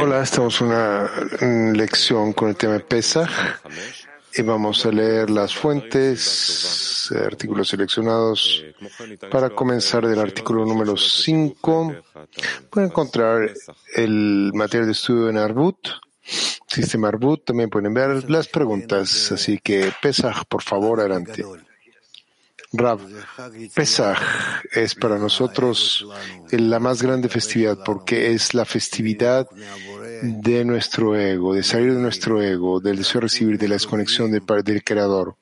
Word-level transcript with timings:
Hola, 0.00 0.22
estamos 0.22 0.60
en 0.60 0.68
una 0.68 1.10
lección 1.74 2.32
con 2.32 2.50
el 2.50 2.56
tema 2.56 2.74
de 2.74 2.80
Pesach 2.80 3.28
y 4.32 4.42
vamos 4.42 4.86
a 4.86 4.92
leer 4.92 5.28
las 5.28 5.56
fuentes, 5.56 7.12
artículos 7.26 7.68
seleccionados 7.68 8.64
para 9.28 9.50
comenzar 9.50 10.06
del 10.06 10.20
artículo 10.20 10.64
número 10.64 10.96
5. 10.96 11.96
Pueden 12.70 12.90
encontrar 12.90 13.52
el 13.96 14.52
material 14.54 14.86
de 14.86 14.92
estudio 14.92 15.28
en 15.28 15.38
Arbut, 15.38 15.88
sistema 16.68 17.08
Arbut, 17.08 17.44
también 17.44 17.70
pueden 17.70 17.92
ver 17.92 18.30
las 18.30 18.46
preguntas, 18.46 19.32
así 19.32 19.58
que 19.58 19.92
Pesach, 20.00 20.44
por 20.48 20.62
favor, 20.62 21.00
adelante. 21.00 21.44
Rab, 22.76 23.00
Pesach 23.74 24.18
es 24.72 24.94
para 24.94 25.18
nosotros 25.18 26.06
la 26.50 26.78
más 26.78 27.02
grande 27.02 27.28
festividad 27.28 27.78
porque 27.84 28.32
es 28.32 28.54
la 28.54 28.64
festividad 28.64 29.48
de 30.22 30.64
nuestro 30.64 31.16
ego, 31.18 31.54
de 31.54 31.62
salir 31.62 31.94
de 31.94 32.00
nuestro 32.00 32.42
ego, 32.42 32.80
del 32.80 32.96
deseo 32.98 33.20
de 33.20 33.26
recibir, 33.26 33.58
de 33.58 33.68
la 33.68 33.74
desconexión 33.74 34.30
del 34.30 34.84
Creador, 34.84 35.36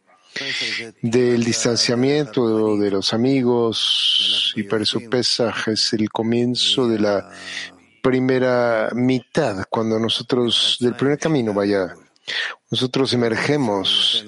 del 1.02 1.44
distanciamiento 1.44 2.77
de 2.77 2.91
los 2.91 3.12
amigos 3.14 4.52
y 4.56 4.64
por 4.64 4.82
eso 4.82 5.00
Pesach 5.10 5.69
es 5.69 5.92
el 5.92 6.10
comienzo 6.10 6.88
de 6.88 6.98
la 6.98 7.30
primera 8.02 8.91
mitad, 8.94 9.64
cuando 9.70 9.98
nosotros, 9.98 10.77
del 10.80 10.94
primer 10.94 11.19
camino, 11.19 11.55
vaya, 11.55 11.94
nosotros 12.70 13.12
emergemos 13.14 14.24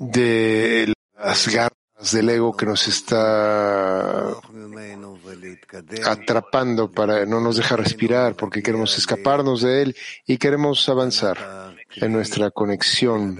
de 0.00 0.92
las 1.16 1.48
garras 1.48 2.12
del 2.12 2.30
ego 2.30 2.56
que 2.56 2.66
nos 2.66 2.88
está 2.88 4.30
atrapando 6.06 6.90
para 6.90 7.26
no 7.26 7.40
nos 7.40 7.56
dejar 7.56 7.80
respirar 7.80 8.34
porque 8.34 8.62
queremos 8.62 8.96
escaparnos 8.96 9.62
de 9.62 9.82
él 9.82 9.96
y 10.26 10.38
queremos 10.38 10.88
avanzar 10.88 11.74
en 11.96 12.12
nuestra 12.12 12.50
conexión 12.50 13.38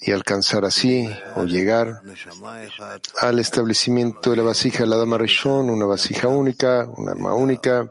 y 0.00 0.12
alcanzar 0.12 0.64
así 0.64 1.08
o 1.36 1.44
llegar 1.44 2.00
al 3.20 3.38
establecimiento 3.38 4.30
de 4.30 4.36
la 4.36 4.42
vasija, 4.42 4.86
la 4.86 4.96
dama 4.96 5.18
Rishon, 5.18 5.70
una 5.70 5.86
vasija 5.86 6.28
única, 6.28 6.86
una 6.96 7.12
alma 7.12 7.34
única, 7.34 7.90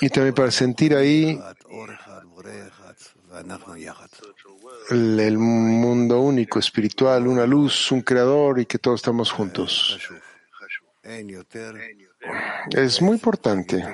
y 0.00 0.08
también 0.08 0.34
para 0.34 0.50
sentir 0.50 0.94
ahí 0.94 1.38
el 4.90 5.38
mundo 5.38 6.20
único, 6.20 6.58
espiritual, 6.58 7.26
una 7.26 7.46
luz, 7.46 7.90
un 7.92 8.02
creador 8.02 8.60
y 8.60 8.66
que 8.66 8.78
todos 8.78 9.00
estamos 9.00 9.30
juntos. 9.30 9.98
Es 12.70 13.02
muy 13.02 13.14
importante. 13.14 13.84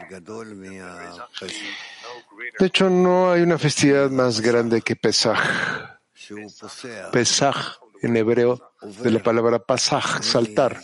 De 2.58 2.66
hecho, 2.66 2.90
no 2.90 3.32
hay 3.32 3.42
una 3.42 3.58
festividad 3.58 4.10
más 4.10 4.40
grande 4.40 4.80
que 4.82 4.96
Pesaj. 4.96 5.38
Pesaj 7.12 7.78
en 8.02 8.16
hebreo, 8.16 8.72
de 9.02 9.10
la 9.10 9.22
palabra 9.22 9.58
pasaj, 9.58 10.22
saltar 10.22 10.80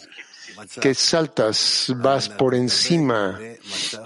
que 0.80 0.94
saltas, 0.94 1.92
vas 1.96 2.28
por 2.28 2.54
encima 2.54 3.38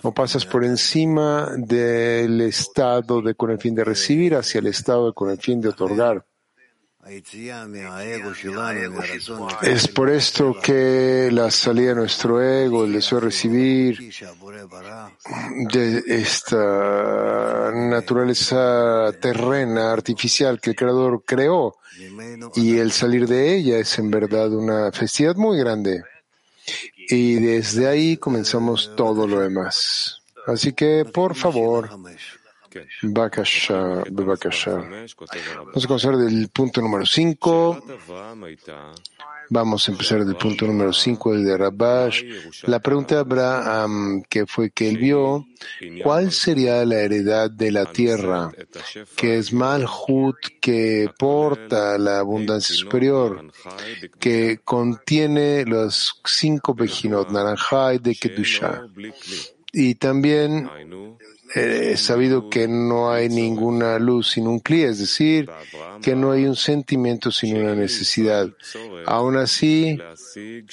o 0.02 0.12
pasas 0.12 0.44
por 0.44 0.64
encima 0.64 1.50
del 1.56 2.40
estado 2.42 3.22
de 3.22 3.34
con 3.34 3.50
el 3.50 3.58
fin 3.58 3.74
de 3.74 3.84
recibir 3.84 4.34
hacia 4.34 4.58
el 4.58 4.66
estado 4.66 5.06
de 5.06 5.12
con 5.12 5.30
el 5.30 5.38
fin 5.38 5.60
de 5.60 5.68
otorgar. 5.68 6.24
Es 9.62 9.88
por 9.88 10.10
esto 10.10 10.56
que 10.62 11.30
la 11.32 11.50
salida 11.50 11.88
de 11.88 11.94
nuestro 11.94 12.42
ego, 12.42 12.84
el 12.84 12.92
deseo 12.92 13.18
de 13.18 13.24
recibir, 13.24 14.12
de 15.72 16.02
esta 16.06 17.72
naturaleza 17.72 19.12
terrena, 19.18 19.92
artificial 19.92 20.60
que 20.60 20.70
el 20.70 20.76
Creador 20.76 21.24
creó, 21.24 21.74
y 22.54 22.76
el 22.76 22.92
salir 22.92 23.26
de 23.26 23.56
ella 23.56 23.78
es 23.78 23.98
en 23.98 24.10
verdad 24.10 24.52
una 24.52 24.92
festividad 24.92 25.36
muy 25.36 25.58
grande. 25.58 26.02
Y 27.10 27.34
desde 27.34 27.88
ahí 27.88 28.16
comenzamos 28.16 28.92
todo 28.96 29.26
lo 29.26 29.40
demás. 29.40 30.22
Así 30.46 30.72
que, 30.72 31.04
por 31.04 31.34
favor, 31.34 31.90
Bakasha, 33.02 34.04
Vamos 35.56 35.84
a 35.84 35.88
comenzar 35.88 36.16
del 36.16 36.48
punto 36.48 36.80
número 36.80 37.04
5. 37.04 37.84
Vamos 39.52 39.88
a 39.88 39.92
empezar 39.92 40.24
del 40.24 40.36
punto 40.36 40.64
número 40.64 40.92
5 40.92 41.38
de 41.38 41.56
Rabash. 41.56 42.22
La 42.68 42.78
pregunta 42.78 43.16
de 43.16 43.20
Abraham, 43.22 44.22
que 44.28 44.46
fue 44.46 44.70
que 44.70 44.88
él 44.88 44.98
vio, 44.98 45.44
¿cuál 46.04 46.30
sería 46.30 46.84
la 46.84 47.00
heredad 47.00 47.50
de 47.50 47.72
la 47.72 47.86
tierra? 47.86 48.52
Que 49.16 49.38
es 49.38 49.52
Malhut, 49.52 50.36
que 50.60 51.10
porta 51.18 51.98
la 51.98 52.20
abundancia 52.20 52.76
superior, 52.76 53.50
que 54.20 54.60
contiene 54.64 55.64
los 55.64 56.20
cinco 56.24 56.72
Bejinot, 56.72 57.30
Naranjai 57.30 57.98
de 57.98 58.14
Kedusha. 58.14 58.86
Y 59.72 59.96
también 59.96 60.70
he 61.54 61.96
sabido 61.96 62.48
que 62.48 62.68
no 62.68 63.10
hay 63.10 63.28
ninguna 63.28 63.98
luz 63.98 64.30
sin 64.32 64.46
un 64.46 64.60
cli, 64.60 64.82
es 64.82 64.98
decir, 64.98 65.50
que 66.02 66.14
no 66.14 66.32
hay 66.32 66.46
un 66.46 66.56
sentimiento 66.56 67.30
sin 67.30 67.56
una 67.56 67.74
necesidad. 67.74 68.48
Aún 69.06 69.36
así, 69.36 69.98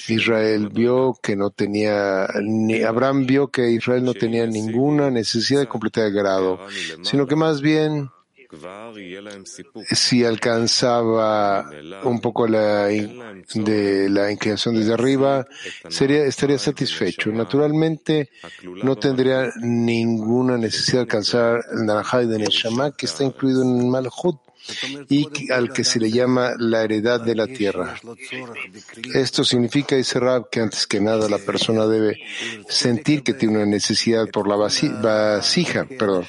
Israel 0.08 0.68
vio 0.72 1.18
que 1.22 1.36
no 1.36 1.50
tenía, 1.50 2.28
ni 2.42 2.82
Abraham 2.82 3.26
vio 3.26 3.48
que 3.48 3.70
Israel 3.70 4.04
no 4.04 4.14
tenía 4.14 4.46
ninguna 4.46 5.10
necesidad 5.10 5.60
de 5.60 5.68
completar 5.68 6.06
el 6.06 6.12
grado, 6.12 6.60
sino 7.02 7.26
que 7.26 7.36
más 7.36 7.60
bien 7.60 8.10
si 9.90 10.24
alcanzaba 10.24 11.70
un 12.04 12.20
poco 12.20 12.46
la, 12.46 12.86
de 12.86 14.08
la 14.08 14.32
inclinación 14.32 14.74
desde 14.74 14.94
arriba, 14.94 15.46
sería, 15.88 16.24
estaría 16.24 16.58
satisfecho. 16.58 17.30
Naturalmente, 17.30 18.30
no 18.82 18.96
tendría 18.96 19.50
ninguna 19.60 20.56
necesidad 20.56 20.98
de 20.98 21.02
alcanzar 21.02 21.60
el 21.72 21.86
Narajay 21.86 22.26
de 22.26 22.38
Neshama, 22.38 22.92
que 22.92 23.06
está 23.06 23.24
incluido 23.24 23.62
en 23.62 23.80
el 23.80 23.86
Malhut 23.86 24.38
y 25.08 25.50
al 25.52 25.72
que 25.72 25.84
se 25.84 25.98
le 25.98 26.10
llama 26.10 26.52
la 26.58 26.82
heredad 26.84 27.20
de 27.20 27.34
la 27.34 27.46
tierra. 27.46 27.96
Esto 29.14 29.44
significa, 29.44 29.96
dice 29.96 30.20
Rab, 30.20 30.50
que 30.50 30.60
antes 30.60 30.86
que 30.86 31.00
nada 31.00 31.28
la 31.28 31.38
persona 31.38 31.86
debe 31.86 32.18
sentir 32.68 33.22
que 33.22 33.34
tiene 33.34 33.56
una 33.56 33.66
necesidad 33.66 34.28
por 34.28 34.48
la 34.48 34.56
vasija, 34.56 35.86
perdón, 35.98 36.26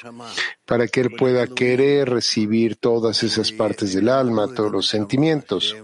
para 0.64 0.86
que 0.88 1.00
él 1.00 1.10
pueda 1.16 1.46
querer 1.46 2.08
recibir 2.08 2.76
todas 2.76 3.22
esas 3.22 3.52
partes 3.52 3.94
del 3.94 4.08
alma, 4.08 4.52
todos 4.54 4.72
los 4.72 4.86
sentimientos 4.86 5.74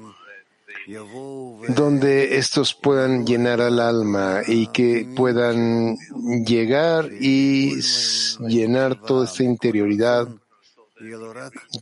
donde 1.69 2.37
estos 2.37 2.75
puedan 2.75 3.27
llenar 3.27 3.61
al 3.61 3.81
alma 3.81 4.43
y 4.47 4.69
que 4.69 5.09
puedan 5.17 5.97
llegar 6.47 7.11
y 7.21 7.81
llenar 8.47 9.01
toda 9.01 9.25
esta 9.25 9.43
interioridad 9.43 10.29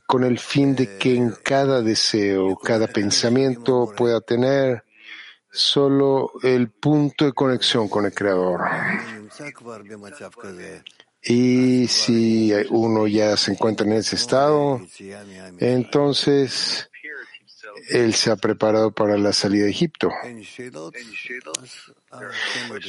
con 0.07 0.25
el 0.25 0.39
fin 0.39 0.75
de 0.75 0.99
que 0.99 1.15
en 1.15 1.31
cada 1.43 1.83
deseo, 1.83 2.57
cada 2.57 2.87
pensamiento 2.87 3.93
pueda 3.97 4.21
tener 4.21 4.85
solo 5.51 6.33
el 6.43 6.71
punto 6.71 7.25
de 7.25 7.33
conexión 7.33 7.89
con 7.89 8.07
el 8.07 8.13
Creador. 8.13 8.61
Y 11.23 11.87
si 11.87 12.53
uno 12.71 13.07
ya 13.07 13.37
se 13.37 13.53
encuentra 13.53 13.87
en 13.87 13.95
ese 13.95 14.17
estado, 14.17 14.81
entonces 15.59 16.91
él 17.89 18.15
se 18.15 18.31
ha 18.31 18.37
preparado 18.37 18.91
para 18.91 19.17
la 19.17 19.33
salida 19.33 19.65
de 19.65 19.71
Egipto. 19.71 20.11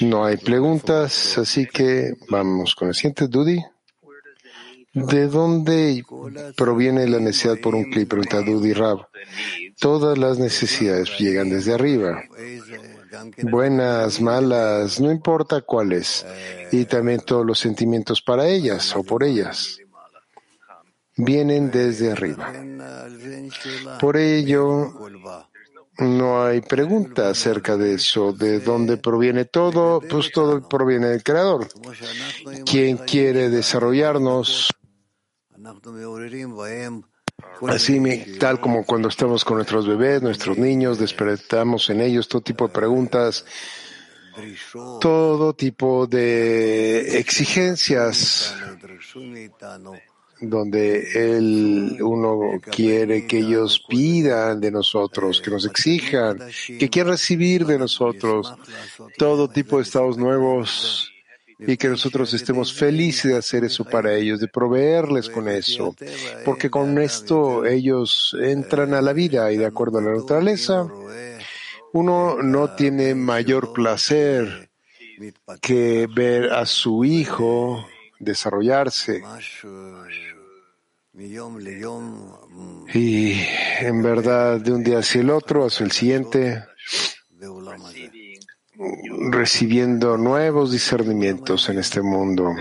No 0.02 0.26
hay 0.26 0.38
preguntas, 0.38 1.38
así 1.38 1.66
que 1.66 2.14
vamos 2.30 2.76
con 2.76 2.90
el 2.90 2.96
siguiente, 2.96 3.28
Dudi. 3.28 3.64
¿De 4.96 5.28
dónde 5.28 6.06
proviene 6.56 7.06
la 7.06 7.20
necesidad 7.20 7.58
por 7.62 7.76
un 7.76 7.92
clip? 7.92 8.08
Pregunta 8.08 8.40
Dudi 8.42 8.72
Rab. 8.72 9.10
Todas 9.78 10.18
las 10.18 10.40
necesidades 10.40 11.10
llegan 11.20 11.50
desde 11.50 11.74
arriba. 11.74 12.24
Buenas, 13.44 14.22
malas, 14.22 15.02
no 15.02 15.12
importa 15.12 15.60
cuáles. 15.60 16.26
Y 16.72 16.86
también 16.86 17.20
todos 17.26 17.46
los 17.46 17.60
sentimientos 17.60 18.22
para 18.22 18.48
ellas 18.48 18.96
o 18.96 19.04
por 19.04 19.26
ellas. 19.26 19.80
Vienen 21.18 21.72
desde 21.72 22.14
arriba. 22.14 22.54
Por 24.00 24.16
ello, 24.16 24.94
no 25.98 26.42
hay 26.42 26.62
pregunta 26.62 27.32
acerca 27.32 27.76
de 27.76 27.96
eso, 27.96 28.32
de 28.32 28.62
dónde 28.62 28.96
proviene 28.96 29.44
todo, 29.44 30.00
pues 30.00 30.32
todo 30.32 30.66
proviene 30.70 31.08
del 31.08 31.24
Creador. 31.24 31.68
Quien 32.66 32.96
quiere 32.98 33.50
desarrollarnos 33.50 34.70
Así, 37.68 38.02
tal 38.40 38.60
como 38.60 38.86
cuando 38.86 39.10
estamos 39.10 39.44
con 39.44 39.58
nuestros 39.58 39.88
bebés, 39.88 40.22
nuestros 40.22 40.58
niños, 40.58 41.00
despertamos 41.00 41.90
en 41.90 42.02
ellos 42.02 42.28
todo 42.28 42.42
tipo 42.42 42.68
de 42.68 42.74
preguntas 42.74 43.46
todo 45.00 45.54
tipo 45.54 46.08
de 46.08 47.18
exigencias 47.20 48.54
donde 50.42 51.38
él, 51.38 51.98
uno 52.02 52.60
quiere 52.70 53.26
que 53.26 53.38
ellos 53.38 53.82
pidan 53.88 54.60
de 54.60 54.70
nosotros, 54.70 55.42
que 55.42 55.50
nos 55.50 55.66
exijan, 55.66 56.40
que 56.78 56.90
quieran 56.90 57.14
recibir 57.14 57.66
de 57.66 57.80
nosotros 57.80 58.54
todo 59.18 59.48
tipo 59.48 59.78
de 59.78 59.84
estados 59.84 60.18
nuevos 60.18 61.15
y 61.60 61.78
que 61.78 61.88
nosotros 61.88 62.34
estemos 62.34 62.74
felices 62.74 63.32
de 63.32 63.38
hacer 63.38 63.64
eso 63.64 63.86
para 63.86 64.14
ellos, 64.14 64.40
de 64.40 64.48
proveerles 64.48 65.30
con 65.30 65.48
eso, 65.48 65.96
porque 66.44 66.70
con 66.70 66.98
esto 67.00 67.66
ellos 67.66 68.36
entran 68.42 68.94
a 68.94 69.02
la 69.02 69.14
vida 69.14 69.52
y 69.52 69.58
de 69.58 69.66
acuerdo 69.66 70.00
a 70.00 70.02
la 70.02 70.14
naturaleza, 70.14 70.88
uno 71.94 72.42
no 72.42 72.76
tiene 72.76 73.16
mayor 73.16 73.72
placer 73.72 74.70
que 75.62 76.08
ver 76.14 76.52
a 76.52 76.66
su 76.66 77.06
hijo 77.06 77.88
desarrollarse. 78.20 79.24
Y 82.94 83.34
en 83.80 84.04
verdad, 84.04 84.60
de 84.60 84.74
un 84.74 84.84
día 84.84 85.00
hacia 85.00 85.22
el 85.22 85.30
otro, 85.30 85.66
hacia 85.66 85.86
el 85.86 85.92
siguiente, 85.94 86.66
recibiendo 89.32 90.18
nuevos 90.18 90.72
discernimientos 90.72 91.70
en 91.70 91.80
este 91.80 92.02
mundo. 92.02 92.54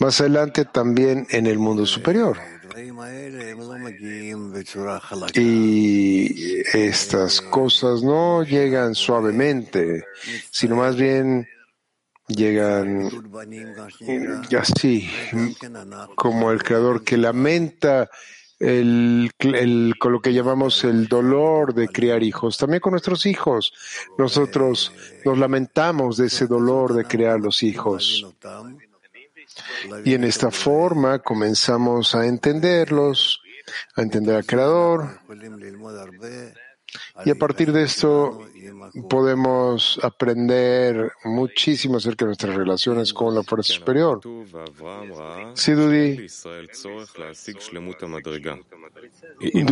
Más 0.00 0.20
adelante 0.20 0.64
también 0.64 1.26
en 1.30 1.46
el 1.46 1.58
mundo 1.58 1.86
superior. 1.86 2.36
Y 5.34 6.60
estas 6.76 7.40
cosas 7.40 8.02
no 8.02 8.42
llegan 8.42 8.94
suavemente, 8.94 10.04
sino 10.50 10.76
más 10.76 10.96
bien 10.96 11.48
llegan 12.28 13.08
así, 14.58 15.08
como 16.16 16.50
el 16.50 16.62
creador 16.62 17.04
que 17.04 17.16
lamenta 17.16 18.10
el, 18.58 19.30
con 19.98 20.12
lo 20.12 20.20
que 20.20 20.32
llamamos 20.32 20.84
el 20.84 21.08
dolor 21.08 21.74
de 21.74 21.88
criar 21.88 22.22
hijos. 22.22 22.56
También 22.56 22.80
con 22.80 22.92
nuestros 22.92 23.26
hijos. 23.26 23.72
Nosotros 24.18 24.92
nos 25.24 25.38
lamentamos 25.38 26.16
de 26.16 26.26
ese 26.26 26.46
dolor 26.46 26.94
de 26.94 27.04
criar 27.04 27.40
los 27.40 27.62
hijos. 27.62 28.26
Y 30.04 30.14
en 30.14 30.24
esta 30.24 30.50
forma 30.50 31.18
comenzamos 31.20 32.14
a 32.14 32.26
entenderlos, 32.26 33.40
a 33.94 34.02
entender 34.02 34.36
al 34.36 34.46
Creador. 34.46 35.20
Y 37.24 37.30
a 37.30 37.34
partir 37.34 37.72
de 37.72 37.82
esto 37.82 38.42
podemos 39.08 39.98
aprender 40.02 41.12
muchísimo 41.24 41.96
acerca 41.96 42.24
de 42.24 42.30
nuestras 42.30 42.54
relaciones 42.54 43.12
con 43.12 43.34
la 43.34 43.42
fuerza 43.42 43.74
superior. 43.74 44.20
Sí, 45.54 45.72
Dudi. 45.72 46.28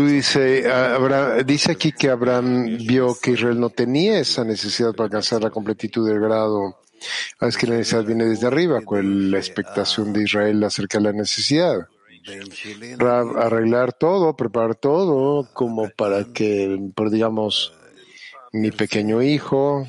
dice, 0.06 0.64
dice 1.44 1.72
aquí 1.72 1.92
que 1.92 2.10
Abraham 2.10 2.78
vio 2.78 3.16
que 3.20 3.32
Israel 3.32 3.60
no 3.60 3.70
tenía 3.70 4.18
esa 4.18 4.44
necesidad 4.44 4.92
para 4.92 5.04
alcanzar 5.04 5.42
la 5.42 5.50
completitud 5.50 6.08
del 6.08 6.20
grado. 6.20 6.78
Ah, 7.38 7.48
es 7.48 7.56
que 7.56 7.66
la 7.66 7.76
necesidad 7.76 8.04
viene 8.04 8.24
desde 8.24 8.46
arriba, 8.46 8.80
con 8.80 9.30
la 9.30 9.38
expectación 9.38 10.12
de 10.12 10.22
Israel 10.22 10.64
acerca 10.64 10.98
de 10.98 11.04
la 11.04 11.12
necesidad 11.12 11.86
arreglar 13.36 13.92
todo, 13.92 14.36
preparar 14.36 14.74
todo, 14.74 15.48
como 15.52 15.88
para 15.90 16.24
que, 16.24 16.90
por 16.94 17.10
digamos, 17.10 17.72
mi 18.52 18.70
pequeño 18.70 19.20
hijo 19.20 19.86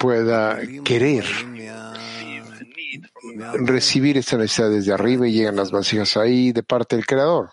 pueda 0.00 0.58
querer 0.84 1.24
recibir 3.54 4.18
esta 4.18 4.36
necesidad 4.36 4.70
desde 4.70 4.92
arriba 4.92 5.28
y 5.28 5.32
llegan 5.32 5.56
las 5.56 5.70
vasijas 5.70 6.16
ahí 6.16 6.52
de 6.52 6.62
parte 6.62 6.96
del 6.96 7.06
Creador. 7.06 7.50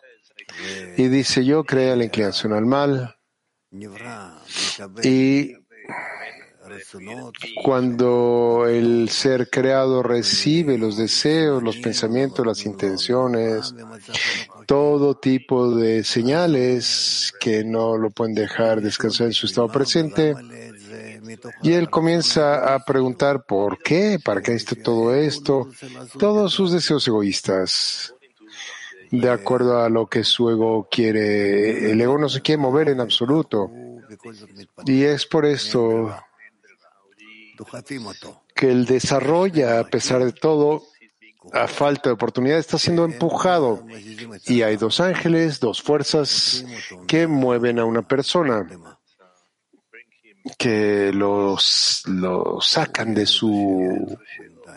Y 0.97 1.07
dice, 1.09 1.45
yo 1.45 1.63
creé 1.63 1.95
la 1.95 2.05
inclinación 2.05 2.53
al 2.53 2.65
mal 2.65 3.15
y 5.03 5.53
cuando 7.63 8.65
el 8.67 9.09
ser 9.09 9.49
creado 9.49 10.03
recibe 10.03 10.77
los 10.77 10.97
deseos, 10.97 11.61
los 11.61 11.77
pensamientos, 11.77 12.45
las 12.45 12.65
intenciones, 12.65 13.73
todo 14.65 15.15
tipo 15.15 15.75
de 15.75 16.03
señales 16.03 17.33
que 17.39 17.63
no 17.63 17.97
lo 17.97 18.09
pueden 18.09 18.35
dejar 18.35 18.81
descansar 18.81 19.27
en 19.27 19.33
su 19.33 19.45
estado 19.45 19.67
presente, 19.67 20.35
y 21.61 21.73
él 21.73 21.89
comienza 21.89 22.73
a 22.73 22.83
preguntar 22.83 23.45
por 23.45 23.77
qué, 23.79 24.19
para 24.23 24.41
qué 24.41 24.53
necesita 24.53 24.81
todo 24.83 25.13
esto, 25.13 25.69
todos 26.17 26.53
sus 26.53 26.71
deseos 26.71 27.07
egoístas, 27.07 28.15
de 29.11 29.29
acuerdo 29.29 29.81
a 29.81 29.89
lo 29.89 30.07
que 30.07 30.23
su 30.23 30.49
ego 30.49 30.87
quiere. 30.89 31.91
El 31.91 32.01
ego 32.01 32.17
no 32.17 32.29
se 32.29 32.41
quiere 32.41 32.61
mover 32.61 32.89
en 32.89 32.99
absoluto. 32.99 33.71
Y 34.85 35.03
es 35.03 35.25
por 35.25 35.45
esto 35.45 36.13
que 38.55 38.71
él 38.71 38.85
desarrolla, 38.85 39.79
a 39.79 39.83
pesar 39.85 40.23
de 40.23 40.33
todo, 40.33 40.83
a 41.53 41.67
falta 41.67 42.09
de 42.09 42.13
oportunidad, 42.13 42.57
está 42.57 42.77
siendo 42.77 43.05
empujado. 43.05 43.85
Y 44.45 44.61
hay 44.61 44.77
dos 44.77 44.99
ángeles, 44.99 45.59
dos 45.59 45.81
fuerzas 45.81 46.65
que 47.07 47.27
mueven 47.27 47.79
a 47.79 47.85
una 47.85 48.01
persona, 48.01 48.67
que 50.57 51.11
los, 51.13 52.03
lo 52.07 52.59
sacan 52.61 53.13
de 53.13 53.25
su 53.25 54.17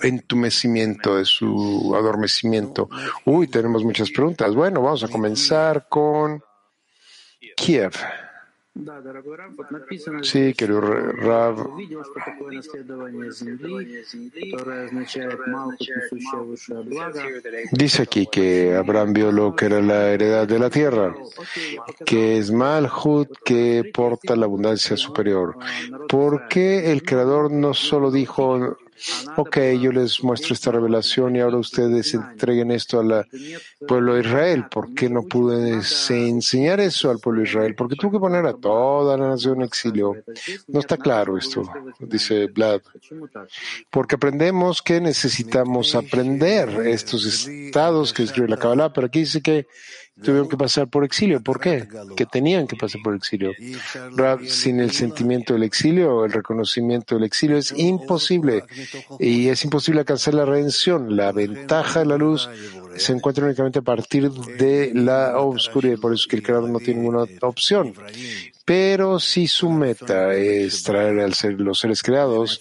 entumecimiento, 0.02 1.16
de 1.16 1.24
su 1.24 1.94
adormecimiento. 1.96 2.88
Uy, 3.24 3.48
tenemos 3.48 3.84
muchas 3.84 4.10
preguntas. 4.10 4.54
Bueno, 4.54 4.82
vamos 4.82 5.04
a 5.04 5.08
comenzar 5.08 5.86
con 5.88 6.42
Kiev. 7.56 7.92
Sí, 10.22 10.54
querido 10.54 10.80
Rav. 10.80 11.56
Dice 17.70 18.02
aquí 18.02 18.26
que 18.32 18.74
Abraham 18.74 19.12
vio 19.12 19.30
lo 19.30 19.54
que 19.54 19.66
era 19.66 19.82
la 19.82 20.10
heredad 20.10 20.48
de 20.48 20.58
la 20.58 20.70
tierra, 20.70 21.14
que 22.06 22.38
es 22.38 22.50
Malhut 22.50 23.28
que 23.44 23.90
porta 23.92 24.34
la 24.36 24.46
abundancia 24.46 24.96
superior. 24.96 25.54
¿Por 26.08 26.48
qué 26.48 26.90
el 26.90 27.02
Creador 27.02 27.52
no 27.52 27.74
solo 27.74 28.10
dijo 28.10 28.78
ok, 29.36 29.58
yo 29.80 29.92
les 29.92 30.22
muestro 30.22 30.54
esta 30.54 30.70
revelación 30.70 31.36
y 31.36 31.40
ahora 31.40 31.58
ustedes 31.58 32.14
entreguen 32.14 32.70
esto 32.70 33.00
al 33.00 33.26
pueblo 33.86 34.14
de 34.14 34.20
Israel. 34.20 34.66
¿Por 34.70 34.94
qué 34.94 35.08
no 35.08 35.22
pude 35.22 35.80
enseñar 36.10 36.80
eso 36.80 37.10
al 37.10 37.18
pueblo 37.18 37.42
de 37.42 37.48
Israel? 37.48 37.74
Porque 37.74 37.96
tuvo 37.96 38.12
que 38.12 38.18
poner 38.18 38.46
a 38.46 38.54
toda 38.54 39.16
la 39.16 39.28
nación 39.28 39.56
en 39.56 39.62
exilio. 39.62 40.16
No 40.68 40.80
está 40.80 40.96
claro 40.96 41.36
esto, 41.36 41.62
dice 42.00 42.46
Vlad. 42.46 42.80
Porque 43.90 44.16
aprendemos 44.16 44.82
que 44.82 45.00
necesitamos 45.00 45.94
aprender 45.94 46.86
estos 46.86 47.24
estados 47.24 48.12
que 48.12 48.22
escribe 48.22 48.48
la 48.48 48.56
Kabbalah, 48.56 48.92
pero 48.92 49.06
aquí 49.06 49.20
dice 49.20 49.40
que 49.40 49.66
tuvieron 50.20 50.48
que 50.48 50.56
pasar 50.56 50.88
por 50.88 51.04
exilio. 51.04 51.40
¿Por 51.40 51.60
qué? 51.60 51.88
Que 52.16 52.26
tenían 52.26 52.66
que 52.66 52.76
pasar 52.76 53.00
por 53.02 53.14
exilio. 53.14 53.52
sin 54.46 54.80
el 54.80 54.90
sentimiento 54.90 55.54
del 55.54 55.62
exilio, 55.62 56.24
el 56.24 56.32
reconocimiento 56.32 57.14
del 57.14 57.24
exilio 57.24 57.56
es 57.56 57.72
imposible 57.76 58.64
y 59.18 59.48
es 59.48 59.64
imposible 59.64 60.00
alcanzar 60.00 60.34
la 60.34 60.44
redención. 60.44 61.16
La 61.16 61.32
ventaja 61.32 62.00
de 62.00 62.06
la 62.06 62.16
luz 62.16 62.48
se 62.96 63.12
encuentra 63.12 63.46
únicamente 63.46 63.78
a 63.78 63.82
partir 63.82 64.30
de 64.30 64.92
la 64.94 65.38
oscuridad. 65.38 65.98
Por 65.98 66.12
eso 66.12 66.22
es 66.22 66.26
que 66.26 66.36
el 66.36 66.42
creador 66.42 66.68
no 66.68 66.78
tiene 66.78 67.00
ninguna 67.00 67.24
opción. 67.40 67.94
Pero 68.74 69.20
si 69.20 69.48
su 69.48 69.68
meta 69.68 70.32
es 70.32 70.82
traer 70.82 71.34
ser, 71.34 71.60
los 71.60 71.78
seres 71.78 72.02
creados 72.02 72.58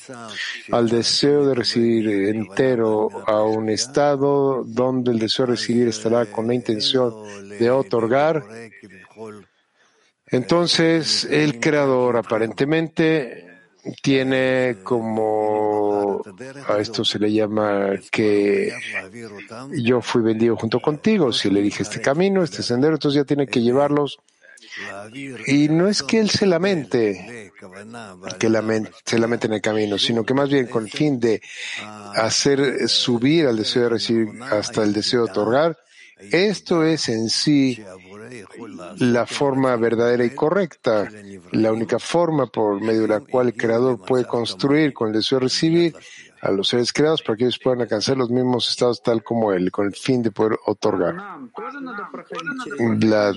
al 0.69 0.89
deseo 0.89 1.45
de 1.45 1.55
recibir 1.55 2.09
entero 2.35 3.07
a 3.25 3.41
un 3.43 3.69
estado 3.69 4.65
donde 4.65 5.11
el 5.11 5.19
deseo 5.19 5.45
de 5.45 5.53
recibir 5.53 5.87
estará 5.87 6.25
con 6.25 6.47
la 6.47 6.53
intención 6.53 7.13
de 7.57 7.71
otorgar, 7.71 8.43
entonces 10.27 11.23
el 11.31 11.61
creador 11.61 12.17
aparentemente 12.17 13.47
tiene 14.01 14.79
como 14.83 16.21
a 16.67 16.77
esto 16.79 17.05
se 17.05 17.19
le 17.19 17.31
llama 17.31 17.91
que 18.11 18.73
yo 19.81 20.01
fui 20.01 20.21
vendido 20.21 20.57
junto 20.57 20.81
contigo, 20.81 21.31
si 21.31 21.49
le 21.49 21.61
dije 21.61 21.83
este 21.83 22.01
camino, 22.01 22.43
este 22.43 22.63
sendero, 22.63 22.95
entonces 22.95 23.21
ya 23.21 23.25
tiene 23.25 23.47
que 23.47 23.61
llevarlos 23.61 24.19
y 25.47 25.69
no 25.69 25.87
es 25.87 26.03
que 26.03 26.19
él 26.19 26.29
se 26.29 26.45
lamente, 26.45 27.51
que 28.39 28.47
se 29.05 29.19
lamente 29.19 29.47
en 29.47 29.53
el 29.53 29.61
camino, 29.61 29.97
sino 29.97 30.23
que 30.23 30.33
más 30.33 30.49
bien 30.49 30.67
con 30.67 30.83
el 30.83 30.91
fin 30.91 31.19
de 31.19 31.41
hacer 32.15 32.87
subir 32.87 33.47
al 33.47 33.57
deseo 33.57 33.83
de 33.83 33.89
recibir 33.89 34.29
hasta 34.41 34.83
el 34.83 34.93
deseo 34.93 35.25
de 35.25 35.31
otorgar, 35.31 35.77
Esto 36.31 36.83
es 36.83 37.09
en 37.09 37.29
sí 37.29 37.83
la 38.97 39.25
forma 39.25 39.75
verdadera 39.75 40.23
y 40.23 40.29
correcta, 40.29 41.09
la 41.51 41.71
única 41.71 41.97
forma 41.97 42.45
por 42.45 42.79
medio 42.79 43.01
de 43.01 43.07
la 43.07 43.19
cual 43.21 43.47
el 43.47 43.55
Creador 43.55 43.99
puede 44.05 44.25
construir 44.25 44.93
con 44.93 45.07
el 45.07 45.15
deseo 45.15 45.39
de 45.39 45.45
recibir 45.45 45.95
a 46.41 46.51
los 46.51 46.69
seres 46.69 46.91
creados 46.91 47.21
para 47.21 47.37
que 47.37 47.43
ellos 47.43 47.59
puedan 47.59 47.81
alcanzar 47.81 48.17
los 48.17 48.29
mismos 48.29 48.69
estados 48.69 49.01
tal 49.01 49.23
como 49.23 49.53
Él, 49.53 49.71
con 49.71 49.85
el 49.85 49.95
fin 49.95 50.23
de 50.23 50.31
poder 50.31 50.57
otorgar. 50.65 51.15
Vlad. 52.97 53.35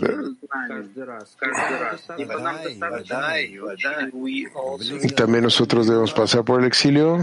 También 5.16 5.44
nosotros 5.44 5.86
debemos 5.86 6.12
pasar 6.12 6.44
por 6.44 6.60
el 6.60 6.66
exilio 6.66 7.18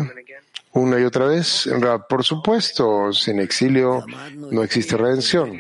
una 0.73 0.99
y 0.99 1.03
otra 1.03 1.25
vez. 1.25 1.69
Por 2.07 2.23
supuesto, 2.23 3.11
sin 3.13 3.39
exilio 3.39 4.05
no 4.51 4.63
existe 4.63 4.97
redención. 4.97 5.57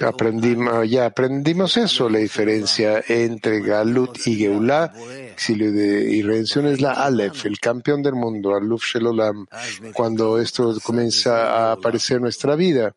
Aprendimos, 0.00 0.88
ya 0.88 1.06
aprendimos 1.06 1.76
eso, 1.76 2.08
la 2.08 2.18
diferencia 2.18 3.02
entre 3.08 3.60
Galut 3.60 4.26
y 4.26 4.36
Geulah, 4.36 4.92
exilio 5.32 5.70
y 5.70 6.22
redención 6.22 6.66
es 6.66 6.80
la 6.80 6.92
Aleph, 6.92 7.46
el 7.46 7.58
campeón 7.58 8.02
del 8.02 8.14
mundo, 8.14 8.54
Aluf 8.54 8.84
Shelolam, 8.84 9.46
cuando 9.92 10.38
esto 10.38 10.76
comienza 10.82 11.70
a 11.70 11.72
aparecer 11.72 12.16
en 12.16 12.22
nuestra 12.22 12.56
vida. 12.56 12.94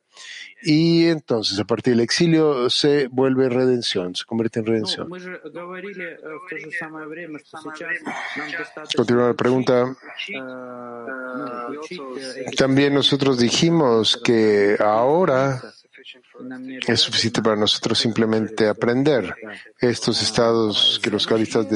Y 0.64 1.06
entonces, 1.08 1.60
a 1.60 1.64
partir 1.64 1.94
del 1.94 2.02
exilio, 2.02 2.70
se 2.70 3.08
vuelve 3.08 3.50
redención, 3.50 4.16
se 4.16 4.26
convierte 4.26 4.60
en 4.60 4.66
redención. 4.66 5.10
Continúa 8.96 9.28
la 9.28 9.34
pregunta. 9.34 9.96
También 12.58 12.94
nosotros 12.94 13.40
dijimos 13.40 14.18
que 14.24 14.76
ahora 14.80 15.62
es 16.88 17.00
suficiente 17.02 17.42
para 17.42 17.56
nosotros 17.56 18.00
simplemente 18.00 18.68
aprender 18.68 19.36
estos 19.80 20.22
estados 20.22 21.00
que 21.02 21.10
los 21.10 21.26
cabalistas 21.28 21.68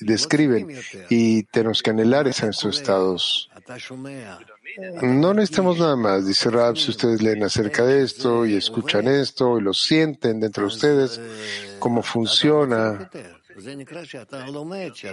describen 0.00 0.68
y 1.08 1.42
tenemos 1.44 1.82
que 1.82 1.90
anhelar 1.90 2.28
esos 2.28 2.64
estados. 2.64 3.50
No 5.02 5.34
necesitamos 5.34 5.78
nada 5.78 5.96
más, 5.96 6.26
dice 6.26 6.50
Rab, 6.50 6.76
si 6.76 6.90
ustedes 6.90 7.22
leen 7.22 7.42
acerca 7.42 7.84
de 7.84 8.02
esto 8.02 8.46
y 8.46 8.54
escuchan 8.56 9.08
esto 9.08 9.58
y 9.58 9.62
lo 9.62 9.74
sienten 9.74 10.40
dentro 10.40 10.62
de 10.64 10.68
ustedes, 10.68 11.20
cómo 11.78 12.02
funciona. 12.02 13.10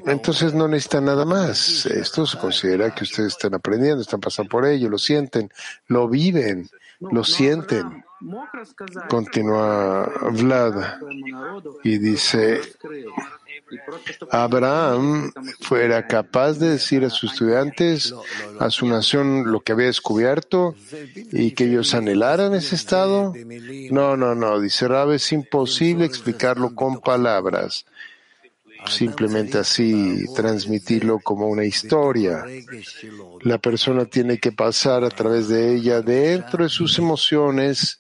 Entonces 0.06 0.54
no 0.54 0.68
necesitan 0.68 1.06
nada 1.06 1.26
más. 1.26 1.86
Esto 1.88 2.26
se 2.26 2.38
considera 2.38 2.94
que 2.94 3.04
ustedes 3.04 3.34
están 3.34 3.56
aprendiendo, 3.56 4.02
están 4.02 4.20
pasando 4.20 4.50
por 4.50 4.66
ello, 4.66 4.90
lo 4.90 4.98
sienten, 4.98 5.50
lo 5.88 6.08
viven, 6.08 6.70
lo 7.00 7.24
sienten. 7.24 8.04
Continúa 9.10 10.12
Vlad 10.32 11.00
y 11.84 11.98
dice, 11.98 12.62
Abraham 14.32 15.32
fuera 15.62 16.08
capaz 16.08 16.54
de 16.54 16.72
decir 16.72 17.04
a 17.04 17.10
sus 17.10 17.32
estudiantes, 17.32 18.14
a 18.60 18.70
su 18.70 18.88
nación, 18.88 19.52
lo 19.52 19.62
que 19.62 19.72
había 19.72 19.88
descubierto 19.88 20.76
y 21.32 21.52
que 21.52 21.66
ellos 21.66 21.94
anhelaran 21.94 22.54
ese 22.54 22.76
estado? 22.76 23.34
No, 23.92 24.18
no, 24.18 24.36
no, 24.36 24.60
dice 24.60 24.88
Rab, 24.88 25.12
es 25.12 25.32
imposible 25.32 26.06
explicarlo 26.06 26.76
con 26.76 27.02
palabras. 27.02 27.86
Simplemente 28.88 29.58
así 29.58 30.26
transmitirlo 30.36 31.20
como 31.20 31.48
una 31.48 31.66
historia. 31.66 32.46
La 33.42 33.58
persona 33.58 34.06
tiene 34.06 34.38
que 34.38 34.52
pasar 34.52 35.04
a 35.04 35.10
través 35.10 35.48
de 35.48 35.76
ella 35.76 36.02
dentro 36.02 36.64
de 36.64 36.70
sus 36.70 37.00
emociones 37.00 38.00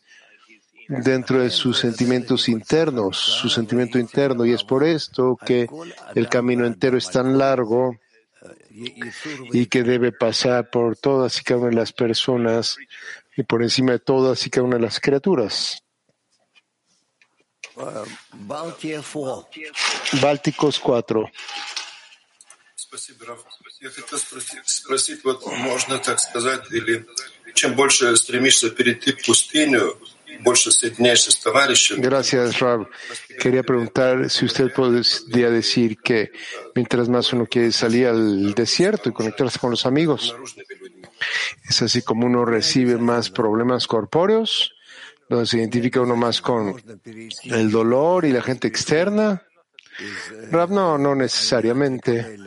dentro 0.88 1.40
de 1.40 1.50
sus 1.50 1.80
sentimientos 1.80 2.50
internos, 2.50 3.18
su 3.18 3.50
sentimiento 3.50 3.98
interno, 4.00 4.46
y 4.46 4.54
es 4.54 4.64
por 4.64 4.84
esto 4.84 5.38
que 5.44 5.68
el 6.16 6.30
camino 6.30 6.66
entero 6.66 6.98
es 6.98 7.10
tan 7.10 7.38
largo 7.38 7.98
y 8.72 9.66
que 9.68 9.84
debe 9.84 10.12
pasar 10.12 10.70
por 10.70 10.98
todas 10.98 11.40
y 11.40 11.44
cada 11.44 11.62
una 11.62 11.70
de 11.70 11.76
las 11.76 11.94
personas 11.94 12.78
y 13.36 13.44
por 13.44 13.64
encima 13.64 13.94
de 13.94 14.00
todas 14.00 14.46
y 14.46 14.50
cada 14.50 14.66
una 14.68 14.78
de 14.78 14.84
las 14.84 15.00
criaturas. 15.00 15.82
Bálticos 20.22 20.80
4. 20.80 21.30
Gracias, 31.98 32.60
Rab. 32.60 32.88
Quería 33.40 33.64
preguntar 33.64 34.30
si 34.30 34.46
usted 34.46 34.72
podría 34.74 35.50
decir 35.50 35.98
que 35.98 36.32
mientras 36.74 37.10
más 37.10 37.32
uno 37.34 37.46
quiere 37.46 37.72
salir 37.72 38.08
al 38.08 38.54
desierto 38.54 39.10
y 39.10 39.14
conectarse 39.14 39.60
con 39.60 39.72
los 39.72 39.86
amigos, 39.86 40.36
es 41.68 41.82
así 41.82 42.02
como 42.02 42.26
uno 42.26 42.46
recibe 42.46 42.98
más 42.98 43.30
problemas 43.30 43.88
corpóreos, 43.88 44.74
donde 45.30 45.46
se 45.46 45.58
identifica 45.58 46.02
uno 46.02 46.16
más 46.16 46.42
con 46.42 46.76
el 47.44 47.72
dolor 47.72 48.26
y 48.26 48.32
la 48.32 48.42
gente 48.42 48.68
externa. 48.68 49.44
Rab, 50.52 50.72
no, 50.72 50.98
no 50.98 51.16
necesariamente. 51.16 52.38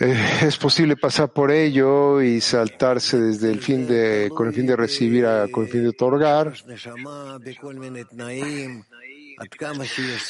Eh, 0.00 0.40
es 0.42 0.56
posible 0.56 0.96
pasar 0.96 1.32
por 1.32 1.50
ello 1.50 2.20
y 2.20 2.40
saltarse 2.40 3.18
desde 3.18 3.50
el 3.50 3.60
fin 3.60 3.86
de, 3.86 4.30
con 4.34 4.48
el 4.48 4.54
fin 4.54 4.66
de 4.66 4.76
recibir, 4.76 5.26
a, 5.26 5.48
con 5.48 5.64
el 5.64 5.70
fin 5.70 5.82
de 5.82 5.88
otorgar. 5.88 6.52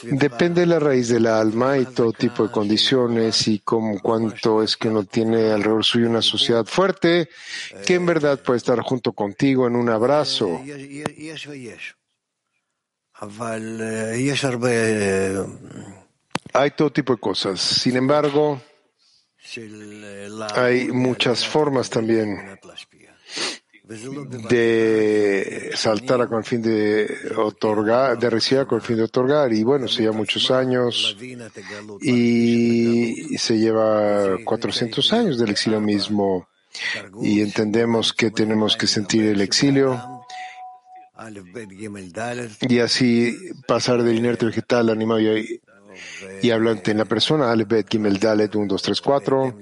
Depende 0.03 0.61
de 0.63 0.67
la 0.67 0.79
raíz 0.79 1.09
del 1.09 1.27
alma 1.27 1.79
y 1.79 1.87
todo 1.87 2.13
tipo 2.13 2.45
de 2.47 2.53
condiciones 2.53 3.49
y 3.49 3.61
como 3.61 3.99
cuánto 4.01 4.63
es 4.63 4.77
que 4.77 4.89
uno 4.89 5.05
tiene 5.05 5.51
alrededor 5.51 5.85
suyo 5.85 6.11
una 6.11 6.21
sociedad 6.21 6.67
fuerte 6.67 7.31
que 7.87 7.95
en 7.95 8.05
verdad 8.05 8.39
puede 8.41 8.59
estar 8.59 8.79
junto 8.81 9.13
contigo 9.13 9.67
en 9.67 9.77
un 9.77 9.89
abrazo. 9.89 10.61
Hay 16.53 16.71
todo 16.73 16.91
tipo 16.91 17.15
de 17.15 17.21
cosas. 17.21 17.61
Sin 17.61 17.97
embargo, 17.97 18.61
hay 20.55 20.89
muchas 20.89 21.47
formas 21.47 21.89
también 21.89 22.59
de 24.51 25.71
saltar 25.75 26.29
con 26.29 26.39
el 26.39 26.45
fin 26.45 26.61
de 26.61 27.33
otorgar, 27.37 28.19
de 28.19 28.29
recibir 28.29 28.67
con 28.67 28.81
el 28.81 28.85
fin 28.85 28.97
de 28.97 29.05
otorgar. 29.05 29.53
Y 29.53 29.65
bueno, 29.65 29.89
se 29.89 30.03
lleva 30.03 30.15
muchos 30.15 30.51
años 30.51 31.17
y 32.03 33.39
se 33.39 33.59
lleva 33.59 34.37
400 34.45 35.13
años 35.13 35.39
del 35.39 35.51
exilio 35.51 35.81
mismo. 35.81 36.49
Y 37.23 37.41
entendemos 37.41 38.13
que 38.13 38.31
tenemos 38.31 38.77
que 38.77 38.87
sentir 38.87 39.25
el 39.25 39.41
exilio 39.41 40.19
y 42.61 42.79
así 42.79 43.37
pasar 43.67 44.03
del 44.05 44.19
inerte 44.19 44.47
vegetal 44.47 44.89
animado 44.91 45.21
y 45.21 45.61
y 46.43 46.51
hablante 46.51 46.91
en 46.91 46.99
la 46.99 47.05
persona, 47.05 47.51
Alebet 47.51 47.89
Gimel 47.91 48.19
Dalet 48.19 48.55
1, 48.55 48.67
2, 48.67 48.83
3, 48.83 49.01
4. 49.01 49.55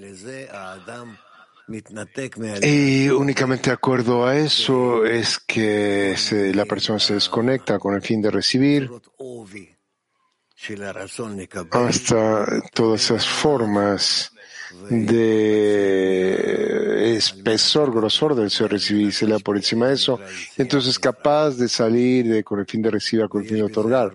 Y 2.63 3.09
únicamente 3.09 3.71
de 3.71 3.75
acuerdo 3.75 4.27
a 4.27 4.37
eso 4.37 5.05
es 5.05 5.39
que 5.39 6.15
la 6.55 6.65
persona 6.65 6.99
se 6.99 7.15
desconecta 7.15 7.79
con 7.79 7.95
el 7.95 8.03
fin 8.03 8.23
de 8.23 8.31
recibir 8.31 8.91
hasta 11.71 12.63
todas 12.73 13.05
esas 13.05 13.27
formas 13.27 14.33
de 14.91 17.17
espesor, 17.17 17.93
grosor 17.93 18.35
del 18.35 18.51
ser 18.51 18.71
recibir, 18.71 19.13
se 19.13 19.27
le 19.27 19.39
por 19.41 19.57
encima 19.57 19.89
de 19.89 19.95
eso, 19.95 20.21
entonces 20.57 20.99
capaz 20.99 21.53
de 21.53 21.69
salir 21.69 22.27
de, 22.27 22.45
con 22.45 22.61
el 22.61 22.67
fin 22.67 22.83
de 22.83 22.91
recibir, 22.91 23.29
con 23.29 23.43
el 23.43 23.49
fin 23.49 23.59
de 23.59 23.63
otorgar. 23.65 24.15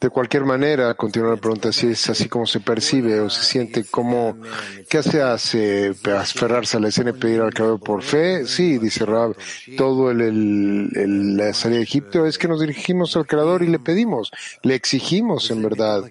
De 0.00 0.10
cualquier 0.10 0.44
manera, 0.44 0.94
continúa 0.94 1.30
la 1.30 1.36
pregunta, 1.36 1.72
si 1.72 1.88
es 1.88 2.08
así 2.08 2.28
como 2.28 2.46
se 2.46 2.60
percibe 2.60 3.20
o 3.20 3.30
se 3.30 3.42
siente 3.42 3.84
como, 3.84 4.36
¿qué 4.88 5.02
se 5.02 5.22
hace? 5.22 5.92
¿Aferrarse 6.16 6.76
a 6.76 6.80
la 6.80 6.88
escena 6.88 7.10
y 7.10 7.14
pedir 7.14 7.40
al 7.40 7.52
Creador 7.52 7.80
por 7.80 8.02
fe? 8.02 8.46
Sí, 8.46 8.78
dice 8.78 9.04
Rab, 9.04 9.36
todo 9.76 10.10
el, 10.10 11.36
la 11.36 11.52
salida 11.52 11.78
de 11.78 11.84
Egipto 11.84 12.26
es 12.26 12.38
que 12.38 12.48
nos 12.48 12.60
dirigimos 12.60 13.16
al 13.16 13.26
Creador 13.26 13.62
y 13.62 13.66
le 13.66 13.78
pedimos, 13.78 14.30
le 14.62 14.74
exigimos 14.74 15.50
en 15.50 15.62
verdad. 15.62 16.10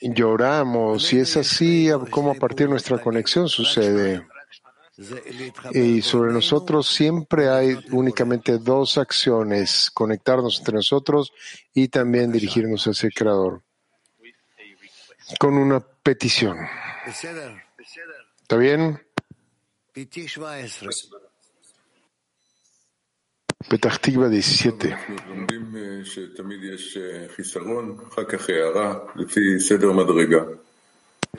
Lloramos, 0.00 1.12
y 1.12 1.18
es 1.18 1.36
así 1.36 1.88
como 2.10 2.32
a 2.32 2.34
partir 2.34 2.66
de 2.66 2.72
nuestra 2.72 2.98
conexión 2.98 3.48
sucede. 3.48 4.26
Y 5.72 6.02
sobre 6.02 6.32
nosotros 6.32 6.86
siempre 6.86 7.48
hay 7.48 7.78
únicamente 7.92 8.58
dos 8.58 8.98
acciones, 8.98 9.90
conectarnos 9.90 10.58
entre 10.58 10.74
nosotros 10.74 11.32
y 11.72 11.88
también 11.88 12.30
dirigirnos 12.30 12.84
hacia 12.86 13.06
el 13.06 13.14
Creador, 13.14 13.62
con 15.38 15.54
una 15.54 15.80
petición. 15.80 16.58
¿Está 18.42 18.56
bien? 18.56 19.00
Petah 23.68 23.98
17. 24.28 24.96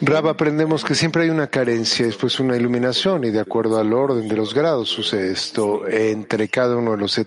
Rab, 0.02 0.28
aprendemos 0.28 0.84
que 0.84 0.96
siempre 0.96 1.24
hay 1.24 1.30
una 1.30 1.48
carencia, 1.48 2.06
después 2.06 2.40
una 2.40 2.58
iluminación, 2.58 3.24
y 3.26 3.32
de 3.32 3.40
acuerdo 3.40 3.78
al 3.78 3.94
orden 3.94 4.28
de 4.28 4.36
los 4.36 4.54
grados 4.54 4.90
sucede 4.90 5.32
esto 5.32 5.88
entre 5.88 6.50
cada 6.50 6.76
uno 6.78 6.92
de 6.92 6.98
los 6.98 7.22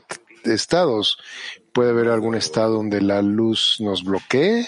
estados. 0.44 1.18
¿Puede 1.72 1.90
haber 1.90 2.08
algún 2.08 2.34
estado 2.34 2.74
donde 2.74 3.00
la 3.00 3.22
luz 3.22 3.76
nos 3.80 4.02
bloquee? 4.02 4.66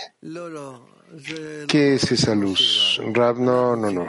¿Qué 1.66 1.94
es 1.94 2.12
esa 2.12 2.34
luz? 2.36 3.00
Rab, 3.12 3.38
no, 3.38 3.74
no, 3.74 3.90
no. 3.90 4.06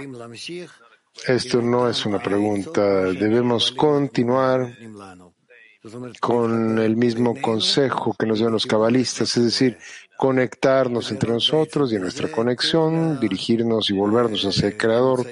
Esto 1.27 1.62
no 1.62 1.89
es 1.89 2.05
una 2.05 2.22
pregunta. 2.22 3.05
Debemos 3.05 3.72
continuar 3.72 4.77
con 6.19 6.77
el 6.77 6.96
mismo 6.96 7.41
consejo 7.41 8.15
que 8.17 8.27
nos 8.27 8.39
dan 8.39 8.51
los 8.51 8.67
cabalistas, 8.67 9.36
es 9.38 9.46
decir, 9.46 9.77
conectarnos 10.20 11.12
entre 11.12 11.32
nosotros 11.32 11.94
y 11.94 11.96
en 11.96 12.02
nuestra 12.02 12.30
conexión 12.30 13.22
dirigirnos 13.22 13.90
y 13.90 13.94
volvernos 13.94 14.44
hacia 14.44 14.68
el 14.68 14.76
Creador. 14.76 15.26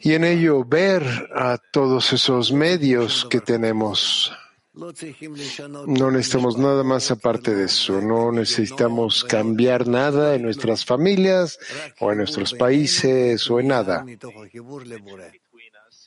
Y 0.00 0.12
en 0.12 0.24
ello 0.24 0.64
ver 0.64 1.04
a 1.32 1.56
todos 1.70 2.12
esos 2.12 2.50
medios 2.50 3.24
que 3.30 3.40
tenemos. 3.40 4.32
No 4.74 6.10
necesitamos 6.10 6.58
nada 6.58 6.82
más 6.82 7.12
aparte 7.12 7.54
de 7.54 7.66
eso. 7.66 8.00
No 8.00 8.32
necesitamos 8.32 9.22
cambiar 9.22 9.86
nada 9.86 10.34
en 10.34 10.42
nuestras 10.42 10.84
familias 10.84 11.56
o 12.00 12.10
en 12.10 12.18
nuestros 12.18 12.54
países 12.54 13.48
o 13.48 13.60
en 13.60 13.68
nada 13.68 14.04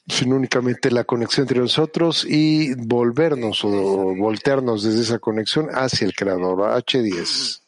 sino 0.08 0.36
únicamente 0.36 0.90
la 0.92 1.04
conexión 1.04 1.44
entre 1.44 1.60
nosotros 1.60 2.26
y 2.26 2.74
volvernos 2.76 3.64
o 3.66 4.16
voltearnos 4.16 4.84
desde 4.84 5.02
esa 5.02 5.20
conexión 5.20 5.70
hacia 5.74 6.06
el 6.06 6.16
Creador. 6.16 6.60
H10. 6.60 7.62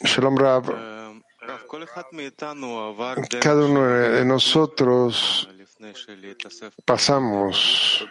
Shalom 0.00 0.36
Rab. 0.36 0.70
Eh, 0.70 1.20
Cada 3.40 3.66
uno 3.66 3.86
de 3.86 4.24
nosotros 4.24 5.48
pasamos 6.84 8.06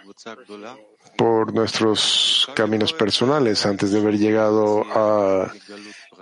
por 1.17 1.53
nuestros 1.53 2.49
caminos 2.55 2.93
personales 2.93 3.65
antes 3.65 3.91
de 3.91 3.99
haber 3.99 4.17
llegado 4.17 4.83
a 4.93 5.51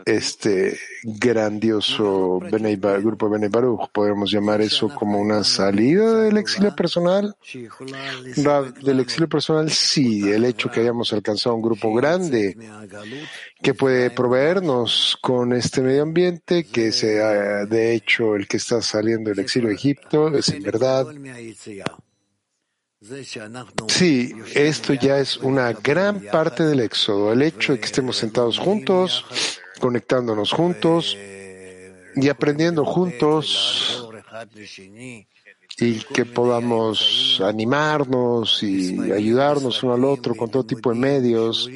este 0.06 0.78
grandioso 1.04 2.40
grupo 2.40 3.28
de 3.28 3.32
Bene 3.32 3.50
Baruch. 3.50 3.90
Podemos 3.92 4.32
llamar 4.32 4.62
eso 4.62 4.90
como 4.90 5.20
una 5.20 5.44
salida 5.44 6.24
del 6.24 6.38
exilio 6.38 6.76
personal. 6.76 7.36
Del 8.84 9.00
exilio 9.00 9.30
personal, 9.30 9.70
sí, 9.72 10.32
el 10.32 10.46
hecho 10.46 10.70
que 10.70 10.82
hayamos 10.82 11.12
alcanzado 11.14 11.56
un 11.56 11.62
grupo 11.62 11.94
grande 11.94 12.58
que 13.62 13.74
puede 13.74 14.12
proveernos 14.12 15.18
con 15.22 15.54
este 15.54 15.82
medio 15.82 16.04
ambiente, 16.04 16.66
que 16.66 16.92
sea 16.92 17.66
de 17.66 17.94
hecho 17.94 18.36
el 18.36 18.48
que 18.48 18.58
está 18.58 18.82
saliendo 18.82 19.30
del 19.30 19.40
exilio 19.40 19.70
de 19.70 19.76
Egipto, 19.76 20.36
es 20.36 20.50
en 20.50 20.64
verdad. 20.64 21.08
Sí, 23.88 24.32
esto 24.54 24.94
ya 24.94 25.18
es 25.18 25.38
una 25.38 25.74
gran 25.74 26.22
parte 26.22 26.64
del 26.64 26.82
éxodo, 26.82 27.34
el 27.34 27.42
hecho 27.42 27.74
de 27.74 27.80
que 27.80 27.86
estemos 27.86 28.18
sentados 28.18 28.60
juntos 28.60 29.26
conectándonos 29.82 30.54
juntos 30.54 31.18
y 32.16 32.30
aprendiendo 32.30 32.86
juntos 32.86 34.08
y 35.78 36.00
que 36.00 36.26
podamos 36.26 37.42
animarnos 37.44 38.62
y 38.64 39.12
ayudarnos 39.12 39.84
uno 39.84 39.94
al 39.94 40.06
otro 40.06 40.36
con 40.36 40.50
todo 40.50 40.64
tipo 40.66 40.94
de 40.94 41.00
medios, 41.00 41.70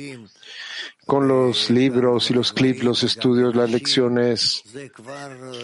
con 1.05 1.27
los 1.27 1.69
libros 1.69 2.29
y 2.29 2.33
los 2.33 2.53
clips, 2.53 2.83
los 2.83 3.03
estudios, 3.03 3.55
las 3.55 3.69
lecciones, 3.69 4.63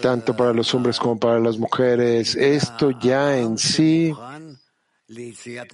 tanto 0.00 0.36
para 0.36 0.52
los 0.52 0.74
hombres 0.74 0.98
como 0.98 1.18
para 1.18 1.40
las 1.40 1.58
mujeres. 1.58 2.34
Esto 2.34 2.90
ya 2.90 3.38
en 3.38 3.58
sí 3.58 4.12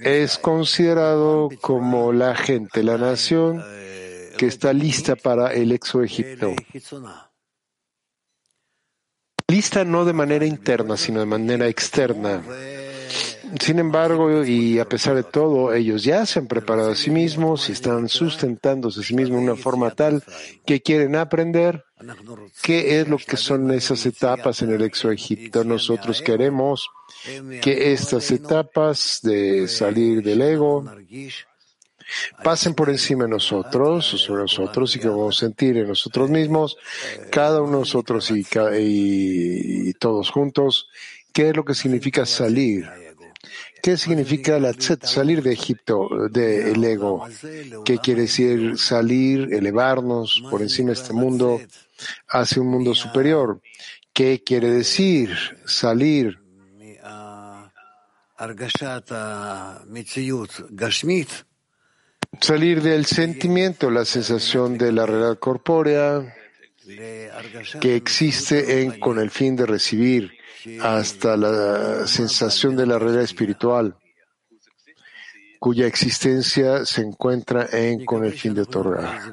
es 0.00 0.38
considerado 0.38 1.48
como 1.60 2.12
la 2.12 2.34
gente, 2.34 2.82
la 2.82 2.98
nación 2.98 3.62
que 4.38 4.46
está 4.46 4.72
lista 4.72 5.16
para 5.16 5.52
el 5.52 5.72
exo 5.72 6.02
Egipto. 6.02 6.54
Lista 9.48 9.84
no 9.84 10.04
de 10.04 10.12
manera 10.12 10.46
interna, 10.46 10.96
sino 10.96 11.20
de 11.20 11.26
manera 11.26 11.66
externa. 11.68 12.42
Sin 13.60 13.78
embargo, 13.78 14.44
y 14.44 14.78
a 14.78 14.84
pesar 14.84 15.14
de 15.14 15.22
todo, 15.22 15.72
ellos 15.72 16.04
ya 16.04 16.26
se 16.26 16.38
han 16.38 16.46
preparado 16.46 16.92
a 16.92 16.94
sí 16.94 17.10
mismos 17.10 17.68
y 17.68 17.72
están 17.72 18.08
sustentándose 18.08 19.00
a 19.00 19.02
sí 19.02 19.14
mismos 19.14 19.40
de 19.40 19.50
una 19.50 19.56
forma 19.56 19.90
tal 19.90 20.22
que 20.66 20.82
quieren 20.82 21.16
aprender 21.16 21.84
qué 22.62 23.00
es 23.00 23.08
lo 23.08 23.16
que 23.16 23.36
son 23.36 23.70
esas 23.72 24.04
etapas 24.06 24.62
en 24.62 24.72
el 24.72 24.82
exo 24.82 25.10
Egipto. 25.10 25.64
Nosotros 25.64 26.20
queremos 26.22 26.88
que 27.62 27.92
estas 27.92 28.30
etapas 28.30 29.20
de 29.22 29.66
salir 29.66 30.22
del 30.22 30.42
ego, 30.42 30.84
pasen 32.42 32.74
por 32.74 32.90
encima 32.90 33.24
de 33.24 33.30
nosotros, 33.30 34.06
sobre 34.06 34.42
nosotros, 34.42 34.94
y 34.96 34.98
que 34.98 35.08
vamos 35.08 35.36
a 35.36 35.40
sentir 35.40 35.76
en 35.76 35.88
nosotros 35.88 36.30
mismos, 36.30 36.76
cada 37.30 37.60
uno 37.60 37.72
de 37.72 37.78
nosotros 37.78 38.30
y, 38.30 39.92
todos 39.94 40.30
juntos, 40.30 40.88
qué 41.32 41.50
es 41.50 41.56
lo 41.56 41.64
que 41.64 41.74
significa 41.74 42.26
salir. 42.26 42.88
¿Qué 43.80 43.96
significa 43.96 44.58
la 44.58 44.72
salir 44.72 45.42
de 45.42 45.52
Egipto, 45.52 46.08
del 46.30 46.82
ego? 46.82 47.26
¿Qué 47.84 47.98
quiere 47.98 48.22
decir 48.22 48.76
salir, 48.76 49.54
elevarnos 49.54 50.42
por 50.50 50.62
encima 50.62 50.88
de 50.88 50.94
este 50.94 51.12
mundo 51.12 51.60
hacia 52.28 52.60
un 52.60 52.68
mundo 52.68 52.94
superior? 52.94 53.60
¿Qué 54.12 54.42
quiere 54.44 54.72
decir 54.72 55.30
salir 55.64 56.40
Salir 62.40 62.82
del 62.82 63.04
sentimiento, 63.06 63.90
la 63.90 64.04
sensación 64.04 64.78
de 64.78 64.92
la 64.92 65.06
realidad 65.06 65.38
corpórea 65.38 66.34
que 67.80 67.96
existe 67.96 68.82
en, 68.82 68.98
con 68.98 69.18
el 69.18 69.30
fin 69.30 69.56
de 69.56 69.66
recibir 69.66 70.32
hasta 70.80 71.36
la 71.36 72.06
sensación 72.06 72.76
de 72.76 72.86
la 72.86 72.98
realidad 72.98 73.22
espiritual 73.22 73.96
cuya 75.58 75.86
existencia 75.86 76.84
se 76.84 77.02
encuentra 77.02 77.68
en 77.72 78.04
con 78.04 78.24
el 78.24 78.32
fin 78.32 78.54
de 78.54 78.62
otorgar. 78.62 79.32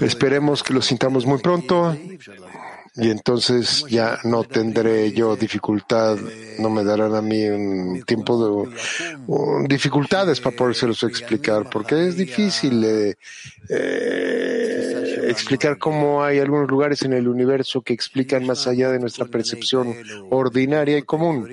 Esperemos 0.00 0.62
que 0.62 0.72
lo 0.72 0.80
sintamos 0.80 1.26
muy 1.26 1.38
pronto 1.38 1.96
y 2.96 3.10
entonces 3.10 3.84
ya 3.88 4.18
no 4.24 4.44
tendré 4.44 5.12
yo 5.12 5.36
dificultad, 5.36 6.16
no 6.58 6.70
me 6.70 6.82
darán 6.82 7.14
a 7.14 7.20
mí 7.20 7.44
un 7.44 8.02
tiempo 8.06 8.68
de 8.68 9.68
dificultades 9.68 10.40
para 10.40 10.56
podérselos 10.56 11.02
explicar, 11.02 11.68
porque 11.70 12.08
es 12.08 12.16
difícil 12.16 12.82
eh, 12.84 13.16
eh, 13.68 15.26
explicar 15.28 15.76
cómo 15.76 16.24
hay 16.24 16.38
algunos 16.38 16.70
lugares 16.70 17.02
en 17.02 17.12
el 17.12 17.28
universo 17.28 17.82
que 17.82 17.92
explican 17.92 18.46
más 18.46 18.66
allá 18.66 18.90
de 18.90 18.98
nuestra 18.98 19.26
percepción 19.26 19.94
ordinaria 20.30 20.96
y 20.96 21.02
común, 21.02 21.46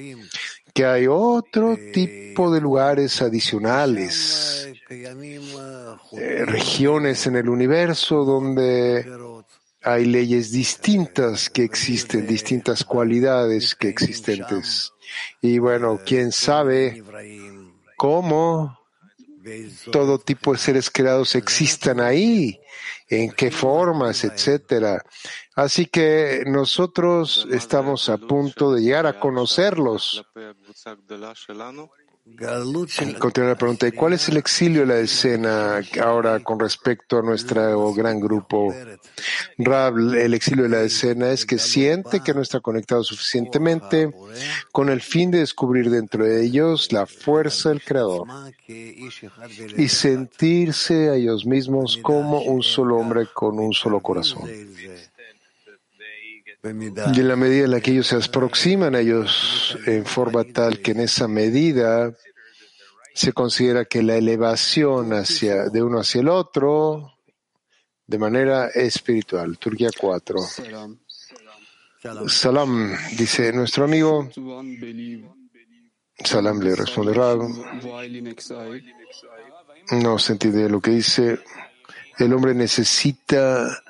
que 0.73 0.86
hay 0.86 1.08
otro 1.08 1.77
tipo 1.93 2.53
de 2.53 2.62
lugares 2.62 3.21
adicionales, 3.21 4.69
eh, 4.89 6.45
regiones 6.45 7.27
en 7.27 7.36
el 7.36 7.49
universo 7.49 8.23
donde 8.23 9.06
hay 9.83 10.05
leyes 10.05 10.51
distintas 10.51 11.49
que 11.49 11.63
existen, 11.63 12.25
distintas 12.25 12.83
cualidades 12.83 13.75
que 13.75 13.89
existentes. 13.89 14.93
Y 15.41 15.59
bueno, 15.59 15.99
quién 16.05 16.31
sabe 16.31 17.03
cómo 17.97 18.79
todo 19.91 20.19
tipo 20.19 20.53
de 20.53 20.57
seres 20.57 20.89
creados 20.89 21.35
existan 21.35 21.99
ahí, 21.99 22.59
en 23.09 23.31
qué 23.31 23.51
formas, 23.51 24.23
etcétera. 24.23 25.03
Así 25.55 25.85
que 25.85 26.43
nosotros 26.47 27.45
estamos 27.51 28.09
a 28.09 28.17
punto 28.17 28.73
de 28.73 28.81
llegar 28.81 29.05
a 29.05 29.19
conocerlos 29.19 30.25
Continúa 33.19 33.49
la 33.49 33.57
pregunta, 33.57 33.86
¿y 33.86 33.91
cuál 33.91 34.13
es 34.13 34.29
el 34.29 34.38
exilio 34.38 34.81
de 34.81 34.88
la 34.88 34.99
escena 34.99 35.81
ahora 36.01 36.39
con 36.39 36.57
respecto 36.57 37.17
a 37.17 37.21
nuestro 37.21 37.93
gran 37.93 38.21
grupo? 38.21 38.73
Rab, 39.57 39.97
el 39.97 40.33
exilio 40.33 40.63
de 40.63 40.69
la 40.69 40.81
escena 40.83 41.31
es 41.31 41.45
que 41.45 41.57
siente 41.59 42.21
que 42.21 42.33
no 42.33 42.41
está 42.41 42.62
conectado 42.62 43.03
suficientemente 43.03 44.09
con 44.71 44.89
el 44.89 45.01
fin 45.01 45.31
de 45.31 45.39
descubrir 45.39 45.89
dentro 45.89 46.23
de 46.23 46.45
ellos 46.45 46.93
la 46.93 47.05
fuerza 47.05 47.69
del 47.69 47.83
Creador 47.83 48.25
y 48.67 49.89
sentirse 49.89 51.09
a 51.09 51.15
ellos 51.15 51.45
mismos 51.45 51.97
como 52.01 52.39
un 52.41 52.63
solo 52.63 52.97
hombre 52.97 53.27
con 53.33 53.59
un 53.59 53.73
solo 53.73 53.99
corazón. 53.99 54.49
Y 56.63 57.19
en 57.19 57.28
la 57.28 57.36
medida 57.36 57.65
en 57.65 57.71
la 57.71 57.82
que 57.82 57.91
ellos 57.91 58.08
se 58.08 58.15
aproximan 58.15 58.95
a 58.95 59.02
ellos 59.02 59.78
en 59.86 60.06
forma 60.06 60.45
tal 60.45 60.80
que 60.80 60.91
en 60.91 61.02
esa 61.02 61.28
medida 61.28 62.15
se 63.13 63.34
considera 63.34 63.84
que 63.84 64.02
la 64.02 64.15
elevación 64.15 65.12
hacia, 65.12 65.65
de 65.65 65.84
uno 65.84 65.99
hacia 65.99 66.21
el 66.21 66.30
otro 66.30 67.17
de 68.08 68.17
manera 68.17 68.69
espiritual. 68.69 69.58
Turquía 69.58 69.89
4. 69.97 70.38
Salam, 72.28 72.95
dice 73.17 73.52
nuestro 73.52 73.84
amigo. 73.84 74.30
Salam 76.23 76.62
le 76.62 76.76
responde 76.76 77.13
Rab. 77.13 77.39
No 79.91 80.17
se 80.17 80.32
entiende 80.32 80.69
lo 80.69 80.80
que 80.80 80.91
dice. 80.91 81.39
El 82.17 82.34
hombre 82.34 82.54
necesita 82.54 83.84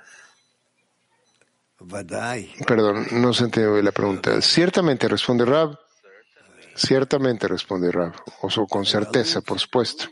Perdón, 2.65 3.05
no 3.11 3.33
se 3.33 3.45
entendió 3.45 3.81
la 3.81 3.91
pregunta. 3.91 4.41
Ciertamente 4.41 5.07
responde 5.07 5.45
Rab. 5.45 5.77
Ciertamente 6.75 7.47
responde 7.47 7.91
Rab. 7.91 8.13
O 8.41 8.67
con 8.67 8.85
certeza, 8.85 9.41
por 9.41 9.59
supuesto. 9.59 10.05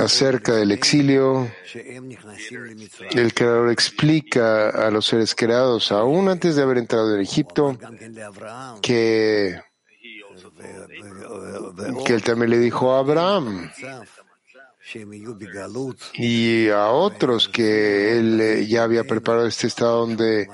Acerca 0.00 0.54
del 0.54 0.72
exilio, 0.72 1.50
el 3.10 3.34
creador 3.34 3.70
explica 3.70 4.70
a 4.70 4.90
los 4.90 5.06
seres 5.06 5.34
creados, 5.34 5.92
aún 5.92 6.30
antes 6.30 6.56
de 6.56 6.62
haber 6.62 6.78
entrado 6.78 7.14
en 7.14 7.20
Egipto, 7.20 7.78
que, 8.80 9.60
que 12.06 12.14
él 12.14 12.22
también 12.22 12.50
le 12.50 12.58
dijo 12.58 12.94
a 12.94 13.00
Abraham 13.00 13.70
y 16.14 16.68
a 16.68 16.88
otros 16.88 17.48
que 17.48 18.18
él 18.18 18.40
eh, 18.40 18.66
ya 18.66 18.84
había 18.84 19.04
preparado 19.04 19.46
este 19.46 19.66
estado 19.66 20.06
donde 20.06 20.48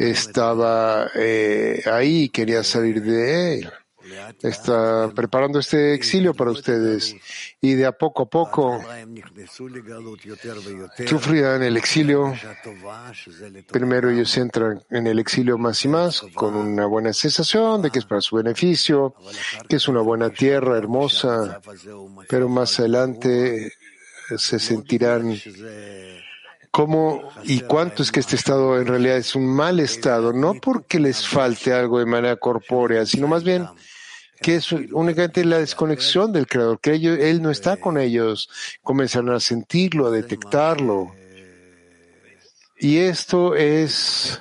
estaba 0.00 1.10
eh, 1.14 1.82
ahí, 1.86 2.28
quería 2.28 2.64
salir 2.64 3.02
de 3.02 3.60
él. 3.60 3.72
Está 4.42 5.10
preparando 5.14 5.58
este 5.58 5.94
exilio 5.94 6.34
para 6.34 6.50
ustedes 6.50 7.16
y 7.60 7.74
de 7.74 7.86
a 7.86 7.92
poco 7.92 8.22
a 8.22 8.26
poco 8.26 8.80
sufrirán 11.06 11.62
el 11.62 11.76
exilio. 11.76 12.34
Primero 13.70 14.10
ellos 14.10 14.36
entran 14.36 14.82
en 14.90 15.06
el 15.06 15.18
exilio 15.18 15.58
más 15.58 15.84
y 15.84 15.88
más 15.88 16.22
con 16.34 16.54
una 16.54 16.86
buena 16.86 17.12
sensación 17.12 17.82
de 17.82 17.90
que 17.90 17.98
es 17.98 18.04
para 18.04 18.20
su 18.20 18.36
beneficio, 18.36 19.14
que 19.68 19.76
es 19.76 19.88
una 19.88 20.00
buena 20.00 20.30
tierra 20.30 20.76
hermosa, 20.76 21.60
pero 22.28 22.48
más 22.48 22.78
adelante 22.80 23.72
se 24.36 24.58
sentirán 24.58 25.36
cómo 26.70 27.30
y 27.44 27.60
cuánto 27.60 28.02
es 28.02 28.12
que 28.12 28.20
este 28.20 28.36
estado 28.36 28.78
en 28.78 28.86
realidad 28.86 29.16
es 29.16 29.34
un 29.34 29.46
mal 29.46 29.80
estado, 29.80 30.32
no 30.32 30.54
porque 30.54 31.00
les 31.00 31.26
falte 31.26 31.72
algo 31.72 31.98
de 31.98 32.06
manera 32.06 32.36
corpórea, 32.36 33.06
sino 33.06 33.28
más 33.28 33.44
bien 33.44 33.66
que 34.40 34.56
es 34.56 34.72
únicamente 34.72 35.44
la 35.44 35.58
desconexión 35.58 36.32
del 36.32 36.46
Creador, 36.46 36.80
que 36.80 36.94
Él 36.94 37.42
no 37.42 37.50
está 37.50 37.76
con 37.76 37.98
ellos, 37.98 38.48
comenzaron 38.82 39.34
a 39.34 39.40
sentirlo, 39.40 40.06
a 40.06 40.10
detectarlo. 40.10 41.14
Y 42.78 42.98
esto 42.98 43.54
es 43.54 44.40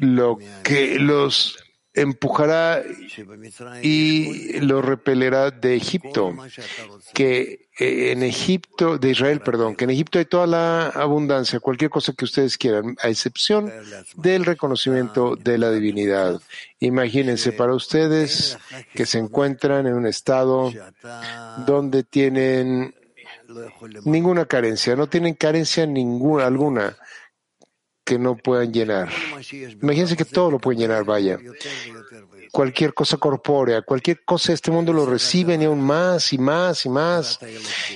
lo 0.00 0.38
que 0.62 0.98
los 0.98 1.58
empujará 1.92 2.82
y 3.82 4.60
lo 4.60 4.80
repelerá 4.80 5.50
de 5.50 5.74
Egipto, 5.74 6.36
que 7.14 7.68
eh, 7.78 8.12
en 8.12 8.22
Egipto, 8.22 8.98
de 8.98 9.10
Israel, 9.10 9.40
perdón, 9.40 9.74
que 9.74 9.84
en 9.84 9.90
Egipto 9.90 10.18
hay 10.18 10.24
toda 10.24 10.46
la 10.46 10.88
abundancia, 10.88 11.58
cualquier 11.58 11.90
cosa 11.90 12.12
que 12.12 12.24
ustedes 12.24 12.56
quieran, 12.56 12.96
a 13.02 13.08
excepción 13.08 13.72
del 14.16 14.44
reconocimiento 14.44 15.34
de 15.34 15.58
la 15.58 15.72
divinidad. 15.72 16.40
Imagínense 16.78 17.52
para 17.52 17.74
ustedes 17.74 18.56
que 18.94 19.06
se 19.06 19.18
encuentran 19.18 19.86
en 19.86 19.94
un 19.94 20.06
estado 20.06 20.72
donde 21.66 22.04
tienen 22.04 22.94
ninguna 24.04 24.44
carencia, 24.44 24.94
no 24.94 25.08
tienen 25.08 25.34
carencia 25.34 25.86
ninguna 25.86 26.46
alguna 26.46 26.96
que 28.04 28.18
no 28.18 28.36
puedan 28.36 28.72
llenar. 28.72 29.08
Imagínense 29.82 30.16
que 30.16 30.24
todo 30.24 30.50
lo 30.50 30.58
pueden 30.58 30.80
llenar, 30.80 31.04
vaya. 31.04 31.38
Cualquier 32.50 32.92
cosa 32.92 33.16
corpórea, 33.16 33.82
cualquier 33.82 34.24
cosa 34.24 34.48
de 34.48 34.54
este 34.54 34.70
mundo 34.70 34.92
lo 34.92 35.06
reciben 35.06 35.62
y 35.62 35.66
aún 35.66 35.80
más 35.80 36.32
y 36.32 36.38
más 36.38 36.84
y 36.84 36.88
más. 36.88 37.38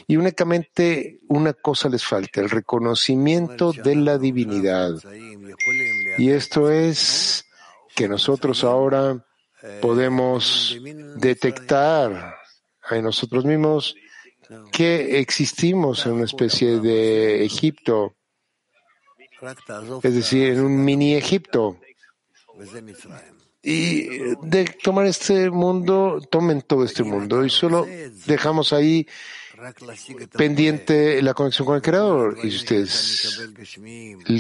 Y 0.07 0.17
únicamente 0.17 1.19
una 1.29 1.53
cosa 1.53 1.89
les 1.89 2.05
falta, 2.05 2.41
el 2.41 2.51
reconocimiento 2.51 3.73
de 3.73 3.97
la 3.97 4.19
divinidad. 4.19 4.93
Y 6.19 6.31
esto 6.31 6.71
es 6.71 7.45
que 7.95 8.09
nosotros 8.09 8.63
ahora 8.63 9.25
podemos 9.81 10.77
detectar 11.17 12.37
en 12.91 13.03
nosotros 13.03 13.45
mismos 13.45 13.97
que 14.71 15.19
existimos 15.19 16.05
en 16.07 16.13
una 16.13 16.25
especie 16.25 16.79
de 16.79 17.45
Egipto 17.45 18.15
es 20.03 20.15
decir, 20.15 20.53
en 20.53 20.61
un 20.61 20.85
mini 20.85 21.15
Egipto. 21.15 21.79
Y 23.63 24.19
de 24.43 24.65
tomar 24.83 25.07
este 25.07 25.51
mundo, 25.51 26.21
tomen 26.31 26.63
todo 26.63 26.85
este 26.85 27.03
mundo 27.03 27.45
y 27.45 27.51
solo 27.51 27.87
dejamos 28.27 28.75
ahí 28.75 29.07
pendiente 30.37 31.23
la 31.23 31.33
conexión 31.33 31.67
con 31.67 31.77
el 31.77 31.83
Creador. 31.83 32.37
Y 32.43 32.51
si 32.51 32.57
ustedes 32.57 33.51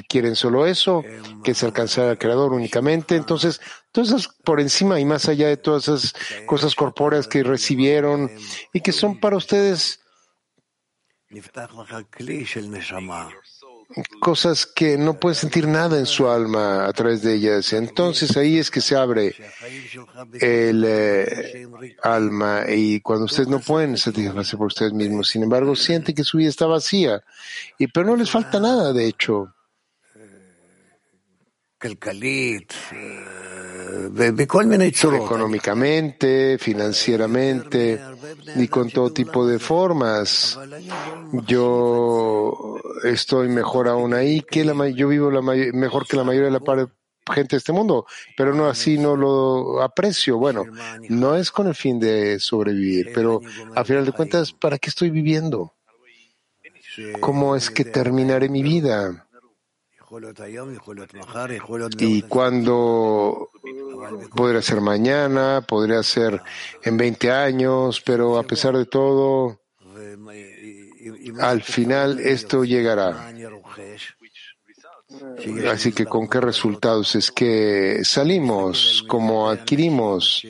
quieren 0.08 0.36
solo 0.36 0.66
eso, 0.66 1.02
que 1.42 1.52
es 1.52 1.62
alcanzar 1.62 2.08
al 2.08 2.18
Creador 2.18 2.52
únicamente, 2.52 3.16
entonces, 3.16 3.60
entonces 3.86 4.28
por 4.44 4.60
encima 4.60 5.00
y 5.00 5.06
más 5.06 5.28
allá 5.28 5.48
de 5.48 5.56
todas 5.56 5.84
esas 5.88 6.14
cosas 6.44 6.74
corpóreas 6.74 7.26
que 7.26 7.42
recibieron 7.42 8.30
y 8.72 8.80
que 8.80 8.92
son 8.92 9.18
para 9.18 9.36
ustedes 9.36 10.00
cosas 14.20 14.66
que 14.66 14.98
no 14.98 15.14
puede 15.14 15.34
sentir 15.34 15.68
nada 15.68 15.98
en 15.98 16.06
su 16.06 16.28
alma 16.28 16.86
a 16.86 16.92
través 16.92 17.22
de 17.22 17.34
ellas. 17.34 17.72
Entonces 17.72 18.36
ahí 18.36 18.58
es 18.58 18.70
que 18.70 18.80
se 18.80 18.96
abre 18.96 19.34
el 20.40 20.84
eh, 20.86 21.66
alma 22.02 22.64
y 22.68 23.00
cuando 23.00 23.26
ustedes 23.26 23.48
no 23.48 23.60
pueden 23.60 23.96
satisfacerse 23.96 24.56
por 24.56 24.68
ustedes 24.68 24.92
mismos, 24.92 25.28
sin 25.28 25.42
embargo 25.42 25.76
sienten 25.76 26.14
que 26.14 26.24
su 26.24 26.38
vida 26.38 26.50
está 26.50 26.66
vacía, 26.66 27.22
y, 27.78 27.86
pero 27.86 28.06
no 28.06 28.16
les 28.16 28.30
falta 28.30 28.58
nada, 28.58 28.92
de 28.92 29.06
hecho 29.06 29.54
económicamente, 35.14 36.56
financieramente 36.58 38.00
y 38.56 38.68
con 38.68 38.90
todo 38.90 39.12
tipo 39.12 39.46
de 39.46 39.58
formas. 39.58 40.58
Yo 41.46 42.73
estoy 43.02 43.48
mejor 43.48 43.88
aún 43.88 44.14
ahí 44.14 44.40
que 44.40 44.64
la 44.64 44.88
yo 44.88 45.08
vivo 45.08 45.30
la 45.30 45.42
mejor 45.42 46.06
que 46.06 46.16
la 46.16 46.24
mayoría 46.24 46.50
de 46.50 46.60
la 46.60 46.88
gente 47.32 47.56
de 47.56 47.58
este 47.58 47.72
mundo, 47.72 48.06
pero 48.36 48.54
no 48.54 48.66
así 48.66 48.98
no 48.98 49.16
lo 49.16 49.82
aprecio. 49.82 50.38
Bueno, 50.38 50.64
no 51.08 51.36
es 51.36 51.50
con 51.50 51.66
el 51.66 51.74
fin 51.74 51.98
de 51.98 52.38
sobrevivir, 52.38 53.12
pero 53.14 53.40
a 53.74 53.84
final 53.84 54.04
de 54.04 54.12
cuentas, 54.12 54.52
¿para 54.52 54.78
qué 54.78 54.90
estoy 54.90 55.10
viviendo? 55.10 55.74
¿Cómo 57.20 57.56
es 57.56 57.70
que 57.70 57.84
terminaré 57.84 58.48
mi 58.48 58.62
vida? 58.62 59.26
Y 61.98 62.22
cuando 62.22 63.50
podría 64.36 64.62
ser 64.62 64.80
mañana, 64.80 65.64
podría 65.66 66.02
ser 66.02 66.40
en 66.82 66.96
20 66.96 67.30
años, 67.32 68.00
pero 68.00 68.38
a 68.38 68.44
pesar 68.44 68.76
de 68.76 68.84
todo, 68.84 69.63
al 71.40 71.62
final 71.62 72.20
esto 72.20 72.64
llegará. 72.64 73.32
Así 75.70 75.92
que 75.92 76.06
con 76.06 76.28
qué 76.28 76.40
resultados 76.40 77.14
es 77.14 77.30
que 77.30 78.00
salimos, 78.04 79.04
cómo 79.08 79.48
adquirimos. 79.48 80.44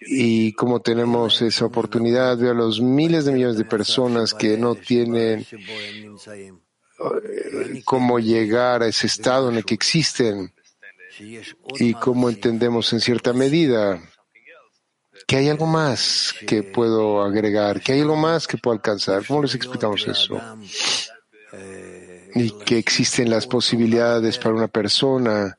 y 0.00 0.52
cómo 0.52 0.80
tenemos 0.80 1.42
esa 1.42 1.64
oportunidad 1.64 2.38
de 2.38 2.50
a 2.50 2.54
los 2.54 2.80
miles 2.80 3.24
de 3.24 3.32
millones 3.32 3.58
de 3.58 3.64
personas 3.64 4.32
que 4.32 4.56
no 4.56 4.76
tienen 4.76 5.44
eh, 6.30 7.82
cómo 7.84 8.20
llegar 8.20 8.84
a 8.84 8.86
ese 8.86 9.08
estado 9.08 9.50
en 9.50 9.56
el 9.56 9.64
que 9.64 9.74
existen. 9.74 10.54
Y 11.80 11.94
cómo 11.94 12.30
entendemos 12.30 12.92
en 12.92 13.00
cierta 13.00 13.32
medida 13.32 14.00
que 15.28 15.36
hay 15.36 15.50
algo 15.50 15.66
más 15.66 16.34
que 16.46 16.62
puedo 16.62 17.22
agregar, 17.22 17.82
que 17.82 17.92
hay 17.92 18.00
algo 18.00 18.16
más 18.16 18.46
que 18.46 18.56
puedo 18.56 18.74
alcanzar. 18.74 19.26
¿Cómo 19.26 19.42
les 19.42 19.54
explicamos 19.54 20.08
eso? 20.08 20.40
Y 22.34 22.50
que 22.64 22.78
existen 22.78 23.28
las 23.28 23.46
posibilidades 23.46 24.38
para 24.38 24.54
una 24.54 24.68
persona 24.68 25.58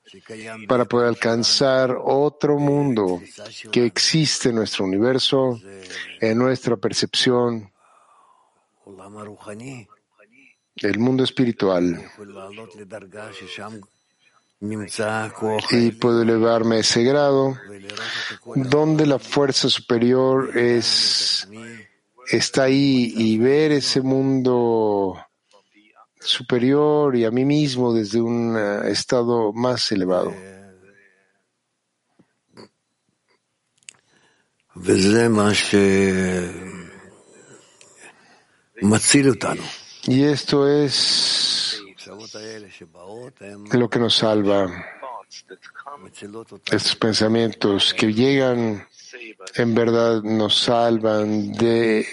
para 0.67 0.85
poder 0.85 1.09
alcanzar 1.09 1.95
otro 2.03 2.57
mundo 2.57 3.21
que 3.71 3.85
existe 3.85 4.49
en 4.49 4.55
nuestro 4.55 4.85
universo, 4.85 5.59
en 6.19 6.35
nuestra 6.39 6.75
percepción, 6.75 7.71
el 10.77 10.97
mundo 10.97 11.23
espiritual 11.23 12.03
y 14.61 15.91
puedo 15.91 16.21
elevarme 16.21 16.77
a 16.77 16.79
ese 16.79 17.03
grado 17.03 17.57
donde 18.55 19.05
la 19.05 19.17
fuerza 19.17 19.69
superior 19.69 20.57
es, 20.57 21.47
está 22.29 22.63
ahí 22.63 23.13
y 23.15 23.37
ver 23.37 23.71
ese 23.71 24.01
mundo 24.01 25.17
superior 26.19 27.15
y 27.15 27.23
a 27.23 27.31
mí 27.31 27.45
mismo 27.45 27.93
desde 27.93 28.19
un 28.19 28.57
eh, 28.57 28.91
estado 28.91 29.53
más 29.53 29.89
elevado. 29.93 30.33
Y 40.03 40.23
esto 40.23 40.67
es 40.67 41.81
lo 43.71 43.89
que 43.89 43.99
nos 43.99 44.15
salva. 44.15 44.69
Estos 46.71 46.95
pensamientos 46.95 47.93
que 47.93 48.13
llegan 48.13 48.87
en 49.55 49.75
verdad 49.75 50.21
nos 50.23 50.57
salvan 50.57 51.51
de 51.53 52.07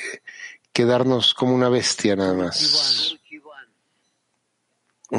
quedarnos 0.72 1.35
como 1.35 1.55
una 1.55 1.68
bestia 1.68 2.16
nada 2.16 2.35
más. 2.35 3.16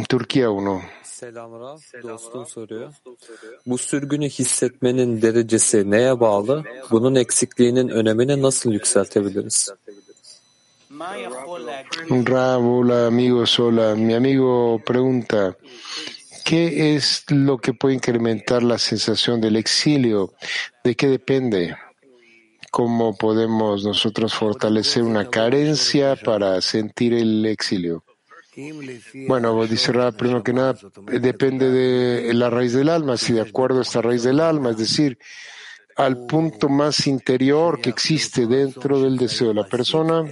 Turquía 0.08 0.50
uno. 0.50 0.82
Selam 1.04 1.52
Rav, 1.60 1.80
dostum 2.04 2.46
soruyor. 2.46 2.94
Bu 3.66 3.78
sürgünü 3.78 4.30
hissetmenin 4.30 5.22
derecesi 5.22 5.92
neye 5.92 6.20
bağlı? 6.20 6.64
Bunun 6.92 7.16
eksikliğinin 7.16 7.90
önemini 7.90 8.42
nasıl 8.42 8.72
yükseltebiliriz? 8.72 9.70
Rav, 12.26 12.66
hola 12.66 13.08
amigos, 13.08 13.60
hola. 13.60 13.94
Mi 13.96 14.16
amigo 14.16 14.82
pregunta, 14.84 15.56
¿qué 16.44 16.96
es 16.96 17.24
lo 17.30 17.60
que 17.60 17.74
puede 17.74 17.96
incrementar 17.96 18.64
la 18.64 18.80
sensación 18.80 19.40
del 19.40 19.58
exilio? 19.58 20.34
¿De 20.84 20.96
qué 20.96 21.08
depende? 21.08 21.76
¿Cómo 22.72 23.16
podemos 23.16 23.84
nosotros 23.84 24.34
fortalecer 24.34 25.04
una 25.04 25.30
carencia 25.30 26.16
para 26.16 26.60
sentir 26.62 27.14
el 27.14 27.46
exilio? 27.46 28.04
Bueno, 29.28 29.68
dice 29.68 29.92
Ra, 29.92 30.12
primero 30.12 30.42
que 30.42 30.54
nada, 30.54 30.76
depende 31.06 31.70
de 31.70 32.34
la 32.34 32.50
raíz 32.50 32.74
del 32.74 32.90
alma, 32.90 33.18
si 33.18 33.34
de 33.34 33.42
acuerdo 33.42 33.80
a 33.80 33.84
esta 33.84 34.02
raíz 34.02 34.24
del 34.24 34.40
alma, 34.40 34.72
es 34.72 34.78
decir, 34.78 35.20
al 35.96 36.26
punto 36.26 36.70
más 36.70 37.06
interior 37.06 37.82
que 37.82 37.90
existe 37.90 38.48
dentro 38.48 39.00
del 39.00 39.18
deseo 39.18 39.50
de 39.50 39.54
la 39.54 39.68
persona, 39.68 40.24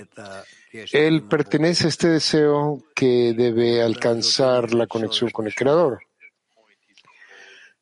él 0.91 1.23
pertenece 1.23 1.85
a 1.85 1.89
este 1.89 2.09
deseo 2.09 2.83
que 2.95 3.33
debe 3.35 3.81
alcanzar 3.81 4.73
la 4.73 4.87
conexión 4.87 5.29
con 5.29 5.47
el 5.47 5.55
Creador, 5.55 5.99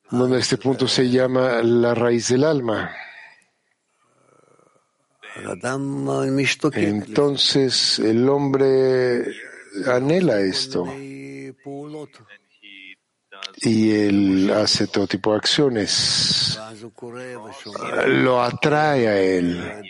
donde 0.09 0.39
este 0.39 0.57
punto 0.57 0.87
se 0.87 1.09
llama 1.09 1.61
la 1.63 1.93
raíz 1.93 2.29
del 2.29 2.43
alma. 2.43 2.95
Entonces 6.73 7.99
el 7.99 8.29
hombre 8.29 9.25
anhela 9.87 10.39
esto 10.41 10.85
y 13.57 13.91
él 13.91 14.51
hace 14.51 14.87
todo 14.87 15.07
tipo 15.07 15.31
de 15.31 15.37
acciones. 15.37 16.59
Lo 18.07 18.41
atrae 18.41 19.07
a 19.07 19.19
él 19.19 19.83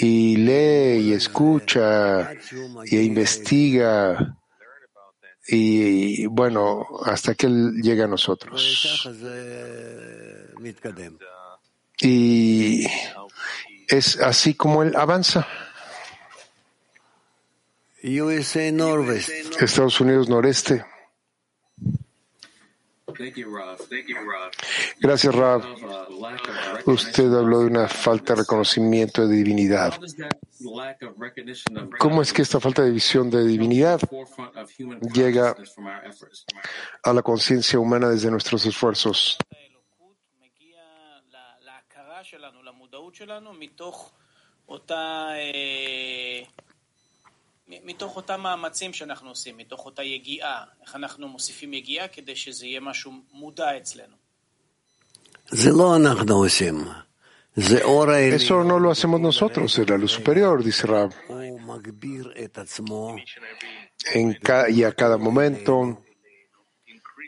y 0.00 0.36
lee 0.36 1.08
y 1.08 1.12
escucha 1.12 2.30
y 2.84 2.98
investiga 2.98 4.36
y 5.48 6.26
bueno, 6.26 6.86
hasta 7.04 7.34
que 7.34 7.46
él 7.46 7.80
llega 7.80 8.04
a 8.04 8.08
nosotros. 8.08 8.98
Y 12.00 12.86
es 13.88 14.20
así 14.20 14.54
como 14.54 14.82
él 14.82 14.94
avanza. 14.96 15.46
Estados 19.60 20.00
Unidos 20.00 20.28
noreste. 20.28 20.84
Gracias, 25.00 25.34
Rav. 25.34 25.62
Usted 26.86 27.32
habló 27.32 27.60
de 27.60 27.66
una 27.66 27.88
falta 27.88 28.34
de 28.34 28.40
reconocimiento 28.40 29.26
de 29.26 29.36
divinidad. 29.36 29.94
¿Cómo 31.98 32.22
es 32.22 32.32
que 32.32 32.42
esta 32.42 32.60
falta 32.60 32.82
de 32.82 32.90
visión 32.90 33.30
de 33.30 33.44
divinidad 33.44 34.00
llega 35.14 35.56
a 37.02 37.12
la 37.12 37.22
conciencia 37.22 37.78
humana 37.78 38.08
desde 38.08 38.30
nuestros 38.30 38.64
esfuerzos? 38.66 39.38
מתוך 47.67 48.15
אותם 48.15 48.41
מאמצים 48.41 48.93
שאנחנו 48.93 49.29
עושים, 49.29 49.57
מתוך 49.57 49.85
אותה 49.85 50.03
יגיעה, 50.03 50.63
איך 50.81 50.95
אנחנו 50.95 51.27
מוסיפים 51.27 51.73
יגיעה 51.73 52.07
כדי 52.07 52.35
שזה 52.35 52.65
יהיה 52.65 52.79
משהו 52.79 53.11
מודע 53.31 53.77
אצלנו. 53.77 54.15
זה 55.49 55.69
לא 55.71 55.95
אנחנו 55.95 56.35
עושים. 56.35 56.85
Eso 57.55 58.63
no 58.63 58.79
lo 58.79 58.91
hacemos 58.91 59.19
nosotros, 59.19 59.77
es 59.77 59.89
la 59.89 59.97
luz 59.97 60.11
superior, 60.11 60.63
dice 60.63 60.87
Rab. 60.87 61.11
En 64.13 64.33
ca 64.35 64.69
y 64.69 64.83
a 64.83 64.91
cada 64.93 65.17
momento 65.17 66.01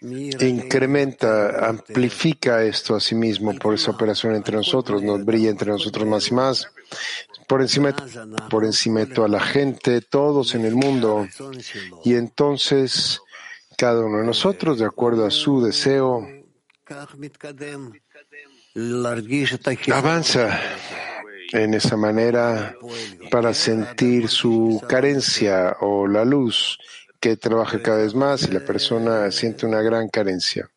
incrementa, 0.02 1.68
amplifica 1.68 2.64
esto 2.64 2.96
a 2.96 3.00
sí 3.00 3.16
mismo 3.16 3.54
por 3.56 3.74
esa 3.74 3.92
operación 3.92 4.36
entre 4.36 4.56
nosotros, 4.56 5.04
nos 5.04 5.24
brilla 5.24 5.50
entre 5.50 5.72
nosotros 5.72 6.06
más 6.06 6.28
y 6.30 6.34
más, 6.34 6.68
por 7.49 7.63
encima, 7.63 7.97
por 8.51 8.65
encima 8.65 9.01
de 9.01 9.07
toda 9.07 9.27
la 9.27 9.41
gente, 9.41 10.01
todos 10.03 10.55
en 10.55 10.65
el 10.65 10.75
mundo. 10.77 11.27
Y 12.05 12.15
entonces 12.15 13.21
cada 13.77 14.05
uno 14.05 14.19
de 14.19 14.25
nosotros, 14.25 14.79
de 14.79 14.85
acuerdo 14.85 15.25
a 15.25 15.31
su 15.31 15.63
deseo, 15.63 16.29
avanza 19.93 20.61
en 21.53 21.75
esa 21.75 21.97
manera 21.97 22.77
para 23.31 23.55
sentir 23.55 24.29
su 24.29 24.83
carencia 24.87 25.77
o 25.81 26.07
la 26.07 26.25
luz 26.25 26.79
que 27.19 27.37
trabaja 27.37 27.83
cada 27.83 27.99
vez 27.99 28.15
más 28.15 28.43
y 28.43 28.53
la 28.53 28.61
persona 28.61 29.31
siente 29.31 29.67
una 29.67 29.81
gran 29.81 30.09
carencia, 30.09 30.71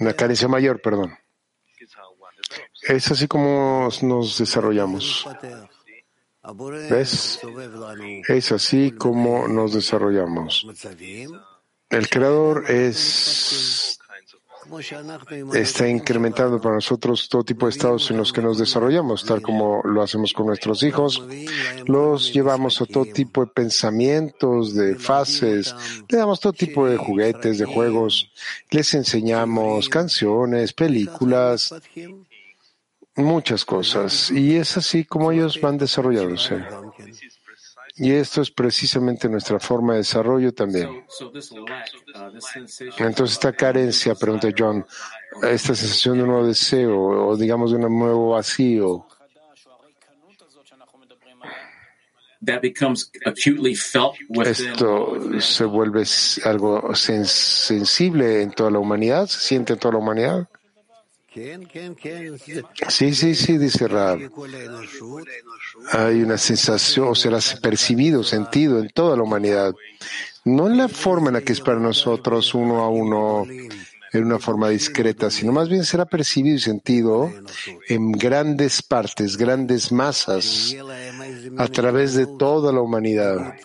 una 0.00 0.12
carencia 0.14 0.48
mayor, 0.48 0.80
perdón. 0.80 1.12
Es 2.88 3.10
así 3.10 3.26
como 3.26 3.88
nos 4.02 4.38
desarrollamos. 4.38 5.26
¿Ves? 6.90 7.40
Es 8.28 8.52
así 8.52 8.92
como 8.92 9.48
nos 9.48 9.72
desarrollamos. 9.72 10.66
El 11.90 12.08
creador 12.08 12.70
es 12.70 13.98
está 15.54 15.88
incrementando 15.88 16.60
para 16.60 16.76
nosotros 16.76 17.28
todo 17.28 17.44
tipo 17.44 17.66
de 17.66 17.70
estados 17.70 18.10
en 18.10 18.16
los 18.16 18.32
que 18.32 18.42
nos 18.42 18.58
desarrollamos, 18.58 19.24
tal 19.24 19.40
como 19.40 19.80
lo 19.84 20.02
hacemos 20.02 20.32
con 20.32 20.46
nuestros 20.46 20.82
hijos. 20.82 21.22
Los 21.86 22.32
llevamos 22.32 22.80
a 22.80 22.86
todo 22.86 23.04
tipo 23.04 23.44
de 23.44 23.52
pensamientos, 23.52 24.74
de 24.74 24.96
fases, 24.96 25.74
le 26.08 26.18
damos 26.18 26.40
todo 26.40 26.52
tipo 26.52 26.86
de 26.86 26.96
juguetes, 26.96 27.58
de 27.58 27.64
juegos, 27.64 28.30
les 28.70 28.92
enseñamos 28.94 29.88
canciones, 29.88 30.72
películas, 30.72 31.72
muchas 33.16 33.64
cosas. 33.64 34.30
Y 34.30 34.56
es 34.56 34.76
así 34.76 35.04
como 35.04 35.32
ellos 35.32 35.60
van 35.60 35.78
desarrollándose. 35.78 36.64
Y 37.98 38.12
esto 38.12 38.42
es 38.42 38.50
precisamente 38.50 39.28
nuestra 39.28 39.58
forma 39.58 39.94
de 39.94 40.00
desarrollo 40.00 40.52
también. 40.52 41.04
Entonces 42.98 43.36
esta 43.36 43.52
carencia, 43.52 44.14
pregunta 44.14 44.48
John, 44.56 44.84
esta 45.42 45.74
sensación 45.74 46.18
de 46.18 46.22
un 46.24 46.28
nuevo 46.28 46.46
deseo 46.46 46.98
o 47.28 47.36
digamos 47.36 47.70
de 47.70 47.78
un 47.78 47.98
nuevo 47.98 48.30
vacío, 48.30 49.06
Esto 54.44 55.40
se 55.40 55.64
vuelve 55.64 56.04
algo 56.44 56.94
sensible 56.94 58.42
en 58.42 58.52
toda 58.52 58.70
la 58.70 58.78
humanidad, 58.78 59.26
se 59.26 59.40
siente 59.40 59.72
en 59.72 59.78
toda 59.78 59.94
la 59.94 59.98
humanidad. 59.98 60.48
Sí, 62.88 63.14
sí, 63.14 63.34
sí, 63.34 63.58
dice 63.58 63.88
Rab. 63.88 64.18
Hay 65.92 66.22
una 66.22 66.38
sensación, 66.38 67.08
o 67.08 67.14
será 67.14 67.38
percibido, 67.60 68.24
sentido 68.24 68.78
en 68.78 68.88
toda 68.88 69.16
la 69.16 69.22
humanidad. 69.22 69.74
No 70.44 70.66
en 70.66 70.78
la 70.78 70.88
forma 70.88 71.28
en 71.28 71.34
la 71.34 71.40
que 71.42 71.52
es 71.52 71.60
para 71.60 71.78
nosotros 71.78 72.54
uno 72.54 72.82
a 72.82 72.88
uno, 72.88 73.44
en 74.12 74.24
una 74.24 74.38
forma 74.38 74.70
discreta, 74.70 75.30
sino 75.30 75.52
más 75.52 75.68
bien 75.68 75.84
será 75.84 76.06
percibido 76.06 76.56
y 76.56 76.60
sentido 76.60 77.30
en 77.88 78.12
grandes 78.12 78.82
partes, 78.82 79.36
grandes 79.36 79.92
masas, 79.92 80.74
a 81.58 81.68
través 81.68 82.14
de 82.14 82.26
toda 82.38 82.72
la 82.72 82.80
humanidad. 82.80 83.56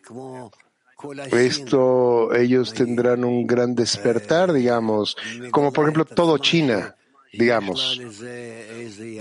Esto, 1.31 2.33
ellos 2.35 2.73
tendrán 2.73 3.23
un 3.23 3.47
gran 3.47 3.75
despertar, 3.75 4.51
digamos, 4.51 5.15
como 5.51 5.71
por 5.71 5.85
ejemplo 5.85 6.03
todo 6.05 6.37
China 6.37 6.95
digamos, 7.31 7.99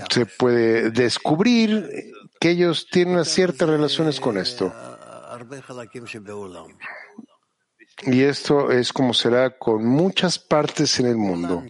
se 0.09 0.25
puede 0.25 0.91
descubrir 0.91 2.13
que 2.39 2.51
ellos 2.51 2.87
tienen 2.89 3.23
ciertas 3.25 3.69
relaciones 3.69 4.19
con 4.19 4.37
esto. 4.37 4.73
Y 8.03 8.21
esto 8.23 8.71
es 8.71 8.91
como 8.91 9.13
será 9.13 9.57
con 9.57 9.85
muchas 9.85 10.39
partes 10.39 10.99
en 10.99 11.05
el 11.07 11.17
mundo. 11.17 11.63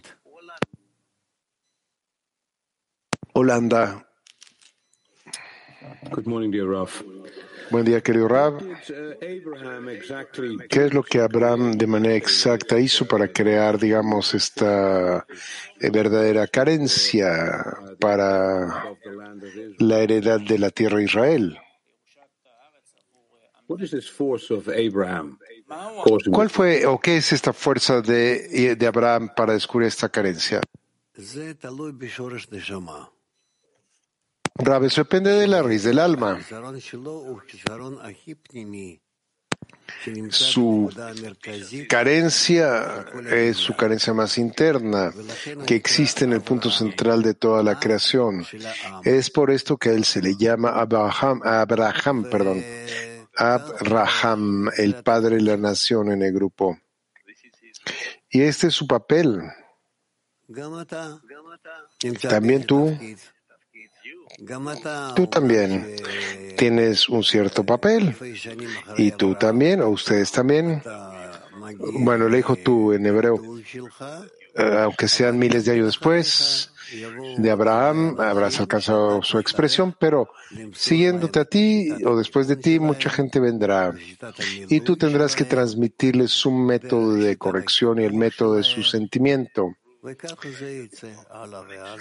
Holanda. 3.34 4.06
Good 6.10 6.26
morning, 6.26 6.50
dear 6.50 6.66
Raf. 6.66 7.02
Buen 7.72 7.86
día, 7.86 8.02
querido 8.02 8.28
Rab. 8.28 8.58
¿Qué 10.68 10.84
es 10.84 10.92
lo 10.92 11.02
que 11.02 11.20
Abraham 11.20 11.72
de 11.72 11.86
manera 11.86 12.14
exacta 12.14 12.78
hizo 12.78 13.08
para 13.08 13.28
crear, 13.28 13.78
digamos, 13.78 14.34
esta 14.34 15.26
eh, 15.80 15.90
verdadera 15.90 16.46
carencia 16.48 17.64
para 17.98 18.94
la 19.78 19.98
heredad 20.00 20.38
de 20.40 20.58
la 20.58 20.68
tierra 20.68 20.98
de 20.98 21.04
Israel? 21.04 21.58
¿Cuál 26.30 26.50
fue 26.50 26.84
o 26.84 27.00
qué 27.00 27.16
es 27.16 27.32
esta 27.32 27.54
fuerza 27.54 28.02
de, 28.02 28.76
de 28.76 28.86
Abraham 28.86 29.30
para 29.34 29.54
descubrir 29.54 29.88
esta 29.88 30.10
carencia? 30.10 30.60
Rab, 34.54 34.84
eso 34.84 35.02
depende 35.02 35.30
de 35.30 35.48
la 35.48 35.62
raíz 35.62 35.84
del 35.84 35.98
alma. 35.98 36.38
Su 40.30 40.90
carencia 41.88 43.06
es 43.30 43.56
su 43.56 43.74
carencia 43.74 44.12
más 44.12 44.38
interna, 44.38 45.12
que 45.66 45.74
existe 45.76 46.24
en 46.24 46.32
el 46.32 46.40
punto 46.40 46.70
central 46.70 47.22
de 47.22 47.34
toda 47.34 47.62
la 47.62 47.78
creación. 47.78 48.44
Es 49.04 49.30
por 49.30 49.50
esto 49.50 49.76
que 49.76 49.90
a 49.90 49.92
él 49.92 50.04
se 50.04 50.20
le 50.20 50.36
llama 50.36 50.70
Abraham, 50.70 51.40
Abraham, 51.44 52.24
perdón, 52.30 52.64
Abraham, 53.36 54.70
el 54.76 55.02
padre 55.02 55.36
de 55.36 55.42
la 55.42 55.56
nación 55.56 56.10
en 56.10 56.22
el 56.22 56.32
grupo. 56.32 56.78
Y 58.30 58.42
este 58.42 58.68
es 58.68 58.74
su 58.74 58.86
papel. 58.86 59.42
También 62.28 62.66
tú 62.66 62.98
Tú 65.14 65.26
también 65.26 65.96
tienes 66.56 67.08
un 67.08 67.22
cierto 67.22 67.64
papel. 67.64 68.14
Y 68.96 69.12
tú 69.12 69.34
también, 69.34 69.80
o 69.82 69.88
ustedes 69.88 70.30
también. 70.32 70.82
Bueno, 71.78 72.28
le 72.28 72.38
dijo 72.38 72.56
tú 72.56 72.92
en 72.92 73.06
hebreo, 73.06 73.40
eh, 74.54 74.78
aunque 74.82 75.08
sean 75.08 75.38
miles 75.38 75.64
de 75.64 75.72
años 75.72 75.86
después 75.86 76.72
de 77.38 77.50
Abraham, 77.50 78.16
habrás 78.20 78.60
alcanzado 78.60 79.22
su 79.22 79.38
expresión, 79.38 79.96
pero 79.98 80.28
siguiéndote 80.74 81.40
a 81.40 81.44
ti 81.44 81.90
o 82.04 82.16
después 82.16 82.48
de 82.48 82.56
ti, 82.56 82.78
mucha 82.78 83.08
gente 83.08 83.40
vendrá. 83.40 83.94
Y 84.68 84.80
tú 84.80 84.96
tendrás 84.96 85.34
que 85.34 85.44
transmitirles 85.44 86.44
un 86.44 86.66
método 86.66 87.14
de 87.14 87.36
corrección 87.36 88.00
y 88.00 88.04
el 88.04 88.14
método 88.14 88.56
de 88.56 88.62
su 88.62 88.82
sentimiento 88.82 89.74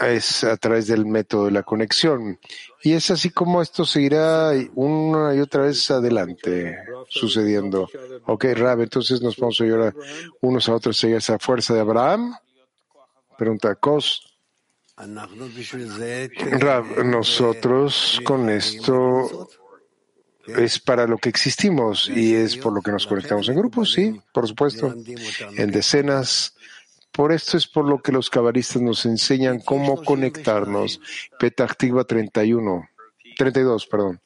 es 0.08 0.44
a 0.44 0.58
través 0.58 0.88
del 0.88 1.06
método 1.06 1.46
de 1.46 1.52
la 1.52 1.62
conexión. 1.62 2.40
Y 2.82 2.94
es 2.94 3.12
así 3.12 3.30
como 3.30 3.62
esto 3.62 3.86
seguirá 3.86 4.52
una 4.74 5.36
y 5.36 5.40
otra 5.40 5.64
vez 5.64 5.92
adelante 5.92 6.78
sucediendo. 7.10 7.88
Ok, 8.26 8.46
Rab, 8.56 8.82
entonces 8.82 9.22
nos 9.22 9.38
vamos 9.38 9.62
a 9.62 9.64
ayudar 9.64 9.94
unos 10.42 10.68
a 10.68 10.74
otros 10.74 11.04
a 11.04 11.10
esa 11.10 11.38
fuerza 11.38 11.76
de 11.76 11.82
Abraham. 11.82 12.36
Pregunta 13.38 13.76
Kos. 13.76 14.36
Rab, 16.60 17.06
nosotros 17.06 18.20
con 18.24 18.50
esto 18.50 19.48
es 20.48 20.80
para 20.80 21.06
lo 21.06 21.18
que 21.18 21.30
existimos 21.30 22.10
y 22.10 22.34
es 22.34 22.58
por 22.58 22.74
lo 22.74 22.82
que 22.82 22.92
nos 22.92 23.06
conectamos 23.06 23.48
en 23.48 23.56
grupos, 23.56 23.94
sí, 23.94 24.20
por 24.34 24.48
supuesto, 24.48 24.94
en 25.56 25.72
decenas 25.72 26.56
por 27.12 27.32
esto 27.32 27.58
es 27.58 27.68
por 27.68 27.86
lo 27.86 28.02
que 28.02 28.12
los 28.12 28.30
cabalistas 28.30 28.82
nos 28.82 29.06
enseñan 29.06 29.60
cómo 29.60 30.04
conectarnos. 30.04 31.00
Petactiva 31.40 32.04
31, 32.04 32.90
32, 33.38 33.88
perdón. 33.88 34.22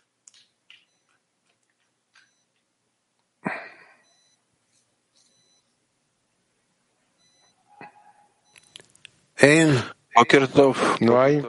No 11.02 11.22
hay. 11.22 11.46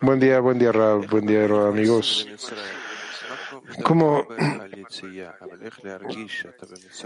Buen 0.00 0.18
día, 0.18 0.40
buen 0.40 0.58
día, 0.58 0.72
buen 0.72 1.26
día, 1.26 1.44
amigos. 1.44 2.26
¿Cómo, 3.82 4.26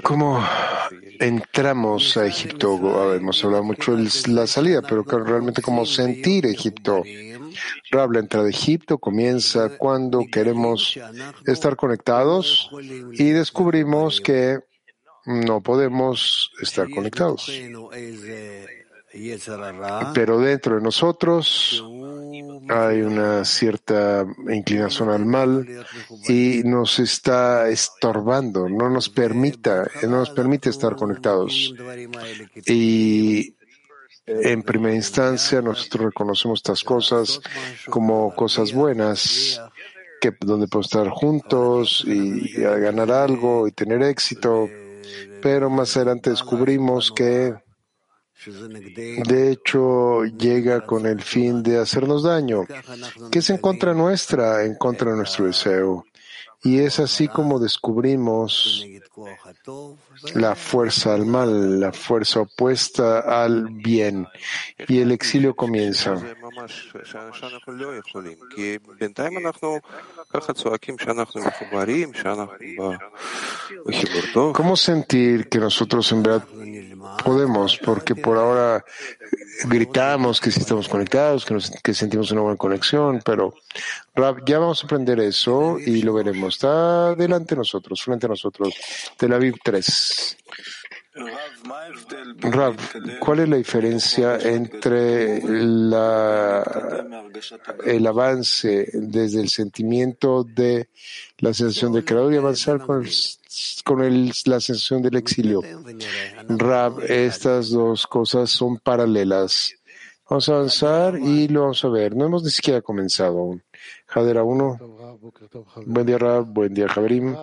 ¿Cómo 0.03 0.45
entramos 1.19 2.17
a 2.17 2.27
Egipto? 2.27 3.15
Hemos 3.15 3.45
hablado 3.45 3.65
mucho 3.65 3.97
de 3.97 4.09
la 4.29 4.47
salida, 4.47 4.83
pero 4.83 5.03
realmente 5.03 5.63
cómo 5.63 5.87
sentir 5.87 6.47
Egipto. 6.47 7.03
Rab, 7.91 8.13
la 8.13 8.21
entrada 8.21 8.45
de 8.45 8.51
Egipto 8.51 8.99
comienza 8.99 9.77
cuando 9.77 10.25
queremos 10.31 10.99
estar 11.47 11.77
conectados 11.77 12.71
y 13.13 13.31
descubrimos 13.31 14.21
que 14.21 14.61
no 15.27 15.61
podemos 15.61 16.51
estar 16.61 16.89
conectados. 16.91 17.51
Pero 20.15 20.39
dentro 20.39 20.77
de 20.77 20.83
nosotros 20.83 21.85
hay 22.69 23.03
una 23.03 23.45
cierta 23.45 24.25
inclinación 24.49 25.09
al 25.11 25.27
mal 25.27 25.67
y 26.29 26.63
nos 26.65 26.99
está 27.01 27.69
estorbando, 27.69 28.69
no 28.69 28.89
nos 28.89 29.09
permita, 29.09 29.89
no 30.03 30.19
nos 30.19 30.31
permite 30.31 30.71
estar 30.71 30.95
conectados. 30.95 31.75
Y 32.67 33.57
en 34.27 34.63
primera 34.63 34.95
instancia 34.95 35.61
nosotros 35.61 36.07
reconocemos 36.07 36.61
estas 36.61 36.85
cosas 36.85 37.41
como 37.89 38.33
cosas 38.37 38.73
buenas, 38.73 39.61
que 40.21 40.33
donde 40.41 40.69
podemos 40.69 40.87
estar 40.87 41.09
juntos 41.09 42.05
y 42.07 42.53
ganar 42.61 43.11
algo 43.11 43.67
y 43.67 43.73
tener 43.73 44.03
éxito, 44.03 44.69
pero 45.43 45.69
más 45.69 45.97
adelante 45.97 46.31
descubrimos 46.31 47.11
que 47.11 47.55
de 48.47 49.53
hecho, 49.53 50.25
llega 50.25 50.87
con 50.87 51.07
el 51.07 51.23
fin 51.23 51.63
de 51.63 51.79
hacernos 51.79 52.23
daño, 52.23 52.67
que 53.31 53.41
es 53.41 53.51
en 53.51 53.59
contra 53.59 53.93
nuestra, 53.93 54.65
en 54.65 54.77
contra 54.77 55.11
de 55.11 55.17
nuestro 55.19 55.47
deseo. 55.47 56.07
Y 56.63 56.79
es 56.79 57.01
así 57.01 57.27
como 57.27 57.59
descubrimos 57.59 58.85
la 60.35 60.55
fuerza 60.55 61.15
al 61.15 61.25
mal, 61.25 61.81
la 61.81 61.91
fuerza 61.91 62.41
opuesta 62.41 63.21
al 63.21 63.69
bien. 63.71 64.27
Y 64.87 64.99
el 64.99 65.11
exilio 65.13 65.57
comienza. 65.57 66.15
¿Cómo 74.53 74.77
sentir 74.77 75.49
que 75.49 75.59
nosotros 75.59 76.13
en 76.13 76.23
verdad 76.23 76.45
podemos? 77.23 77.79
Porque 77.79 78.15
por 78.15 78.37
ahora 78.37 78.85
gritamos 79.65 80.41
que 80.41 80.51
si 80.51 80.61
estamos 80.61 80.89
conectados, 80.89 81.45
que, 81.45 81.59
que 81.83 81.95
sentimos 81.95 82.31
una 82.33 82.43
buena 82.43 82.57
conexión, 82.57 83.21
pero 83.25 83.55
ya 84.47 84.59
vamos 84.59 84.83
a 84.83 84.87
aprender 84.87 85.21
eso 85.21 85.79
y 85.79 86.03
lo 86.03 86.15
veremos. 86.15 86.55
Está 86.55 87.15
delante 87.15 87.55
de 87.55 87.61
nosotros, 87.61 88.03
frente 88.03 88.27
a 88.27 88.31
nosotros. 88.31 88.75
Tel 89.17 89.33
Aviv 89.33 89.57
3. 89.63 90.37
Rav, 92.41 92.77
¿cuál 93.19 93.41
es 93.41 93.49
la 93.49 93.57
diferencia 93.57 94.39
entre 94.39 95.43
la, 95.43 96.63
el 97.85 98.07
avance 98.07 98.89
desde 98.93 99.41
el 99.41 99.49
sentimiento 99.49 100.45
de 100.45 100.89
la 101.39 101.53
sensación 101.53 101.93
del 101.93 102.05
creador 102.05 102.33
y 102.33 102.37
avanzar 102.37 102.81
con, 102.81 103.05
el, 103.05 103.11
con 103.85 104.03
el, 104.03 104.33
la 104.47 104.61
sensación 104.61 105.03
del 105.03 105.17
exilio? 105.17 105.63
Rav, 106.49 107.01
estas 107.09 107.71
dos 107.71 108.07
cosas 108.07 108.51
son 108.51 108.79
paralelas. 108.79 109.75
Vamos 110.29 110.49
a 110.49 110.53
avanzar 110.53 111.19
y 111.19 111.49
lo 111.49 111.63
vamos 111.63 111.85
a 111.85 111.89
ver. 111.89 112.15
No 112.15 112.27
hemos 112.27 112.45
ni 112.45 112.51
siquiera 112.51 112.81
comenzado 112.81 113.39
aún. 113.39 113.63
Jadera 114.07 114.45
1. 114.45 114.79
Buen 115.87 116.07
día, 116.07 116.19
Rab. 116.19 116.47
Buen 116.47 116.73
día, 116.73 116.89
Javerim. 116.89 117.35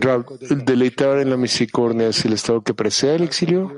Rab, 0.00 0.24
el 0.50 0.64
deleitar 0.64 1.18
en 1.18 1.30
la 1.30 1.36
misericordia 1.36 2.08
es 2.08 2.24
el 2.24 2.32
estado 2.32 2.62
que 2.62 2.74
precede 2.74 3.14
el 3.14 3.22
exilio. 3.22 3.70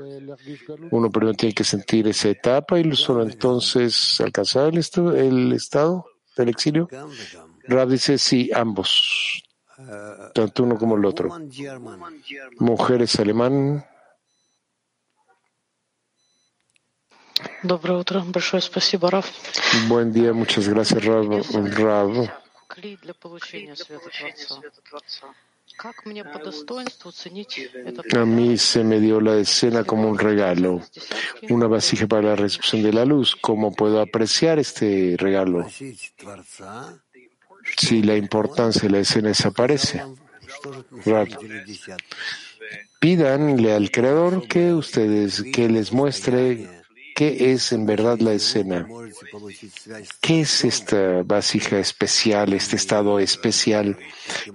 Uno 0.89 1.11
primero 1.11 1.35
tiene 1.35 1.53
que 1.53 1.63
sentir 1.63 2.07
esa 2.07 2.29
etapa 2.29 2.79
y 2.79 2.95
solo 2.95 3.21
entonces 3.21 4.19
alcanzar 4.21 4.69
el, 4.69 4.79
estado, 4.79 5.15
el 5.15 5.53
estado 5.53 6.05
del 6.35 6.49
exilio? 6.49 6.87
Rab 7.67 7.89
dice 7.89 8.17
sí, 8.17 8.49
ambos, 8.53 9.43
tanto 10.33 10.63
uno 10.63 10.77
como 10.77 10.95
el 10.97 11.05
otro. 11.05 11.29
Mujeres 12.59 13.19
alemán. 13.19 13.85
Buen 19.87 20.11
día, 20.11 20.33
muchas 20.33 20.67
gracias, 20.67 21.03
Rab. 21.03 21.43
Rab. 21.75 22.29
A 28.13 28.25
mí 28.25 28.57
se 28.57 28.83
me 28.83 28.99
dio 28.99 29.21
la 29.21 29.37
escena 29.37 29.83
como 29.83 30.09
un 30.09 30.19
regalo, 30.19 30.81
una 31.49 31.67
vasija 31.67 32.07
para 32.07 32.29
la 32.29 32.35
recepción 32.35 32.83
de 32.83 32.93
la 32.93 33.05
luz. 33.05 33.35
¿Cómo 33.39 33.73
puedo 33.73 34.01
apreciar 34.01 34.59
este 34.59 35.15
regalo? 35.17 35.67
Si 37.77 38.01
la 38.03 38.15
importancia 38.15 38.83
de 38.83 38.89
la 38.89 38.99
escena 38.99 39.29
desaparece. 39.29 40.03
Pídanle 42.99 43.73
al 43.73 43.89
Creador 43.89 44.47
que 44.47 44.73
ustedes, 44.73 45.43
que 45.53 45.69
les 45.69 45.91
muestre 45.91 46.80
qué 47.21 47.51
es 47.51 47.71
en 47.71 47.85
verdad 47.85 48.19
la 48.19 48.33
escena. 48.33 48.87
¿Qué 50.21 50.41
es 50.41 50.65
esta 50.65 51.21
vasija 51.23 51.77
especial, 51.77 52.51
este 52.53 52.75
estado 52.75 53.19
especial, 53.19 53.95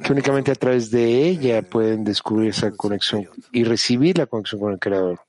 que 0.02 0.12
únicamente 0.12 0.50
a 0.50 0.56
través 0.56 0.90
de 0.90 1.28
ella 1.28 1.62
pueden 1.62 2.02
descubrir 2.02 2.50
esa 2.50 2.72
conexión 2.72 3.28
y 3.52 3.62
recibir 3.62 4.18
la 4.18 4.26
conexión 4.26 4.60
con 4.60 4.72
el 4.72 4.80
Creador? 4.80 5.20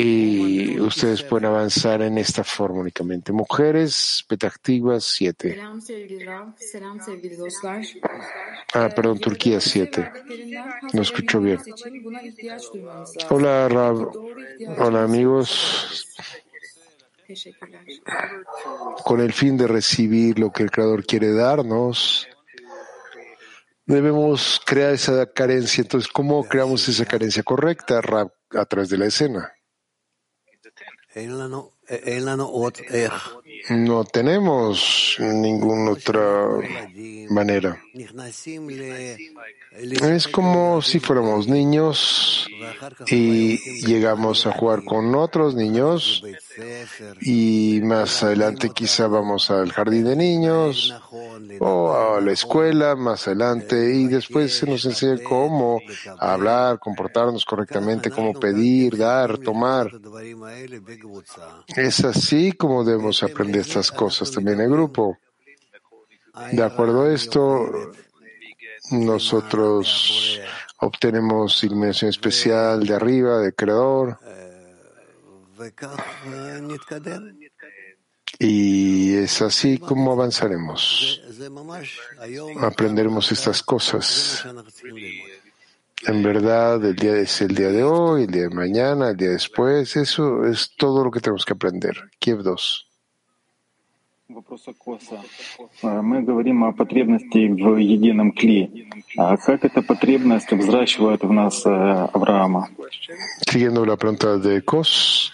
Y 0.00 0.78
ustedes 0.78 1.24
pueden 1.24 1.46
avanzar 1.46 2.02
en 2.02 2.18
esta 2.18 2.44
forma 2.44 2.82
únicamente. 2.82 3.32
Mujeres, 3.32 4.24
petactivas, 4.28 5.02
7. 5.02 5.54
Selam 5.54 5.80
sevgili 5.80 6.24
Rav, 6.24 6.54
selam 6.56 7.00
sevgili 7.04 7.34
dostlar. 7.34 7.84
Ah, 8.74 8.88
perdón, 8.94 9.18
Turquía 9.18 9.60
7. 9.60 10.12
No 10.92 11.02
escucho 11.02 11.40
bien. 11.40 11.58
Hola, 13.28 13.68
Rab. 13.68 14.12
Hola, 14.78 15.02
amigos. 15.02 16.06
Con 19.04 19.20
el 19.20 19.32
fin 19.32 19.56
de 19.56 19.66
recibir 19.66 20.38
lo 20.38 20.52
que 20.52 20.62
el 20.62 20.70
Creador 20.70 21.04
quiere 21.04 21.32
darnos, 21.32 22.28
debemos 23.84 24.60
crear 24.64 24.94
esa 24.94 25.26
carencia. 25.32 25.82
Entonces, 25.82 26.08
¿cómo 26.08 26.44
creamos 26.44 26.88
esa 26.88 27.04
carencia 27.04 27.42
correcta, 27.42 28.00
Rab? 28.00 28.32
A 28.54 28.64
través 28.64 28.90
de 28.90 28.98
la 28.98 29.06
escena. 29.06 29.57
No 33.70 34.04
tenemos 34.04 35.16
ninguna 35.18 35.92
otra 35.92 36.48
manera. 37.30 37.82
Es 39.72 40.28
como 40.28 40.82
si 40.82 41.00
fuéramos 41.00 41.48
niños 41.48 42.46
y 43.06 43.56
llegamos 43.86 44.46
a 44.46 44.52
jugar 44.52 44.84
con 44.84 45.14
otros 45.14 45.54
niños 45.54 46.22
y 47.20 47.80
más 47.82 48.22
adelante 48.22 48.70
quizá 48.70 49.06
vamos 49.06 49.50
al 49.50 49.72
jardín 49.72 50.04
de 50.04 50.16
niños 50.16 50.94
o 51.60 51.94
a 51.94 52.20
la 52.20 52.32
escuela 52.32 52.96
más 52.96 53.26
adelante 53.26 53.94
y 53.94 54.06
después 54.06 54.56
se 54.56 54.66
nos 54.66 54.84
enseña 54.84 55.22
cómo 55.22 55.80
hablar, 56.18 56.78
comportarnos 56.78 57.44
correctamente, 57.44 58.10
cómo 58.10 58.32
pedir, 58.34 58.96
dar, 58.96 59.38
tomar. 59.38 59.90
Es 61.76 62.04
así 62.04 62.52
como 62.52 62.84
debemos 62.84 63.22
aprender 63.22 63.62
estas 63.62 63.90
cosas 63.90 64.30
también 64.30 64.60
en 64.60 64.70
grupo. 64.70 65.18
De 66.52 66.62
acuerdo 66.62 67.02
a 67.02 67.12
esto, 67.12 67.92
nosotros 68.90 70.40
obtenemos 70.78 71.62
iluminación 71.64 72.10
especial 72.10 72.86
de 72.86 72.94
arriba, 72.94 73.38
del 73.40 73.54
Creador, 73.54 74.18
y 78.39 79.13
es 79.15 79.41
así 79.41 79.77
como 79.77 80.11
avanzaremos. 80.11 81.21
Aprenderemos 82.61 83.31
estas 83.31 83.61
cosas. 83.63 84.45
En 86.05 86.21
verdad, 86.21 86.83
el 86.83 86.95
día 86.95 87.15
es 87.15 87.41
el 87.41 87.55
día 87.55 87.69
de 87.69 87.83
hoy, 87.83 88.23
el 88.23 88.31
día 88.31 88.43
de 88.43 88.49
mañana, 88.49 89.11
el 89.11 89.17
día 89.17 89.29
después. 89.29 89.95
Eso 89.95 90.45
es 90.45 90.71
todo 90.75 91.05
lo 91.05 91.11
que 91.11 91.21
tenemos 91.21 91.45
que 91.45 91.53
aprender. 91.53 91.95
Kiev 92.19 92.43
2. 92.43 92.87
Вопрос 94.29 94.67
Акоса. 94.67 95.21
А, 95.83 96.01
Мы 96.01 96.23
говорим 96.23 96.63
о 96.63 96.73
потребности 96.73 97.47
в 97.47 97.77
едином 97.77 98.31
кли. 98.31 98.89
А 99.17 99.37
как 99.37 99.63
эта 99.63 99.81
потребность 99.81 100.51
взращивает 100.51 101.23
в 101.23 101.31
нас 101.31 101.65
э, 101.65 101.69
Авраама? 101.69 102.69
Siguiendo 103.47 103.85
la 103.85 103.95
pregunta 103.95 104.37
de 104.37 104.61
Kos, 104.63 105.31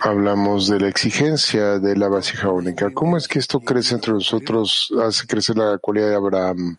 hablamos 0.00 0.68
de 0.68 0.80
la 0.80 0.88
exigencia 0.88 1.78
de 1.78 1.96
la 1.96 2.08
vasija 2.08 2.50
única. 2.50 2.90
¿Cómo 2.92 3.16
es 3.16 3.28
que 3.28 3.38
esto 3.38 3.60
crece 3.60 3.94
entre 3.94 4.12
nosotros, 4.12 4.92
hace 5.00 5.26
crecer 5.26 5.56
la 5.56 5.78
cualidad 5.78 6.08
de 6.08 6.16
Abraham? 6.16 6.76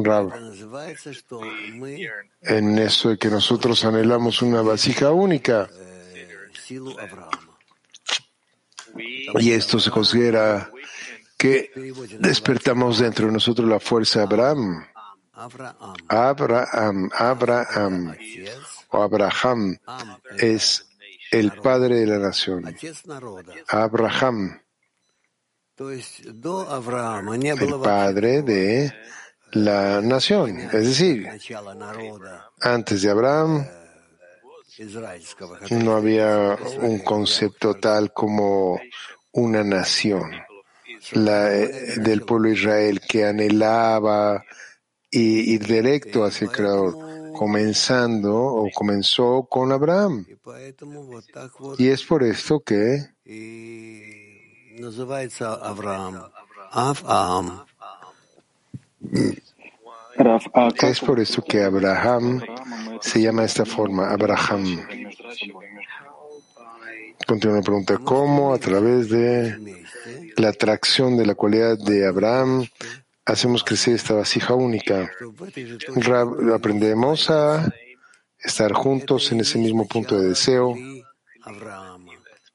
Rab, 0.00 0.32
en 2.42 2.78
eso 2.78 3.08
de 3.08 3.18
que 3.18 3.28
nosotros 3.28 3.84
anhelamos 3.84 4.42
una 4.42 4.62
vasija 4.62 5.10
única. 5.10 5.68
Y 9.40 9.50
esto 9.50 9.80
se 9.80 9.90
considera 9.90 10.70
que 11.36 11.70
despertamos 12.20 12.98
dentro 12.98 13.26
de 13.26 13.32
nosotros 13.32 13.68
la 13.68 13.80
fuerza 13.80 14.20
de 14.20 14.24
Abraham. 14.26 14.84
Abraham, 15.35 17.09
Abraham 17.17 18.15
o 18.89 19.01
Abraham 19.01 19.77
es 20.37 20.85
el 21.31 21.51
padre 21.53 22.01
de 22.01 22.05
la 22.05 22.19
nación. 22.19 22.75
Abraham, 23.67 24.61
el 25.79 27.79
padre 27.81 28.43
de 28.43 28.93
la 29.53 30.01
nación. 30.01 30.59
Es 30.59 30.87
decir, 30.87 31.27
antes 32.61 33.01
de 33.01 33.09
Abraham 33.09 33.67
no 35.71 35.95
había 35.95 36.57
un 36.81 36.99
concepto 36.99 37.73
tal 37.75 38.13
como 38.13 38.79
una 39.31 39.63
nación. 39.63 40.31
La, 41.13 41.49
del 41.49 42.21
pueblo 42.21 42.49
Israel 42.49 43.01
que 43.01 43.25
anhelaba 43.25 44.43
y, 45.13 45.53
y 45.53 45.57
directo 45.59 46.25
hacia 46.25 46.45
el 46.45 46.51
Creador, 46.51 46.97
comenzando 47.33 48.35
o 48.35 48.67
comenzó 48.73 49.47
con 49.47 49.71
Abraham. 49.71 50.25
Y 51.77 51.87
es 51.87 52.03
por 52.03 52.23
esto 52.23 52.59
que 52.61 53.11
es 60.89 60.99
por 60.99 61.19
esto 61.19 61.43
que 61.43 61.63
Abraham 61.63 62.41
se 63.01 63.21
llama 63.21 63.41
de 63.41 63.47
esta 63.47 63.65
forma, 63.65 64.09
Abraham. 64.09 64.87
Continúa 67.27 67.57
la 67.57 67.61
pregunta, 67.61 67.97
¿cómo 67.99 68.53
a 68.53 68.57
través 68.57 69.09
de 69.09 69.85
la 70.37 70.49
atracción 70.49 71.17
de 71.17 71.25
la 71.25 71.35
cualidad 71.35 71.77
de 71.77 72.07
Abraham 72.07 72.65
hacemos 73.25 73.63
crecer 73.63 73.95
esta 73.95 74.13
vasija 74.13 74.53
única? 74.53 75.09
Aprendemos 76.53 77.29
a 77.29 77.73
estar 78.39 78.73
juntos 78.73 79.31
en 79.31 79.41
ese 79.41 79.57
mismo 79.57 79.87
punto 79.87 80.19
de 80.19 80.29
deseo 80.29 80.75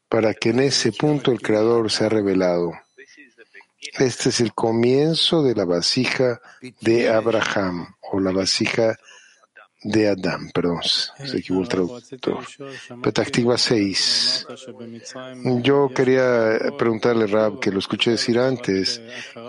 para 0.08 0.34
que 0.34 0.50
en 0.50 0.60
ese 0.60 0.92
punto 0.92 1.32
el 1.32 1.40
Creador 1.40 1.90
sea 1.90 2.08
revelado. 2.08 2.72
Este 3.98 4.28
es 4.30 4.40
el 4.40 4.52
comienzo 4.52 5.42
de 5.42 5.54
la 5.54 5.64
vasija 5.64 6.40
de 6.80 7.08
Abraham 7.08 7.94
o 8.00 8.20
la 8.20 8.32
vasija 8.32 8.96
de 9.82 10.08
Adán, 10.08 10.50
perdón, 10.52 10.80
se 10.82 11.38
equivocó 11.38 11.62
el 11.62 11.68
traductor. 11.68 12.44
Petactiva 13.02 13.56
6. 13.56 14.46
Yo 15.62 15.88
quería 15.94 16.58
preguntarle, 16.76 17.26
Rab, 17.26 17.60
que 17.60 17.70
lo 17.70 17.78
escuché 17.78 18.12
decir 18.12 18.38
antes, 18.38 19.00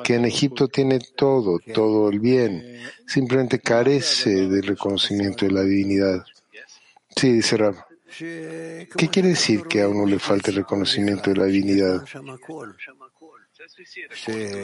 que 0.04 0.16
en 0.16 0.26
Egipto 0.26 0.68
tiene 0.68 1.00
todo, 1.16 1.60
todo 1.74 2.10
el 2.10 2.20
bien, 2.20 2.80
simplemente 3.08 3.60
carece 3.60 4.48
del 4.48 4.64
reconocimiento 4.64 5.46
de 5.46 5.52
la 5.52 5.64
divinidad. 5.64 6.24
Sí, 7.16 7.34
dice 7.34 7.58
Rab. 7.58 7.76
¿Qué 8.18 9.10
quiere 9.12 9.30
decir 9.30 9.64
que 9.64 9.82
a 9.82 9.88
uno 9.88 10.06
le 10.06 10.20
falta 10.20 10.52
el 10.52 10.58
reconocimiento 10.58 11.30
de 11.32 11.38
la 11.38 11.46
divinidad? 11.46 12.04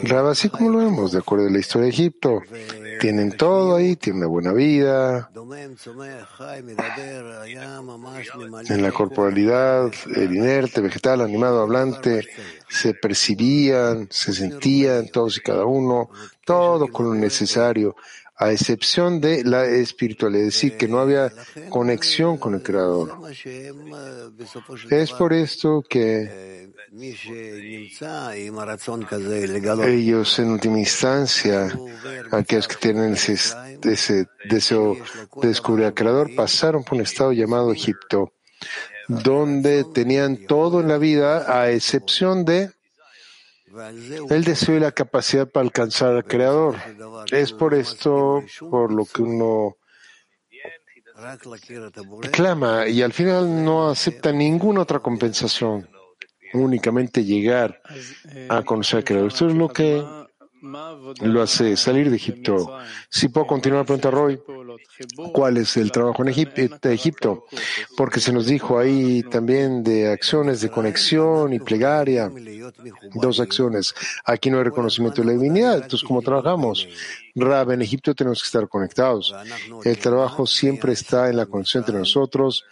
Rab, 0.04 0.28
así 0.28 0.50
como 0.50 0.70
lo 0.70 0.78
vemos, 0.78 1.12
de 1.12 1.20
acuerdo 1.20 1.48
a 1.48 1.52
la 1.52 1.60
historia 1.60 1.88
de 1.88 1.92
Egipto, 1.92 2.42
tienen 3.00 3.36
todo 3.36 3.76
ahí, 3.76 3.98
tienen 3.98 4.22
una 4.22 4.28
buena 4.28 4.54
vida, 4.54 5.30
en 8.70 8.82
la 8.82 8.92
corporalidad, 8.92 9.92
el 10.16 10.36
inerte, 10.36 10.80
vegetal, 10.80 11.22
animado, 11.22 11.62
hablante, 11.62 12.26
se 12.70 12.94
percibían, 12.94 14.08
se 14.10 14.34
sentían 14.34 15.10
todos 15.10 15.38
y 15.38 15.42
cada 15.42 15.66
uno, 15.66 16.10
todo 16.46 16.88
con 16.88 17.08
lo 17.08 17.16
necesario, 17.16 17.96
a 18.38 18.52
excepción 18.52 19.20
de 19.20 19.44
la 19.44 19.66
espiritualidad, 19.66 20.48
es 20.48 20.54
decir, 20.54 20.78
que 20.78 20.88
no 20.88 21.00
había 21.00 21.32
conexión 21.70 22.38
con 22.38 22.56
el 22.56 22.64
Creador. 22.64 23.20
Es 24.90 25.12
por 25.12 25.34
esto 25.34 25.84
que 25.88 26.65
ellos, 29.88 30.40
en 30.40 30.52
última 30.52 30.80
instancia, 30.80 31.78
aquellos 32.32 32.68
que 32.68 32.76
tienen 32.76 33.14
ese, 33.14 33.34
ese 33.84 34.28
deseo 34.50 34.96
de 35.42 35.48
descubrir 35.48 35.88
al 35.88 35.94
Creador, 35.94 36.34
pasaron 36.36 36.84
por 36.84 36.96
un 36.96 37.02
estado 37.02 37.34
llamado 37.34 37.74
Egipto, 37.74 38.32
donde 39.08 39.84
tenían 39.84 40.46
todo 40.48 40.80
en 40.80 40.88
la 40.88 40.98
vida, 40.98 41.60
a 41.62 41.70
excepción 41.70 42.46
de 42.46 42.72
el 44.30 44.44
deseo 44.46 44.78
y 44.78 44.80
la 44.80 44.94
capacidad 44.94 45.50
para 45.50 45.66
alcanzar 45.66 46.16
al 46.16 46.24
Creador. 46.24 46.76
Es 47.30 47.52
por 47.52 47.74
esto 47.74 48.42
por 48.70 48.94
lo 48.94 49.06
que 49.06 49.22
uno 49.22 49.78
clama 52.32 52.88
y 52.88 53.02
al 53.02 53.14
final 53.14 53.64
no 53.64 53.90
acepta 53.90 54.32
ninguna 54.32 54.82
otra 54.82 55.00
compensación, 55.00 55.90
únicamente 56.60 57.24
llegar 57.24 57.82
a 58.50 58.64
conocer 58.64 58.98
al 58.98 59.04
Creador. 59.04 59.32
Esto 59.32 59.48
es 59.48 59.56
lo 59.56 59.70
que 59.70 60.04
lo 61.22 61.42
hace 61.42 61.78
salir 61.78 62.10
de 62.10 62.16
Egipto. 62.16 62.78
Si 63.10 63.30
puedo 63.30 63.46
continuar, 63.46 63.86
pregunta 63.86 64.10
Roy, 64.10 64.40
¿cuál 65.32 65.58
es 65.58 65.78
el 65.78 65.92
trabajo 65.92 66.24
en 66.24 66.30
Egipto? 66.30 67.46
Porque 67.96 68.20
se 68.20 68.34
nos 68.34 68.48
dijo 68.48 68.80
ahí 68.80 69.22
también 69.24 69.84
de 69.84 70.08
acciones 70.12 70.62
de 70.62 70.70
conexión 70.70 71.54
y 71.54 71.60
plegaria, 71.60 72.32
dos 73.14 73.40
acciones. 73.40 73.94
Aquí 74.26 74.50
no 74.50 74.58
hay 74.58 74.64
reconocimiento 74.64 75.22
de 75.22 75.28
la 75.28 75.34
divinidad, 75.34 75.76
entonces 75.76 76.04
¿cómo 76.04 76.22
trabajamos? 76.22 76.88
Rab, 77.36 77.72
en 77.72 77.82
Egipto 77.82 78.16
tenemos 78.16 78.42
que 78.42 78.48
estar 78.48 78.68
conectados. 78.68 79.36
El 79.84 79.98
trabajo 80.00 80.48
siempre 80.48 80.94
está 80.94 81.30
en 81.30 81.38
la 81.38 81.46
conexión 81.46 81.84
entre 81.84 82.00
nosotros 82.00 82.64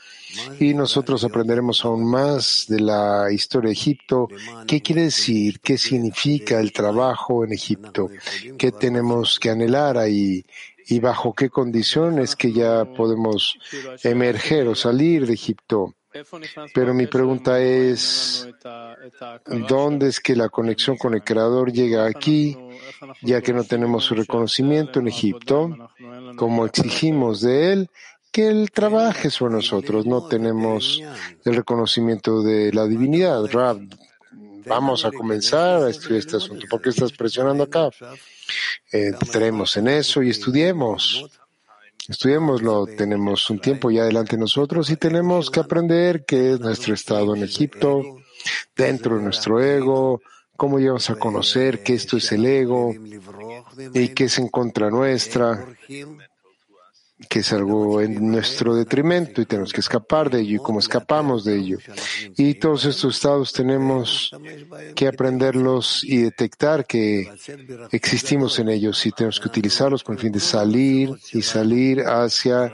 y 0.60 0.74
nosotros 0.74 1.24
aprenderemos 1.24 1.84
aún 1.86 2.10
más 2.10 2.66
de 2.68 2.80
la 2.80 3.32
historia 3.32 3.70
de 3.70 3.74
Egipto. 3.74 4.28
¿Qué 4.68 4.82
quiere 4.82 5.04
decir? 5.04 5.60
¿Qué 5.60 5.78
significa 5.78 6.60
el 6.60 6.72
trabajo 6.72 7.44
en 7.44 7.54
Egipto? 7.54 8.10
¿Qué 8.58 8.72
tenemos 8.72 9.40
que 9.40 9.50
anhelar 9.50 9.98
ahí? 9.98 10.44
¿Y 10.88 11.00
bajo 11.00 11.34
qué 11.34 11.50
condiciones 11.50 12.36
que 12.36 12.52
ya 12.52 12.86
podemos 12.86 13.58
emerger 14.04 14.68
o 14.68 14.76
salir 14.76 15.26
de 15.26 15.34
Egipto? 15.34 15.96
Pero 16.74 16.94
mi 16.94 17.08
pregunta 17.08 17.60
es, 17.60 18.48
¿dónde 19.68 20.10
es 20.10 20.20
que 20.20 20.36
la 20.36 20.50
conexión 20.50 20.98
con 20.98 21.16
el 21.16 21.24
Creador 21.24 21.72
llega 21.72 22.06
aquí, 22.06 22.56
ya 23.22 23.42
que 23.42 23.54
no 23.54 23.64
tenemos 23.64 24.04
su 24.04 24.14
reconocimiento 24.14 25.00
en 25.00 25.08
Egipto, 25.08 25.76
como 26.36 26.66
exigimos 26.66 27.42
de 27.42 27.74
Él? 27.74 27.90
Que 28.34 28.48
Él 28.48 28.72
trabaje 28.72 29.30
sobre 29.30 29.54
nosotros. 29.54 30.06
No 30.06 30.28
tenemos 30.28 31.02
el 31.46 31.56
reconocimiento 31.56 32.42
de 32.42 32.74
la 32.74 32.86
divinidad. 32.88 33.46
Rab, 33.46 33.80
vamos 34.66 35.06
a 35.06 35.12
comenzar 35.12 35.84
a 35.84 35.90
estudiar 35.90 36.20
este 36.20 36.38
asunto. 36.38 36.66
¿Por 36.70 36.82
qué 36.82 36.90
estás 36.90 37.12
presionando 37.12 37.64
acá? 37.64 37.90
Eh, 38.92 39.12
entremos 39.22 39.78
en 39.78 39.88
eso 39.88 40.24
y 40.24 40.32
estudiemos. 40.32 41.30
Estudiémoslo. 42.10 42.88
Tenemos 42.98 43.50
un 43.52 43.60
tiempo 43.60 43.92
ya 43.92 44.04
delante 44.04 44.36
de 44.36 44.42
nosotros 44.42 44.90
y 44.90 44.98
tenemos 44.98 45.52
que 45.52 45.60
aprender 45.60 46.26
qué 46.26 46.54
es 46.54 46.60
nuestro 46.60 46.96
estado 46.96 47.36
en 47.36 47.44
Egipto, 47.44 48.02
dentro 48.76 49.18
de 49.18 49.24
nuestro 49.24 49.62
ego, 49.64 50.22
cómo 50.58 50.80
llegamos 50.80 51.08
a 51.12 51.16
conocer 51.16 51.84
que 51.84 51.94
esto 51.94 52.18
es 52.18 52.32
el 52.32 52.46
ego 52.46 52.96
y 53.94 54.08
que 54.10 54.24
es 54.26 54.40
en 54.40 54.50
contra 54.50 54.90
nuestra 54.90 55.66
que 57.30 57.40
es 57.40 57.54
algo 57.54 58.02
en 58.02 58.32
nuestro 58.32 58.76
detrimento 58.76 59.42
y 59.42 59.46
tenemos 59.46 59.74
que 59.74 59.82
escapar 59.82 60.30
de 60.30 60.42
ello 60.42 60.56
y 60.56 60.64
cómo 60.64 60.80
escapamos 60.80 61.44
de 61.44 61.58
ello. 61.58 61.78
Y 62.38 62.56
todos 62.56 62.86
estos 62.86 63.16
estados 63.16 63.54
tenemos 63.54 64.32
que 64.96 65.08
aprenderlos 65.08 66.04
y 66.04 66.18
detectar 66.18 66.86
que 66.86 67.30
existimos 67.92 68.60
en 68.60 68.70
ellos 68.70 69.06
y 69.06 69.12
tenemos 69.12 69.40
que 69.40 69.48
utilizarlos 69.48 70.04
con 70.04 70.16
el 70.16 70.22
fin 70.22 70.32
de 70.32 70.40
salir 70.40 71.12
y 71.32 71.42
salir 71.42 72.02
hacia 72.02 72.72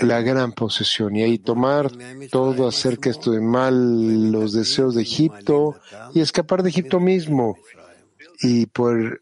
la 0.00 0.20
gran 0.20 0.52
posesión 0.52 1.16
y 1.16 1.22
ahí 1.22 1.38
tomar 1.38 1.90
todo 2.30 2.68
acerca 2.68 3.10
de 3.10 3.10
esto 3.10 3.32
de 3.32 3.40
mal, 3.40 4.30
los 4.32 4.52
deseos 4.52 4.94
de 4.94 5.02
Egipto 5.02 5.76
y 6.14 6.20
escapar 6.20 6.62
de 6.62 6.70
Egipto 6.70 7.00
mismo 7.00 7.56
y 8.40 8.66
poder 8.66 9.20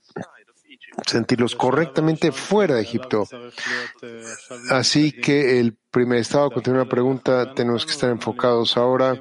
sentirlos 1.07 1.55
correctamente 1.55 2.33
fuera 2.33 2.77
de 2.77 2.83
Egipto. 2.83 3.27
Así 4.71 5.13
que 5.13 5.61
el 5.61 5.77
primer 5.91 6.19
estado, 6.19 6.51
continúa 6.51 6.83
una 6.83 6.91
pregunta, 6.91 7.55
tenemos 7.55 7.85
que 7.85 7.93
estar 7.93 8.11
enfocados 8.11 8.77
ahora. 8.77 9.17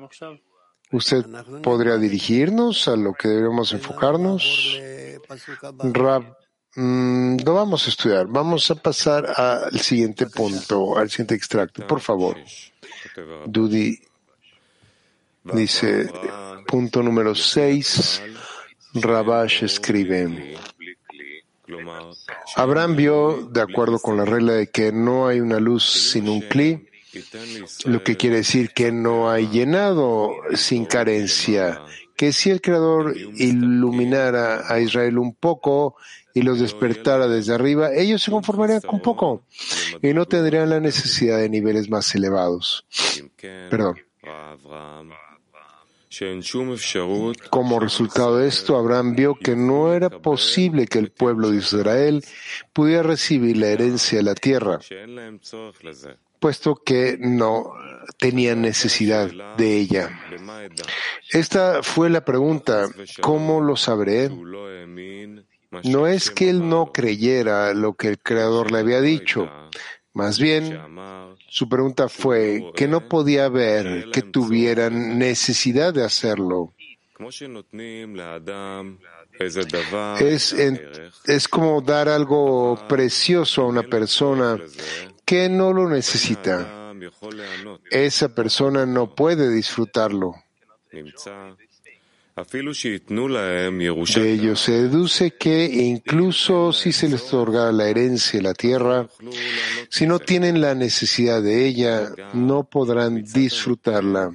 ¿Usted 0.92 1.24
podría 1.62 1.98
dirigirnos 1.98 2.88
a 2.88 2.96
lo 2.96 3.14
que 3.14 3.28
debemos 3.28 3.74
enfocarnos? 3.74 4.80
Rab, 5.94 6.36
mm, 6.76 7.38
no 7.46 7.54
vamos 7.54 7.86
a 7.86 7.90
estudiar, 7.90 8.26
vamos 8.28 8.72
a 8.72 8.76
pasar 8.76 9.26
al 9.28 9.80
siguiente 9.80 10.26
punto, 10.26 10.98
al 10.98 11.10
siguiente 11.10 11.36
extracto, 11.36 11.86
por 11.86 12.00
favor. 12.00 12.38
Dudi 13.46 14.00
dice, 15.44 16.10
punto 16.68 17.04
número 17.04 17.36
6, 17.36 18.22
Rabash 18.96 19.64
escribe. 19.64 20.58
Abraham 22.56 22.96
vio, 22.96 23.50
de 23.52 23.62
acuerdo 23.62 24.00
con 24.00 24.18
la 24.18 24.26
regla 24.26 24.54
de 24.54 24.70
que 24.70 24.92
no 24.92 25.28
hay 25.28 25.40
una 25.40 25.60
luz 25.60 25.84
sin 25.84 26.30
un 26.30 26.42
cli, 26.42 26.88
lo 27.86 28.04
que 28.04 28.18
quiere 28.18 28.38
decir 28.38 28.72
que 28.72 28.92
no 28.92 29.30
hay 29.30 29.48
llenado 29.48 30.32
sin 30.54 30.86
carencia, 30.86 31.82
que 32.16 32.32
si 32.34 32.50
el 32.50 32.62
Creador 32.62 33.16
iluminara 33.18 34.72
a 34.72 34.80
Israel 34.80 35.18
un 35.18 35.34
poco 35.34 35.96
y 36.34 36.42
los 36.42 36.60
despertara 36.60 37.28
desde 37.28 37.54
arriba, 37.54 37.94
ellos 37.94 38.22
se 38.22 38.32
conformarían 38.32 38.82
con 38.82 39.02
poco 39.02 39.44
y 40.02 40.14
no 40.14 40.26
tendrían 40.26 40.70
la 40.70 40.80
necesidad 40.80 41.40
de 41.40 41.50
niveles 41.50 41.90
más 41.90 42.14
elevados. 42.14 42.86
Perdón. 43.70 43.96
Como 47.52 47.80
resultado 47.80 48.38
de 48.38 48.48
esto, 48.48 48.76
Abraham 48.78 49.16
vio 49.16 49.36
que 49.36 49.56
no 49.56 49.94
era 49.94 50.10
posible 50.10 50.88
que 50.88 50.98
el 50.98 51.12
pueblo 51.12 51.52
de 51.52 51.58
Israel 51.58 52.24
pudiera 52.74 53.04
recibir 53.04 53.58
la 53.58 53.68
herencia 53.68 54.18
de 54.18 54.24
la 54.24 54.34
tierra, 54.34 54.80
puesto 56.40 56.76
que 56.76 57.18
no 57.20 57.74
tenían 58.18 58.62
necesidad 58.62 59.30
de 59.56 59.78
ella. 59.78 60.10
Esta 61.32 61.84
fue 61.84 62.10
la 62.10 62.26
pregunta, 62.26 62.88
¿cómo 63.22 63.62
lo 63.62 63.76
sabré? 63.76 64.30
No 65.84 66.08
es 66.08 66.32
que 66.32 66.50
él 66.50 66.68
no 66.68 66.92
creyera 66.92 67.74
lo 67.76 67.94
que 67.94 68.08
el 68.08 68.20
Creador 68.20 68.72
le 68.72 68.80
había 68.80 69.02
dicho, 69.02 69.48
más 70.14 70.40
bien, 70.40 70.80
su 71.50 71.68
pregunta 71.68 72.10
fue 72.10 72.72
que 72.76 72.88
no 72.88 73.08
podía 73.08 73.50
ver 73.50 74.10
que 74.12 74.22
tuvieran 74.22 75.18
necesidad 75.18 75.94
de 75.94 76.04
hacerlo. 76.04 76.74
Es, 80.20 80.54
es 81.26 81.48
como 81.48 81.82
dar 81.82 82.10
algo 82.10 82.80
precioso 82.88 83.64
a 83.64 83.68
una 83.68 83.84
persona 83.84 84.60
que 85.26 85.50
no 85.50 85.74
lo 85.74 85.90
necesita. 85.90 86.94
Esa 87.92 88.34
persona 88.34 88.86
no 88.86 89.14
puede 89.16 89.50
disfrutarlo. 89.50 90.36
De 94.22 94.32
ello 94.32 94.56
se 94.56 94.72
deduce 94.72 95.32
que 95.32 95.66
incluso 95.66 96.72
si 96.74 96.92
se 96.92 97.10
les 97.10 97.22
otorga 97.28 97.72
la 97.72 97.88
herencia 97.88 98.40
de 98.40 98.44
la 98.44 98.54
tierra, 98.54 99.08
si 99.90 100.06
no 100.08 100.20
tienen 100.20 100.62
la 100.62 100.76
necesidad 100.76 101.42
de 101.42 101.66
ella, 101.66 102.12
no 102.34 102.64
podrán 102.64 103.24
disfrutarla. 103.24 104.32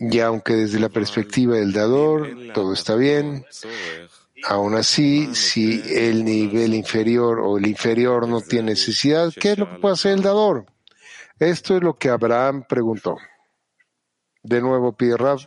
Y 0.00 0.20
aunque 0.20 0.54
desde 0.54 0.78
la 0.78 0.88
perspectiva 0.88 1.56
del 1.56 1.72
dador 1.72 2.52
todo 2.54 2.72
está 2.72 2.94
bien, 2.94 3.44
aún 4.44 4.74
así, 4.74 5.34
si 5.34 5.82
el 5.88 6.24
nivel 6.24 6.74
inferior 6.74 7.40
o 7.40 7.58
el 7.58 7.66
inferior 7.66 8.28
no 8.28 8.40
tiene 8.40 8.70
necesidad, 8.70 9.32
¿qué 9.38 9.52
es 9.52 9.58
lo 9.58 9.68
que 9.68 9.78
puede 9.78 9.94
hacer 9.94 10.12
el 10.12 10.22
dador? 10.22 10.66
Esto 11.38 11.76
es 11.76 11.82
lo 11.82 11.94
que 11.94 12.10
Abraham 12.10 12.64
preguntó. 12.68 13.16
De 14.42 14.60
nuevo 14.60 14.92
pide 14.92 15.16
Rab. 15.16 15.38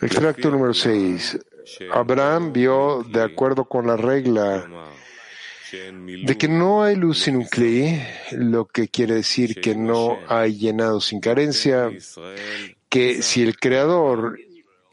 Extracto 0.00 0.50
número 0.50 0.74
6. 0.74 1.38
Abraham 1.92 2.52
vio, 2.52 3.02
de 3.02 3.22
acuerdo 3.22 3.64
con 3.64 3.86
la 3.86 3.96
regla 3.96 4.66
de 5.70 6.38
que 6.38 6.48
no 6.48 6.82
hay 6.82 6.96
luz 6.96 7.20
sin 7.20 7.36
un 7.36 7.44
cli, 7.44 8.00
lo 8.32 8.66
que 8.66 8.88
quiere 8.88 9.16
decir 9.16 9.60
que 9.60 9.74
no 9.74 10.18
hay 10.26 10.56
llenado 10.56 11.00
sin 11.00 11.20
carencia, 11.20 11.90
que 12.88 13.22
si 13.22 13.42
el 13.42 13.58
Creador 13.58 14.38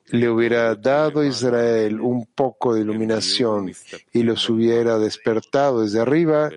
le 0.07 0.29
hubiera 0.29 0.75
dado 0.75 1.21
a 1.21 1.25
Israel 1.25 1.99
un 1.99 2.25
poco 2.27 2.75
de 2.75 2.81
iluminación 2.81 3.71
y 4.13 4.23
los 4.23 4.49
hubiera 4.49 4.99
despertado 4.99 5.81
desde 5.81 5.99
arriba, 5.99 6.49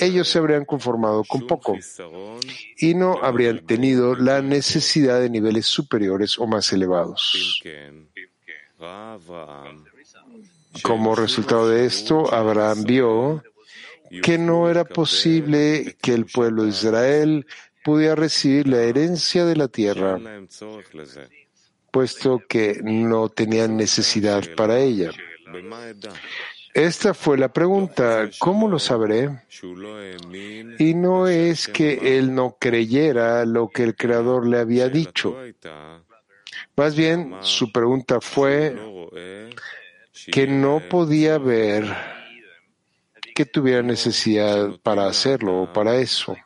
ellos 0.00 0.28
se 0.28 0.38
habrían 0.38 0.64
conformado 0.64 1.22
con 1.24 1.46
poco 1.46 1.76
y 2.78 2.94
no 2.94 3.18
habrían 3.22 3.64
tenido 3.64 4.16
la 4.16 4.42
necesidad 4.42 5.20
de 5.20 5.30
niveles 5.30 5.66
superiores 5.66 6.38
o 6.38 6.46
más 6.46 6.72
elevados. 6.72 7.62
Como 10.82 11.14
resultado 11.14 11.68
de 11.68 11.86
esto, 11.86 12.32
Abraham 12.34 12.84
vio 12.84 13.42
que 14.22 14.36
no 14.36 14.68
era 14.68 14.84
posible 14.84 15.96
que 16.02 16.12
el 16.12 16.26
pueblo 16.26 16.64
de 16.64 16.70
Israel 16.70 17.46
pudiera 17.84 18.16
recibir 18.16 18.66
la 18.66 18.82
herencia 18.82 19.44
de 19.44 19.56
la 19.56 19.68
tierra 19.68 20.18
puesto 21.96 22.42
que 22.46 22.78
no 22.82 23.30
tenían 23.30 23.74
necesidad 23.74 24.44
para 24.54 24.78
ella. 24.78 25.12
Esta 26.74 27.14
fue 27.14 27.38
la 27.38 27.50
pregunta, 27.50 28.28
¿cómo 28.38 28.68
lo 28.68 28.78
sabré? 28.78 29.30
Y 30.78 30.92
no 30.92 31.26
es 31.26 31.68
que 31.68 32.18
él 32.18 32.34
no 32.34 32.58
creyera 32.60 33.46
lo 33.46 33.70
que 33.70 33.82
el 33.82 33.96
Creador 33.96 34.46
le 34.46 34.58
había 34.58 34.90
dicho. 34.90 35.38
Más 36.76 36.94
bien, 36.94 37.34
su 37.40 37.72
pregunta 37.72 38.20
fue 38.20 38.76
que 40.30 40.46
no 40.46 40.82
podía 40.90 41.38
ver 41.38 41.86
que 43.34 43.46
tuviera 43.46 43.80
necesidad 43.80 44.78
para 44.82 45.06
hacerlo 45.06 45.62
o 45.62 45.72
para 45.72 45.96
eso. 45.96 46.36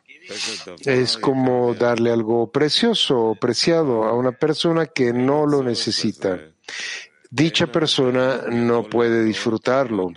Es 0.85 1.17
como 1.17 1.73
darle 1.73 2.11
algo 2.11 2.51
precioso 2.51 3.19
o 3.19 3.35
preciado 3.35 4.03
a 4.03 4.13
una 4.13 4.31
persona 4.31 4.85
que 4.85 5.13
no 5.13 5.45
lo 5.45 5.63
necesita. 5.63 6.39
Dicha 7.29 7.67
persona 7.67 8.43
no 8.49 8.83
puede 8.83 9.23
disfrutarlo. 9.23 10.11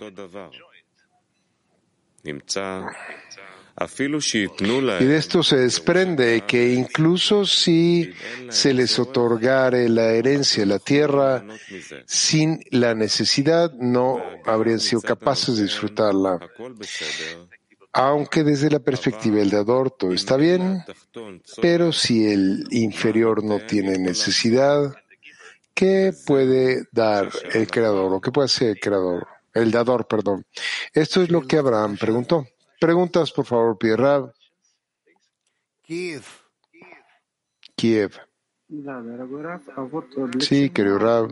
Y 4.99 5.05
de 5.05 5.17
esto 5.17 5.43
se 5.43 5.57
desprende 5.57 6.43
que 6.47 6.73
incluso 6.73 7.45
si 7.45 8.13
se 8.49 8.73
les 8.73 8.97
otorgare 8.97 9.89
la 9.89 10.13
herencia 10.13 10.63
de 10.63 10.67
la 10.67 10.79
tierra, 10.79 11.43
sin 12.05 12.63
la 12.71 12.95
necesidad 12.95 13.73
no 13.73 14.21
habrían 14.45 14.79
sido 14.79 15.01
capaces 15.01 15.57
de 15.57 15.63
disfrutarla. 15.63 16.39
Aunque 17.97 18.43
desde 18.43 18.69
la 18.69 18.79
perspectiva 18.79 19.37
del 19.37 19.51
dador 19.51 19.89
todo 19.89 20.11
está 20.11 20.35
bien, 20.35 20.83
pero 21.61 21.93
si 21.93 22.27
el 22.27 22.65
inferior 22.71 23.41
no 23.41 23.59
tiene 23.59 23.97
necesidad, 23.97 24.93
¿qué 25.73 26.11
puede 26.27 26.89
dar 26.91 27.29
el 27.53 27.67
creador 27.67 28.11
o 28.11 28.19
qué 28.19 28.33
puede 28.33 28.47
hacer 28.47 28.71
el 28.71 28.79
creador? 28.81 29.27
El 29.53 29.71
dador, 29.71 30.07
perdón. 30.07 30.45
Esto 30.93 31.21
es 31.21 31.29
lo 31.31 31.47
que 31.47 31.57
Abraham 31.57 31.95
preguntó. 31.97 32.45
Preguntas, 32.81 33.31
por 33.31 33.45
favor, 33.45 33.77
Pierre 33.77 34.25
Kiev. 35.81 36.23
Kiev. 37.77 38.11
Sí, 40.39 40.69
querido 40.69 40.99
Rab. 40.99 41.31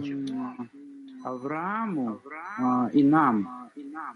Аврааму 1.25 2.21
и 2.93 3.03
нам 3.03 3.69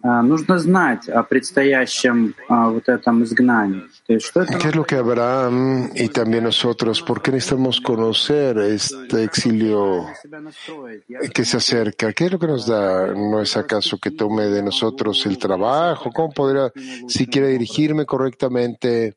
нужно 0.03 0.59
знать 0.59 1.09
о 1.09 1.23
предстоящем 1.23 2.35
вот 2.49 2.89
этом 2.89 3.23
изгнании. 3.23 3.83
¿Qué 4.07 4.69
es 4.69 4.75
lo 4.75 4.85
que 4.85 4.97
Abraham 4.97 5.91
y 5.95 6.09
también 6.09 6.45
nosotros, 6.45 7.03
por 7.03 7.23
qué 7.23 7.31
necesitamos 7.31 7.81
conocer 7.81 8.59
este 8.59 9.23
exilio 9.25 10.07
que 11.33 11.45
se 11.45 11.57
acerca? 11.57 12.13
¿Qué 12.13 12.27
es 12.27 12.33
lo 12.33 12.39
que 12.39 12.47
nos 12.49 12.67
da? 12.67 13.07
¿No 13.15 13.41
es 13.41 13.57
acaso 13.57 13.99
que 13.99 14.11
tome 14.11 14.45
de 14.47 14.63
nosotros 14.63 15.25
el 15.27 15.39
trabajo? 15.39 16.11
¿Cómo 16.13 16.33
podría, 16.33 16.73
si 17.07 17.27
quiere 17.27 17.49
dirigirme 17.49 18.05
correctamente? 18.07 19.17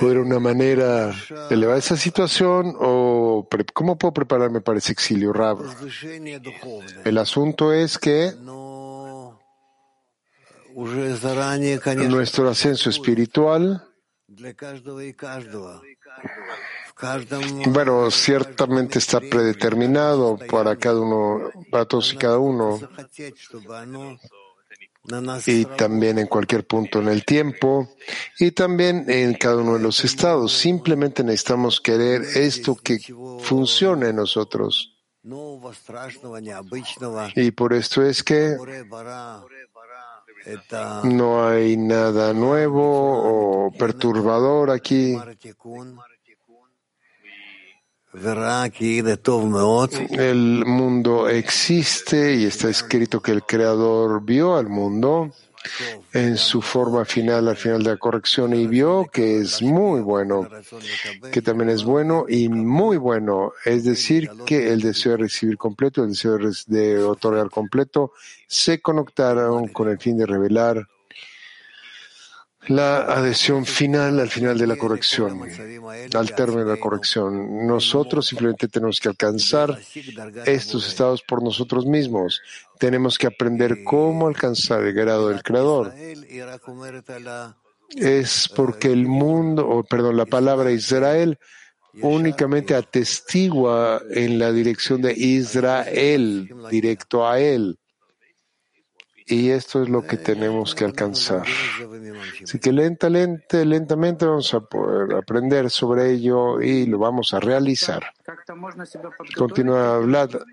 ¿Podría 0.00 0.22
una 0.22 0.38
manera 0.38 1.14
elevar 1.50 1.78
esa 1.78 1.96
situación 1.96 2.74
o 2.78 3.48
cómo 3.72 3.96
puedo 3.96 4.12
prepararme 4.12 4.60
para 4.60 4.78
ese 4.78 4.92
exilio? 4.92 5.32
El 7.04 7.18
asunto 7.18 7.72
es 7.72 7.98
que 7.98 8.32
nuestro 12.08 12.48
ascenso 12.48 12.90
espiritual, 12.90 13.84
bueno, 17.66 18.10
ciertamente 18.10 18.98
está 18.98 19.20
predeterminado 19.20 20.36
para 20.50 20.76
cada 20.76 21.00
uno, 21.00 21.50
para 21.70 21.84
todos 21.86 22.12
y 22.12 22.16
cada 22.16 22.38
uno 22.38 22.78
y 25.46 25.64
también 25.64 26.18
en 26.18 26.26
cualquier 26.26 26.66
punto 26.66 27.00
en 27.00 27.08
el 27.08 27.24
tiempo 27.24 27.88
y 28.38 28.50
también 28.52 29.04
en 29.08 29.34
cada 29.34 29.56
uno 29.56 29.74
de 29.74 29.80
los 29.80 30.04
estados. 30.04 30.52
Simplemente 30.52 31.24
necesitamos 31.24 31.80
querer 31.80 32.22
esto 32.22 32.76
que 32.76 32.98
funcione 33.40 34.08
en 34.08 34.16
nosotros. 34.16 34.94
Y 37.34 37.50
por 37.50 37.72
esto 37.72 38.02
es 38.02 38.22
que 38.22 38.56
no 41.04 41.46
hay 41.46 41.76
nada 41.76 42.32
nuevo 42.32 43.66
o 43.66 43.70
perturbador 43.72 44.70
aquí. 44.70 45.16
El 50.10 50.64
mundo 50.66 51.28
existe 51.28 52.34
y 52.34 52.44
está 52.44 52.68
escrito 52.68 53.20
que 53.20 53.32
el 53.32 53.42
Creador 53.42 54.22
vio 54.22 54.56
al 54.56 54.68
mundo 54.68 55.32
en 56.12 56.36
su 56.36 56.62
forma 56.62 57.04
final, 57.04 57.48
al 57.48 57.56
final 57.56 57.82
de 57.82 57.90
la 57.90 57.96
corrección, 57.96 58.54
y 58.54 58.66
vio 58.66 59.06
que 59.12 59.38
es 59.38 59.60
muy 59.62 60.00
bueno, 60.00 60.48
que 61.32 61.42
también 61.42 61.70
es 61.70 61.84
bueno 61.84 62.24
y 62.28 62.48
muy 62.48 62.96
bueno. 62.96 63.52
Es 63.64 63.84
decir, 63.84 64.30
que 64.46 64.72
el 64.72 64.80
deseo 64.80 65.12
de 65.12 65.18
recibir 65.18 65.56
completo, 65.56 66.02
el 66.02 66.10
deseo 66.10 66.38
de 66.66 67.02
otorgar 67.02 67.50
completo, 67.50 68.12
se 68.46 68.80
conectaron 68.80 69.68
con 69.68 69.88
el 69.88 69.98
fin 69.98 70.16
de 70.16 70.26
revelar 70.26 70.86
la 72.66 72.98
adhesión 73.02 73.64
final 73.64 74.20
al 74.20 74.28
final 74.28 74.58
de 74.58 74.66
la 74.66 74.76
corrección, 74.76 75.42
al 76.14 76.34
término 76.34 76.64
de 76.64 76.76
la 76.76 76.80
corrección. 76.80 77.66
Nosotros 77.66 78.26
simplemente 78.26 78.68
tenemos 78.68 79.00
que 79.00 79.08
alcanzar 79.08 79.78
estos 80.44 80.88
estados 80.88 81.22
por 81.22 81.42
nosotros 81.42 81.86
mismos. 81.86 82.40
Tenemos 82.78 83.16
que 83.16 83.26
aprender 83.26 83.84
cómo 83.84 84.28
alcanzar 84.28 84.82
el 84.82 84.92
grado 84.92 85.28
del 85.28 85.42
Creador. 85.42 85.94
Es 87.96 88.50
porque 88.54 88.92
el 88.92 89.06
mundo, 89.06 89.66
o 89.66 89.82
perdón, 89.82 90.16
la 90.16 90.26
palabra 90.26 90.70
Israel 90.70 91.38
únicamente 92.02 92.74
atestigua 92.74 94.02
en 94.10 94.38
la 94.38 94.52
dirección 94.52 95.00
de 95.00 95.12
Israel, 95.12 96.50
directo 96.70 97.26
a 97.26 97.40
él. 97.40 97.78
Y 99.30 99.50
esto 99.50 99.82
es 99.82 99.90
lo 99.90 100.02
que 100.06 100.16
tenemos 100.16 100.74
que 100.74 100.84
alcanzar. 100.84 101.42
Así 102.42 102.58
que 102.58 102.72
lentamente, 102.72 103.64
lentamente 103.66 104.24
vamos 104.24 104.54
a 104.54 104.60
poder 104.60 105.16
aprender 105.16 105.68
sobre 105.70 106.12
ello 106.12 106.62
y 106.62 106.86
lo 106.86 106.98
vamos 106.98 107.34
a 107.34 107.40
realizar 107.40 108.02
continúa 109.36 109.96
hablando. 109.96 110.44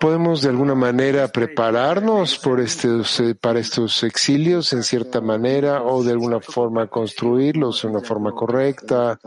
¿Podemos 0.00 0.42
de 0.42 0.48
alguna 0.48 0.74
manera 0.74 1.28
prepararnos 1.28 2.40
este 2.58 3.34
para 3.34 3.60
estos 3.60 4.02
exilios 4.02 4.72
en 4.72 4.82
cierta 4.82 5.20
manera 5.20 5.82
o 5.82 6.02
de 6.02 6.12
alguna 6.12 6.40
forma 6.40 6.86
construirlos 6.88 7.82
de 7.82 7.88
una 7.88 8.00
forma 8.00 8.32
correcta 8.32 9.18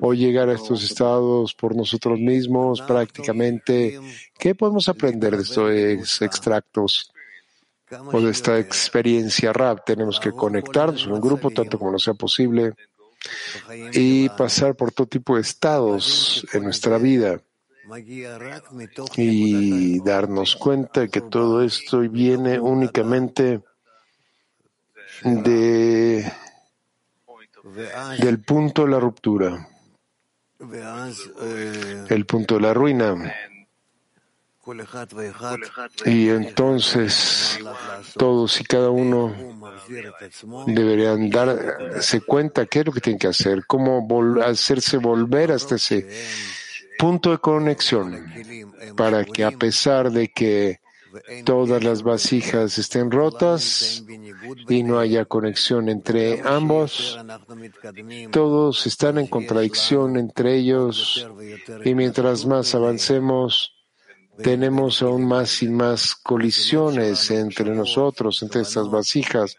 o 0.00 0.12
llegar 0.12 0.48
a 0.48 0.54
estos 0.54 0.84
estados 0.84 1.54
por 1.54 1.74
nosotros 1.74 2.18
mismos 2.18 2.82
prácticamente? 2.82 3.98
¿Qué 4.38 4.54
podemos 4.54 4.88
aprender 4.88 5.36
de 5.36 5.42
estos 5.42 6.22
extractos? 6.22 7.12
o 8.12 8.20
de 8.20 8.32
esta 8.32 8.58
experiencia 8.58 9.52
RAP. 9.52 9.84
Tenemos 9.84 10.18
que 10.18 10.32
conectarnos 10.32 11.06
en 11.06 11.12
un 11.12 11.20
grupo 11.20 11.52
tanto 11.52 11.78
como 11.78 11.92
no 11.92 12.00
sea 12.00 12.14
posible 12.14 12.74
y 13.92 14.28
pasar 14.30 14.74
por 14.74 14.92
todo 14.92 15.06
tipo 15.06 15.36
de 15.36 15.42
estados 15.42 16.46
en 16.52 16.64
nuestra 16.64 16.98
vida 16.98 17.40
y 19.16 20.00
darnos 20.00 20.56
cuenta 20.56 21.06
que 21.08 21.20
todo 21.20 21.62
esto 21.62 22.00
viene 22.00 22.58
únicamente 22.58 23.62
de, 25.22 26.32
del 28.18 28.40
punto 28.40 28.84
de 28.84 28.90
la 28.90 29.00
ruptura, 29.00 29.68
el 32.08 32.26
punto 32.26 32.56
de 32.56 32.60
la 32.60 32.74
ruina. 32.74 33.34
Y 36.04 36.28
entonces 36.28 37.58
todos 38.16 38.60
y 38.60 38.64
cada 38.64 38.90
uno 38.90 39.34
deberían 40.66 41.30
darse 41.30 42.20
cuenta 42.22 42.66
qué 42.66 42.80
es 42.80 42.86
lo 42.86 42.92
que 42.92 43.00
tienen 43.00 43.18
que 43.18 43.28
hacer, 43.28 43.64
cómo 43.66 44.06
hacerse 44.42 44.96
volver 44.96 45.52
hasta 45.52 45.76
ese 45.76 46.08
punto 46.98 47.30
de 47.30 47.38
conexión, 47.38 48.26
para 48.96 49.24
que 49.24 49.44
a 49.44 49.52
pesar 49.52 50.10
de 50.10 50.28
que 50.28 50.80
todas 51.44 51.82
las 51.82 52.02
vasijas 52.02 52.76
estén 52.78 53.10
rotas 53.10 54.04
y 54.68 54.82
no 54.82 54.98
haya 54.98 55.24
conexión 55.24 55.88
entre 55.88 56.42
ambos, 56.42 57.18
todos 58.32 58.86
están 58.86 59.18
en 59.18 59.26
contradicción 59.26 60.16
entre 60.16 60.56
ellos 60.56 61.28
y 61.84 61.94
mientras 61.94 62.46
más 62.46 62.74
avancemos, 62.74 63.75
tenemos 64.42 65.02
aún 65.02 65.26
más 65.26 65.62
y 65.62 65.68
más 65.68 66.14
colisiones 66.14 67.30
entre 67.30 67.74
nosotros, 67.74 68.42
entre 68.42 68.62
estas 68.62 68.90
vasijas, 68.90 69.56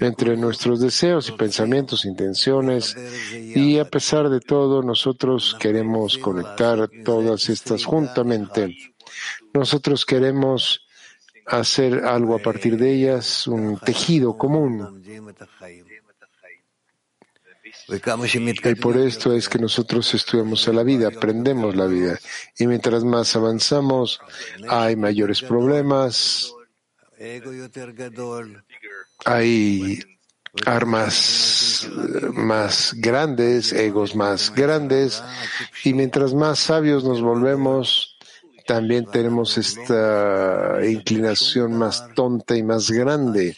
entre 0.00 0.36
nuestros 0.36 0.80
deseos 0.80 1.28
y 1.28 1.32
pensamientos, 1.32 2.04
intenciones, 2.04 2.96
y 3.32 3.78
a 3.78 3.84
pesar 3.84 4.30
de 4.30 4.40
todo, 4.40 4.82
nosotros 4.82 5.56
queremos 5.58 6.16
conectar 6.18 6.88
todas 7.04 7.48
estas 7.50 7.84
juntamente. 7.84 8.74
Nosotros 9.52 10.06
queremos 10.06 10.80
hacer 11.46 12.04
algo 12.04 12.34
a 12.34 12.38
partir 12.38 12.76
de 12.78 12.94
ellas, 12.94 13.46
un 13.46 13.78
tejido 13.78 14.36
común. 14.36 15.02
Y 17.88 18.74
por 18.76 18.96
esto 18.96 19.32
es 19.32 19.48
que 19.48 19.58
nosotros 19.58 20.12
estudiamos 20.14 20.66
a 20.68 20.72
la 20.72 20.82
vida, 20.82 21.08
aprendemos 21.08 21.76
la 21.76 21.86
vida. 21.86 22.18
Y 22.58 22.66
mientras 22.66 23.04
más 23.04 23.34
avanzamos, 23.36 24.20
hay 24.68 24.96
mayores 24.96 25.42
problemas, 25.42 26.52
hay 29.24 30.00
armas 30.66 31.88
más 32.32 32.94
grandes, 32.96 33.72
egos 33.72 34.14
más 34.14 34.54
grandes, 34.54 35.22
y 35.84 35.94
mientras 35.94 36.32
más 36.32 36.58
sabios 36.60 37.04
nos 37.04 37.20
volvemos, 37.20 38.13
también 38.66 39.04
tenemos 39.04 39.58
esta 39.58 40.78
inclinación 40.86 41.76
más 41.76 42.08
tonta 42.14 42.56
y 42.56 42.62
más 42.62 42.90
grande 42.90 43.54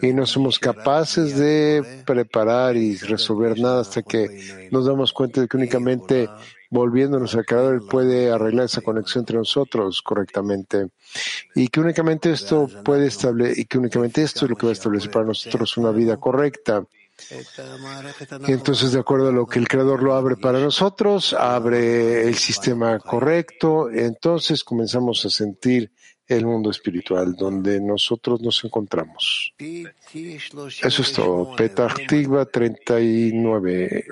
y 0.00 0.12
no 0.12 0.26
somos 0.26 0.58
capaces 0.58 1.36
de 1.36 2.02
preparar 2.06 2.76
y 2.76 2.96
resolver 2.96 3.58
nada 3.58 3.80
hasta 3.80 4.02
que 4.02 4.68
nos 4.70 4.86
damos 4.86 5.12
cuenta 5.12 5.40
de 5.40 5.48
que 5.48 5.56
únicamente 5.56 6.28
volviéndonos 6.70 7.34
al 7.34 7.46
Creador 7.46 7.86
puede 7.88 8.30
arreglar 8.30 8.66
esa 8.66 8.82
conexión 8.82 9.22
entre 9.22 9.38
nosotros 9.38 10.02
correctamente 10.02 10.88
y 11.54 11.68
que 11.68 11.80
únicamente 11.80 12.30
esto 12.30 12.68
puede 12.84 13.06
establecer 13.06 13.58
y 13.58 13.64
que 13.64 13.78
únicamente 13.78 14.22
esto 14.22 14.44
es 14.44 14.50
lo 14.50 14.56
que 14.56 14.66
va 14.66 14.70
a 14.70 14.74
establecer 14.74 15.10
para 15.10 15.24
nosotros 15.24 15.76
una 15.76 15.90
vida 15.90 16.16
correcta. 16.18 16.84
Y 18.46 18.52
entonces, 18.52 18.92
de 18.92 19.00
acuerdo 19.00 19.28
a 19.28 19.32
lo 19.32 19.46
que 19.46 19.58
el 19.58 19.68
Creador 19.68 20.02
lo 20.02 20.14
abre 20.14 20.36
para 20.36 20.60
nosotros, 20.60 21.32
abre 21.32 22.26
el 22.26 22.36
sistema 22.36 22.98
correcto, 23.00 23.90
entonces 23.90 24.62
comenzamos 24.62 25.24
a 25.24 25.30
sentir 25.30 25.90
el 26.26 26.44
mundo 26.44 26.70
espiritual 26.70 27.34
donde 27.34 27.80
nosotros 27.80 28.40
nos 28.40 28.62
encontramos. 28.64 29.54
Eso 29.58 31.02
es 31.02 31.12
todo. 31.12 31.56
Petah 31.56 31.94
Tikva 32.06 32.44
39, 32.44 34.04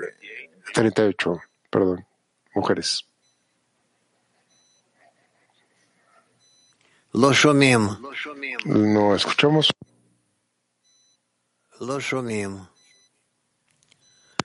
38, 0.73 1.41
perdón, 1.69 2.05
mujeres. 2.55 3.05
No 8.65 9.15
escuchamos. 9.15 9.71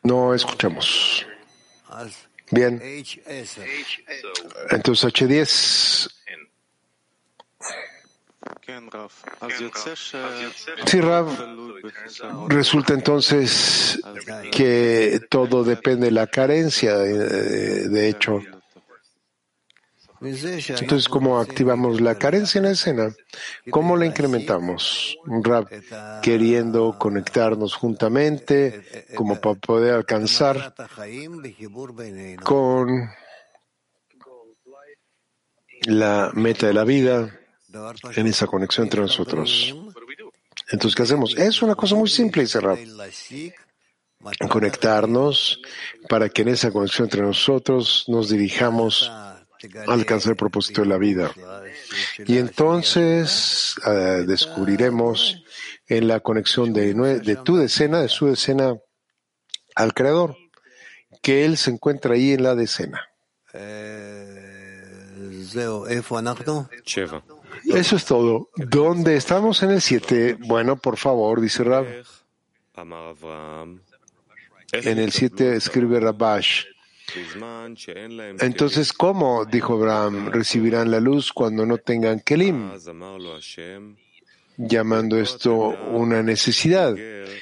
No 0.02 0.34
escuchamos. 0.34 1.26
Bien. 2.50 2.80
Entonces 4.70 5.12
H10. 5.12 6.10
Sí, 10.86 11.00
Rav, 11.00 11.28
resulta 12.48 12.94
entonces 12.94 14.00
que 14.50 15.20
todo 15.30 15.64
depende 15.64 16.06
de 16.06 16.12
la 16.12 16.26
carencia, 16.26 16.96
de, 16.98 17.88
de 17.88 18.08
hecho. 18.08 18.42
Entonces, 20.24 21.08
¿cómo 21.08 21.40
activamos 21.40 22.00
la 22.00 22.16
carencia 22.16 22.58
en 22.58 22.64
la 22.64 22.70
escena? 22.70 23.14
¿Cómo 23.70 23.96
la 23.96 24.06
incrementamos? 24.06 25.18
Rab, 25.26 25.68
queriendo 26.22 26.96
conectarnos 26.96 27.74
juntamente, 27.74 29.06
como 29.16 29.40
para 29.40 29.56
poder 29.56 29.94
alcanzar 29.94 30.74
con 32.44 33.10
la 35.86 36.30
meta 36.34 36.68
de 36.68 36.74
la 36.74 36.84
vida 36.84 37.40
en 38.14 38.26
esa 38.28 38.46
conexión 38.46 38.86
entre 38.86 39.00
nosotros. 39.00 39.74
Entonces, 40.70 40.94
¿qué 40.94 41.02
hacemos? 41.02 41.36
Es 41.36 41.62
una 41.62 41.74
cosa 41.74 41.96
muy 41.96 42.08
simple, 42.08 42.42
dice 42.42 42.60
Rab. 42.60 42.78
Conectarnos 44.48 45.60
para 46.08 46.28
que 46.28 46.42
en 46.42 46.48
esa 46.48 46.70
conexión 46.70 47.06
entre 47.06 47.22
nosotros 47.22 48.04
nos 48.06 48.28
dirijamos 48.28 49.10
alcanzar 49.86 50.30
el 50.30 50.36
propósito 50.36 50.82
de 50.82 50.88
la 50.88 50.98
vida. 50.98 51.32
Y 52.26 52.38
entonces 52.38 53.74
uh, 53.86 54.24
descubriremos 54.26 55.42
en 55.86 56.08
la 56.08 56.20
conexión 56.20 56.72
de, 56.72 56.94
de 56.94 57.36
tu 57.36 57.56
decena, 57.56 58.00
de 58.00 58.08
su 58.08 58.26
decena, 58.26 58.76
al 59.74 59.94
Creador, 59.94 60.36
que 61.20 61.44
Él 61.44 61.56
se 61.56 61.70
encuentra 61.70 62.14
ahí 62.14 62.32
en 62.32 62.42
la 62.42 62.54
decena. 62.54 63.08
Eso 67.64 67.96
es 67.96 68.04
todo. 68.04 68.50
¿Dónde 68.56 69.16
estamos 69.16 69.62
en 69.62 69.70
el 69.70 69.80
7? 69.80 70.38
Bueno, 70.40 70.76
por 70.76 70.96
favor, 70.96 71.40
dice 71.40 71.64
Rab. 71.64 71.86
En 74.72 74.98
el 74.98 75.12
7 75.12 75.56
escribe 75.56 76.00
Rabash. 76.00 76.64
Entonces, 78.40 78.92
¿cómo, 78.92 79.44
dijo 79.44 79.74
Abraham, 79.74 80.30
recibirán 80.30 80.90
la 80.90 81.00
luz 81.00 81.32
cuando 81.32 81.66
no 81.66 81.78
tengan 81.78 82.20
Kelim? 82.20 82.70
Llamando 84.56 85.18
esto 85.18 85.54
una 85.92 86.22
necesidad. 86.22 86.94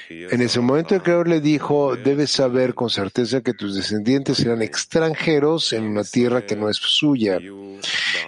En 0.08 0.40
ese 0.40 0.60
momento 0.60 0.94
el 0.94 1.02
Creador 1.02 1.28
le 1.28 1.40
dijo, 1.40 1.96
debes 1.96 2.30
saber 2.30 2.74
con 2.74 2.88
certeza 2.88 3.40
que 3.40 3.52
tus 3.52 3.74
descendientes 3.74 4.38
serán 4.38 4.62
extranjeros 4.62 5.72
en 5.72 5.84
una 5.84 6.04
tierra 6.04 6.46
que 6.46 6.56
no 6.56 6.68
es 6.68 6.76
suya. 6.76 7.38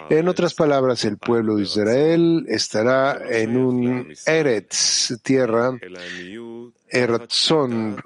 En 0.09 0.27
otras 0.27 0.53
palabras, 0.53 1.05
el 1.05 1.17
pueblo 1.17 1.55
de 1.55 1.63
Israel 1.63 2.45
estará 2.47 3.21
en 3.29 3.57
un 3.57 4.13
Eretz, 4.25 5.13
tierra, 5.23 5.71
Eratzon, 6.89 8.03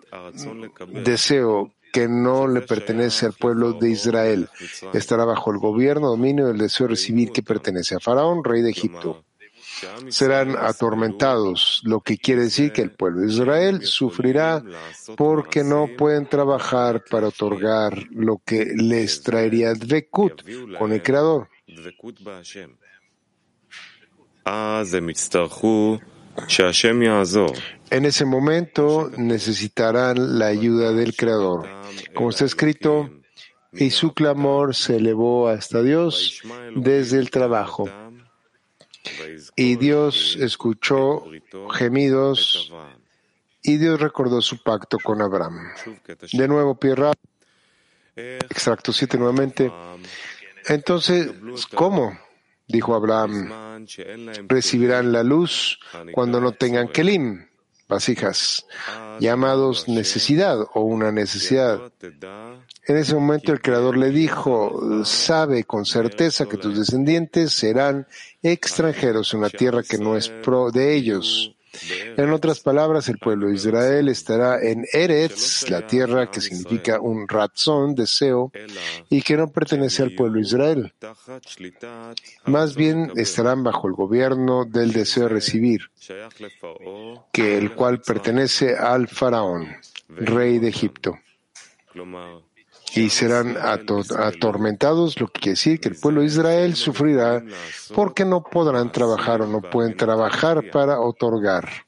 deseo 1.04 1.74
que 1.92 2.08
no 2.08 2.48
le 2.48 2.62
pertenece 2.62 3.26
al 3.26 3.34
pueblo 3.34 3.74
de 3.74 3.90
Israel. 3.90 4.50
Estará 4.94 5.26
bajo 5.26 5.52
el 5.52 5.58
gobierno, 5.58 6.10
dominio 6.10 6.48
y 6.48 6.52
el 6.52 6.58
deseo 6.58 6.88
de 6.88 6.92
recibir 6.92 7.32
que 7.32 7.44
pertenece 7.44 7.96
a 7.96 8.00
Faraón, 8.00 8.44
rey 8.44 8.62
de 8.62 8.72
Egipto. 8.72 9.24
serán 10.10 10.56
atormentados, 10.58 11.82
lo 11.84 12.02
que 12.02 12.18
quiere 12.18 12.44
decir 12.44 12.72
que 12.72 12.82
el 12.82 12.92
pueblo 12.92 13.22
de 13.22 13.28
Israel 13.28 13.86
sufrirá 13.86 14.64
porque 15.16 15.64
no 15.64 15.88
pueden 15.96 16.28
trabajar 16.28 17.04
para 17.10 17.28
otorgar 17.28 18.08
lo 18.12 18.42
que 18.44 18.66
les 18.76 19.22
traería 19.22 19.74
Dvekut 19.74 20.42
con 20.80 20.94
el 20.94 21.04
Creador. 21.04 21.48
En 27.90 28.06
ese 28.06 28.26
momento 28.26 29.10
necesitarán 29.18 30.40
la 30.40 30.48
ayuda 30.48 30.92
del 30.92 31.16
Creador. 31.16 31.68
Como 32.14 32.30
está 32.30 32.46
escrito, 32.46 33.10
y 33.74 33.92
su 33.92 34.14
clamor 34.14 34.76
se 34.76 34.98
elevó 34.98 35.48
hasta 35.48 35.82
Dios 35.82 36.42
desde 36.76 37.20
el 37.20 37.30
trabajo. 37.30 37.90
Y 39.56 39.76
Dios 39.76 40.38
escuchó 40.40 41.24
gemidos 41.74 42.72
y 43.62 43.78
Dios 43.78 44.00
recordó 44.00 44.42
su 44.42 44.62
pacto 44.64 44.98
con 45.00 45.22
Abraham. 45.22 45.72
De 46.34 46.48
nuevo, 46.48 46.76
Pierra, 46.76 47.14
extracto 48.16 48.92
7 48.92 49.18
nuevamente. 49.18 49.72
Entonces, 50.68 51.32
¿cómo? 51.74 52.18
Dijo 52.68 52.96
Abraham, 52.96 53.86
recibirán 54.48 55.14
la 55.14 55.24
luz 55.24 55.80
cuando 56.12 56.42
no 56.42 56.52
tengan 56.52 56.90
kelim, 56.90 57.48
vasijas, 57.88 58.66
llamados 59.20 59.88
necesidad 59.88 60.60
o 60.74 60.82
una 60.82 61.12
necesidad. 61.12 61.80
En 62.02 62.98
ese 62.98 63.16
momento 63.16 63.52
el 63.52 63.62
Creador 63.62 63.98
le 63.98 64.12
dijo, 64.12 65.04
sabe 65.04 65.64
con 65.64 65.86
certeza 65.86 66.46
que 66.46 66.58
tus 66.58 66.78
descendientes 66.78 67.54
serán 67.54 68.08
extranjeros 68.42 69.34
en 69.34 69.40
una 69.40 69.50
tierra 69.50 69.84
que 69.84 69.98
no 69.98 70.16
es 70.16 70.30
pro 70.30 70.72
de 70.72 70.96
ellos. 70.96 71.57
En 72.18 72.32
otras 72.32 72.60
palabras, 72.60 73.10
el 73.10 73.18
pueblo 73.18 73.48
de 73.48 73.56
Israel 73.56 74.10
estará 74.10 74.62
en 74.62 74.86
Eretz, 74.92 75.70
la 75.70 75.86
tierra 75.86 76.30
que 76.30 76.42
significa 76.42 77.00
un 77.00 77.28
razón, 77.28 77.96
deseo, 77.96 78.52
y 79.10 79.22
que 79.22 79.38
no 79.38 79.52
pertenece 79.52 80.04
al 80.04 80.16
pueblo 80.16 80.36
de 80.36 80.42
Israel. 80.42 80.94
Más 82.46 82.76
bien 82.76 83.12
estarán 83.16 83.64
bajo 83.64 83.88
el 83.88 83.94
gobierno 83.94 84.66
del 84.66 84.92
deseo 84.92 85.24
de 85.24 85.30
recibir, 85.30 85.82
que 87.32 87.58
el 87.58 87.74
cual 87.74 88.02
pertenece 88.02 88.76
al 88.76 89.08
faraón, 89.08 89.68
rey 90.10 90.60
de 90.60 90.70
Egipto 90.70 91.18
y 92.96 93.10
serán 93.10 93.58
atormentados, 93.58 95.20
lo 95.20 95.28
que 95.28 95.42
quiere 95.42 95.52
decir 95.52 95.80
que 95.80 95.90
el 95.90 95.96
pueblo 95.96 96.22
de 96.22 96.28
Israel 96.28 96.76
sufrirá 96.76 97.44
porque 97.94 98.26
no 98.26 98.44
podrán 98.44 98.92
trabajar 98.92 99.42
o 99.42 99.48
no 99.48 99.62
pueden 99.62 99.96
trabajar 99.96 100.70
para 100.72 101.00
otorgar 101.00 101.88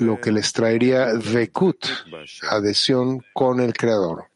lo 0.00 0.20
que 0.20 0.32
les 0.32 0.52
traería 0.52 1.12
Vekut, 1.14 1.86
adhesión 2.48 3.22
con 3.32 3.60
el 3.60 3.72
Creador. 3.72 4.26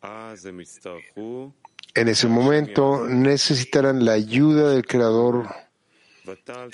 En 1.94 2.08
ese 2.08 2.28
momento 2.28 3.06
necesitarán 3.08 4.04
la 4.04 4.12
ayuda 4.12 4.70
del 4.70 4.86
Creador, 4.86 5.48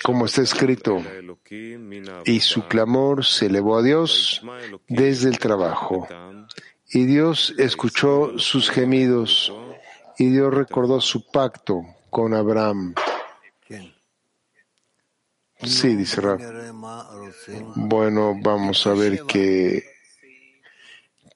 como 0.03 0.27
está 0.27 0.43
escrito, 0.43 1.03
y 2.25 2.41
su 2.41 2.67
clamor 2.67 3.25
se 3.25 3.47
elevó 3.47 3.79
a 3.79 3.83
Dios 3.83 4.43
desde 4.89 5.29
el 5.29 5.39
trabajo. 5.39 6.07
Y 6.95 7.07
Dios 7.07 7.53
escuchó 7.59 8.39
sus 8.39 8.71
gemidos 8.71 9.53
y 10.17 10.31
Dios 10.31 10.55
recordó 10.55 11.01
su 11.01 11.27
pacto 11.27 11.85
con 12.09 12.35
Abraham. 12.35 12.95
Sí, 15.61 15.97
dice 15.97 16.21
Rab. 16.21 16.39
Bueno, 17.75 18.37
vamos 18.41 18.87
a 18.87 18.95
ver 18.95 19.23
qué, 19.27 19.83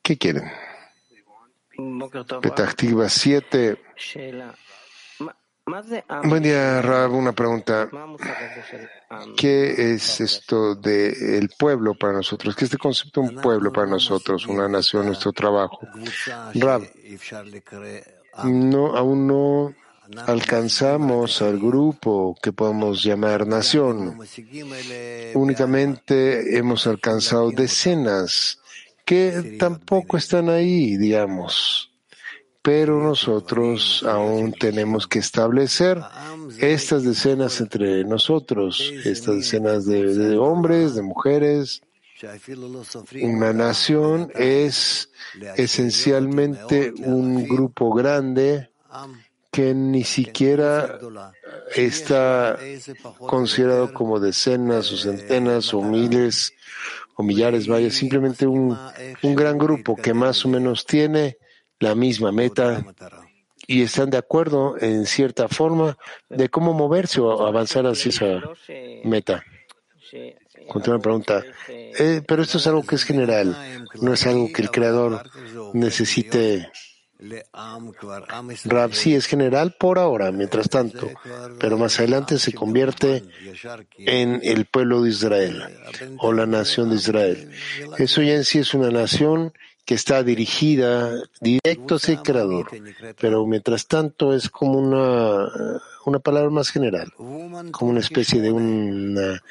qué 0.01 0.17
quieren. 0.17 0.45
Petactiva 2.41 3.09
7. 3.09 3.83
Buen 6.25 6.43
día, 6.43 6.81
Rab. 6.81 7.12
Una 7.12 7.33
pregunta. 7.33 7.91
¿Qué 9.37 9.93
es 9.95 10.21
esto 10.21 10.75
del 10.75 11.14
el 11.35 11.51
pueblo 11.59 11.95
para 11.95 12.14
nosotros? 12.14 12.55
¿Qué 12.57 12.64
es 12.64 12.71
este 12.71 12.79
concepto 12.79 13.21
de 13.21 13.29
un 13.29 13.41
pueblo 13.41 13.73
para 13.73 13.87
nosotros, 13.87 14.47
una 14.47 14.69
nación, 14.69 15.07
nuestro 15.07 15.33
trabajo? 15.33 15.81
Rab, 16.55 16.83
no, 18.45 18.97
aún 18.97 19.27
no 19.27 19.75
alcanzamos 20.27 21.43
al 21.43 21.59
grupo 21.59 22.35
que 22.43 22.53
podemos 22.53 23.03
llamar 23.05 23.47
nación. 23.47 24.19
Únicamente 25.35 26.57
hemos 26.57 26.87
alcanzado 26.87 27.51
decenas 27.51 28.59
que 29.05 29.57
tampoco 29.59 30.16
están 30.16 30.49
ahí, 30.49 30.97
digamos 30.97 31.89
pero 32.69 33.03
nosotros 33.03 34.05
aún 34.07 34.53
tenemos 34.53 35.07
que 35.07 35.21
establecer 35.21 36.03
estas 36.59 37.03
decenas 37.03 37.62
entre 37.62 38.05
nosotros, 38.05 38.93
estas 39.07 39.37
decenas 39.37 39.87
de, 39.87 40.37
hombres, 40.37 40.95
de 40.95 41.01
mujeres. 41.01 41.81
Una 43.23 43.55
nación 43.55 44.31
es 44.35 45.09
esencialmente 45.57 46.93
un 46.99 47.49
grupo 47.49 47.91
grande 47.95 48.69
que 49.51 49.73
ni 49.73 50.05
siquiera 50.05 50.99
está 51.75 52.59
considerado 53.19 53.95
como 53.95 54.21
decenas 54.21 54.93
o 54.93 54.99
centenas 54.99 55.73
o 55.73 55.81
miles 55.81 56.53
o 57.14 57.23
millares, 57.23 57.66
vaya, 57.66 57.91
simplemente 57.91 58.47
un, 58.47 58.77
gran 59.23 59.57
grupo 59.57 59.97
que 59.97 60.12
más 60.12 60.45
o 60.45 60.51
menos 60.51 60.85
tiene 60.85 61.39
la 61.81 61.95
misma 61.95 62.33
meta 62.33 62.85
y 63.66 63.83
están 63.83 64.11
de 64.11 64.16
acuerdo 64.16 64.76
en 64.81 65.07
cierta 65.07 65.49
forma 65.49 65.97
de 66.29 66.49
cómo 66.49 66.72
moverse 66.72 67.20
o 67.20 67.47
avanzar 67.47 67.87
hacia 67.87 68.09
esa 68.09 68.41
meta. 69.05 69.45
Continúa 70.68 70.97
la 70.97 71.03
pregunta. 71.03 71.45
Eh, 71.68 72.22
pero 72.26 72.43
esto 72.43 72.59
es 72.59 72.66
algo 72.66 72.83
que 72.83 72.95
es 72.95 73.05
general, 73.05 73.87
no 74.01 74.12
es 74.12 74.26
algo 74.26 74.51
que 74.53 74.62
el 74.62 74.70
creador 74.70 75.22
necesite. 75.74 76.70
Rab 78.64 78.95
sí 78.95 79.14
es 79.14 79.26
general 79.26 79.74
por 79.79 79.99
ahora, 79.99 80.31
mientras 80.31 80.68
tanto, 80.68 81.11
pero 81.59 81.76
más 81.76 81.99
adelante 81.99 82.39
se 82.39 82.53
convierte 82.53 83.24
en 83.99 84.41
el 84.45 84.66
pueblo 84.66 85.03
de 85.03 85.11
Israel 85.11 85.62
o 86.18 86.33
la 86.33 86.47
nación 86.47 86.91
de 86.91 86.97
Israel. 86.97 87.51
Eso 87.99 88.22
ya 88.22 88.35
en 88.35 88.45
sí 88.45 88.61
es 88.61 88.72
una 88.72 88.91
nación 88.91 89.53
que 89.89 89.95
está 89.95 90.22
dirigida 90.22 91.14
directo 91.41 91.95
hacia 91.95 92.12
el 92.12 92.22
creador, 92.22 92.68
pero 93.18 93.47
mientras 93.47 93.86
tanto 93.86 94.34
es 94.34 94.51
como 94.51 94.78
una, 94.78 95.49
una 96.05 96.18
palabra 96.18 96.51
más 96.51 96.68
general, 96.68 97.11
como 97.16 97.91
una 97.93 98.01
especie 98.01 98.43
de 98.43 98.53
una, 98.53 99.43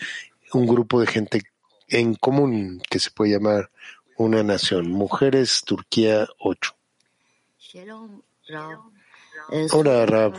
un 0.53 0.67
grupo 0.67 1.01
de 1.01 1.07
gente 1.07 1.41
en 1.87 2.13
común 2.13 2.83
que 2.87 2.99
se 2.99 3.09
puede 3.09 3.31
llamar 3.31 3.71
una 4.15 4.43
nación. 4.43 4.91
Mujeres, 4.91 5.63
Turquía 5.65 6.27
8. 6.37 6.75
Hola, 9.71 10.05
Rab. 10.05 10.35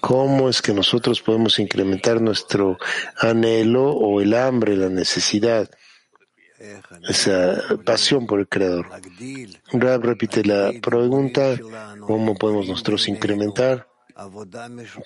¿Cómo 0.00 0.48
es 0.48 0.62
que 0.62 0.72
nosotros 0.72 1.20
podemos 1.20 1.58
incrementar 1.58 2.20
nuestro 2.20 2.78
anhelo 3.18 3.90
o 3.90 4.20
el 4.20 4.34
hambre, 4.34 4.76
la 4.76 4.88
necesidad, 4.88 5.70
esa 7.08 7.62
pasión 7.84 8.26
por 8.26 8.40
el 8.40 8.48
Creador? 8.48 8.88
Rab 9.72 10.02
repite 10.02 10.44
la 10.44 10.72
pregunta, 10.80 11.56
¿cómo 12.00 12.34
podemos 12.36 12.68
nosotros 12.68 13.08
incrementar? 13.08 13.88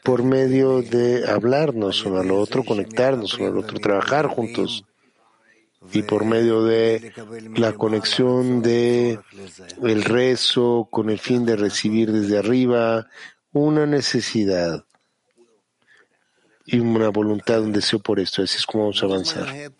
Por 0.05 0.23
medio 0.23 0.83
de 0.83 1.29
hablarnos 1.29 2.05
uno 2.05 2.19
al 2.19 2.31
otro, 2.31 2.65
conectarnos 2.65 3.35
uno 3.39 3.49
al 3.49 3.59
otro, 3.59 3.81
trabajar 3.81 4.27
juntos 4.27 4.85
y 5.93 6.03
por 6.03 6.25
medio 6.25 6.63
de 6.63 7.13
la 7.57 7.73
conexión 7.73 8.63
de 8.63 9.19
el 9.83 10.05
rezo 10.05 10.89
con 10.91 11.11
el 11.11 11.19
fin 11.19 11.45
de 11.47 11.57
recibir 11.57 12.13
desde 12.13 12.39
arriba 12.39 13.09
una 13.53 13.87
necesidad 13.87 14.85
y 16.67 16.79
una 16.79 17.09
voluntad, 17.09 17.63
un 17.63 17.73
deseo 17.73 17.99
por 17.99 18.21
esto. 18.21 18.43
Así 18.43 18.57
es 18.57 18.67
como 18.67 18.85
vamos 18.85 19.03
a 19.03 19.07
avanzar. 19.07 19.73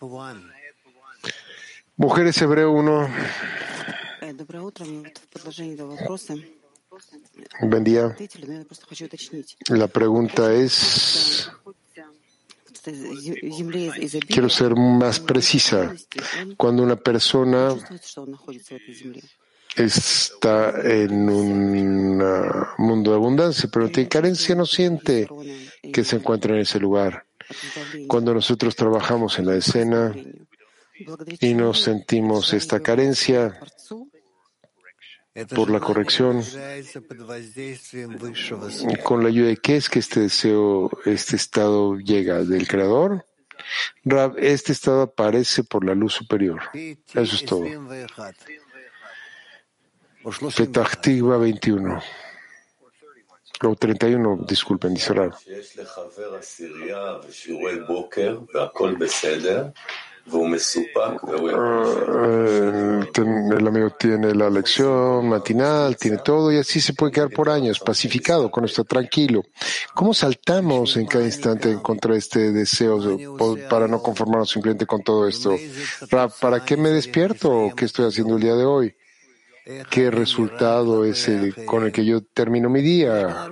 Mujeres 1.95 2.41
Hebreo 2.41 2.71
1. 2.71 3.09
Buen 7.61 7.83
día. 7.83 8.15
La 9.69 9.87
pregunta 9.87 10.53
es, 10.53 11.49
quiero 14.27 14.49
ser 14.49 14.75
más 14.75 15.19
precisa. 15.19 15.93
Cuando 16.57 16.83
una 16.83 16.95
persona 16.95 17.75
está 19.75 20.73
en 20.83 21.29
un 21.29 22.21
uh, 22.21 22.81
mundo 22.81 23.11
de 23.11 23.17
abundancia, 23.17 23.69
pero 23.71 23.89
tiene 23.89 24.09
carencia, 24.09 24.55
no 24.55 24.65
siente 24.65 25.27
que 25.93 26.03
se 26.03 26.17
encuentra 26.17 26.53
en 26.53 26.61
ese 26.61 26.79
lugar. 26.79 27.25
Cuando 28.07 28.33
nosotros 28.33 28.75
trabajamos 28.75 29.39
en 29.39 29.45
la 29.45 29.55
escena 29.55 30.13
y 31.39 31.53
nos 31.53 31.81
sentimos 31.81 32.53
esta 32.53 32.79
carencia 32.79 33.59
por 35.55 35.69
la 35.69 35.79
corrección, 35.79 36.43
con 39.03 39.23
la 39.23 39.29
ayuda 39.29 39.47
de 39.47 39.57
qué 39.57 39.77
es 39.77 39.89
que 39.89 39.99
este 39.99 40.21
deseo, 40.21 40.89
este 41.05 41.35
estado 41.35 41.97
llega 41.97 42.43
del 42.43 42.67
Creador, 42.67 43.25
Rab, 44.03 44.35
este 44.37 44.71
estado 44.71 45.01
aparece 45.03 45.63
por 45.63 45.85
la 45.85 45.95
luz 45.95 46.13
superior. 46.13 46.61
Eso 46.73 47.35
es 47.35 47.45
todo. 47.45 47.63
Petachtiva 50.55 51.37
21. 51.37 52.01
O 53.63 53.75
31, 53.75 54.45
disculpen, 54.47 54.93
dice 54.93 55.13
Rab. 55.13 55.33
Uh, 60.27 63.03
el 63.57 63.67
amigo 63.67 63.89
tiene 63.99 64.35
la 64.35 64.49
lección 64.49 65.29
matinal, 65.29 65.97
tiene 65.97 66.17
todo 66.17 66.51
y 66.51 66.57
así 66.57 66.79
se 66.79 66.93
puede 66.93 67.11
quedar 67.11 67.29
por 67.29 67.49
años, 67.49 67.79
pacificado, 67.79 68.49
con 68.49 68.65
esto 68.65 68.83
tranquilo. 68.83 69.43
¿Cómo 69.93 70.13
saltamos 70.13 70.97
en 70.97 71.07
cada 71.07 71.25
instante 71.25 71.71
en 71.71 71.79
contra 71.79 72.13
de 72.13 72.19
este 72.19 72.51
deseo 72.51 72.99
para 73.69 73.87
no 73.87 74.01
conformarnos 74.01 74.49
simplemente 74.49 74.85
con 74.85 75.03
todo 75.03 75.27
esto? 75.27 75.55
¿Para 76.39 76.63
qué 76.63 76.77
me 76.77 76.89
despierto? 76.89 77.69
¿Qué 77.75 77.85
estoy 77.85 78.07
haciendo 78.07 78.35
el 78.35 78.41
día 78.41 78.55
de 78.55 78.65
hoy? 78.65 78.95
¿Qué 79.89 80.09
resultado 80.09 81.05
es 81.05 81.27
el 81.27 81.65
con 81.65 81.83
el 81.83 81.91
que 81.91 82.05
yo 82.05 82.21
termino 82.21 82.69
mi 82.69 82.81
día? 82.81 83.51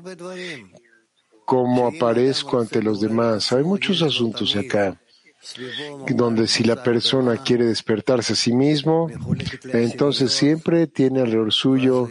¿Cómo 1.45 1.87
aparezco 1.87 2.59
ante 2.59 2.81
los 2.81 3.01
demás? 3.01 3.51
Hay 3.51 3.63
muchos 3.63 4.01
asuntos 4.01 4.55
acá 4.55 4.99
donde 6.09 6.47
si 6.47 6.63
la 6.63 6.83
persona 6.83 7.37
quiere 7.37 7.65
despertarse 7.65 8.33
a 8.33 8.35
sí 8.35 8.53
mismo, 8.53 9.07
entonces 9.71 10.33
siempre 10.33 10.87
tiene 10.87 11.21
alrededor 11.21 11.53
suyo 11.53 12.09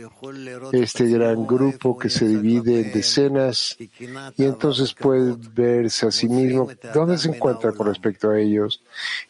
este 0.72 1.06
gran 1.06 1.46
grupo 1.46 1.98
que 1.98 2.08
se 2.08 2.26
divide 2.26 2.80
en 2.80 2.92
decenas 2.92 3.76
y 3.78 4.44
entonces 4.44 4.94
puede 4.94 5.36
verse 5.52 6.06
a 6.06 6.10
sí 6.10 6.28
mismo 6.28 6.68
dónde 6.94 7.18
se 7.18 7.28
encuentra 7.28 7.72
con 7.72 7.86
respecto 7.86 8.30
a 8.30 8.38
ellos, 8.38 8.82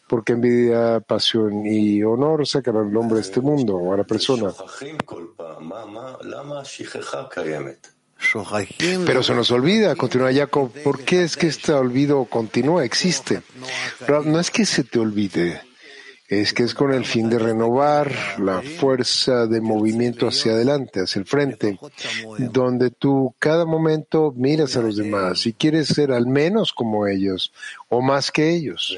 porque 0.07 0.33
envidia, 0.33 1.01
pasión 1.01 1.65
y 1.65 2.01
honor 2.03 2.47
sacan 2.47 2.77
al 2.77 2.95
hombre 2.95 3.15
de 3.15 3.21
este 3.21 3.41
mundo 3.41 3.75
o 3.75 3.93
a 3.93 3.97
la 3.97 4.03
persona. 4.05 4.53
Pero 9.05 9.23
se 9.23 9.33
nos 9.33 9.49
olvida, 9.51 9.95
continúa 9.95 10.33
Jacob, 10.33 10.71
¿por 10.83 11.03
qué 11.03 11.23
es 11.23 11.37
que 11.37 11.47
este 11.47 11.71
olvido 11.71 12.25
continúa, 12.25 12.83
existe? 12.83 13.41
No 14.25 14.39
es 14.39 14.51
que 14.51 14.65
se 14.65 14.83
te 14.83 14.99
olvide, 14.99 15.61
es 16.29 16.53
que 16.53 16.61
es 16.61 16.75
con 16.75 16.93
el 16.93 17.05
fin 17.05 17.27
de 17.27 17.39
renovar 17.39 18.11
la 18.37 18.61
fuerza 18.61 19.47
de 19.47 19.61
movimiento 19.61 20.27
hacia 20.27 20.51
adelante, 20.51 21.01
hacia 21.01 21.19
el 21.19 21.25
frente, 21.25 21.79
donde 22.37 22.91
tú 22.91 23.33
cada 23.39 23.65
momento 23.65 24.31
miras 24.35 24.77
a 24.77 24.81
los 24.81 24.95
demás 24.95 25.47
y 25.47 25.53
quieres 25.53 25.87
ser 25.87 26.11
al 26.11 26.27
menos 26.27 26.71
como 26.71 27.07
ellos 27.07 27.51
o 27.89 28.01
más 28.01 28.31
que 28.31 28.51
ellos. 28.51 28.95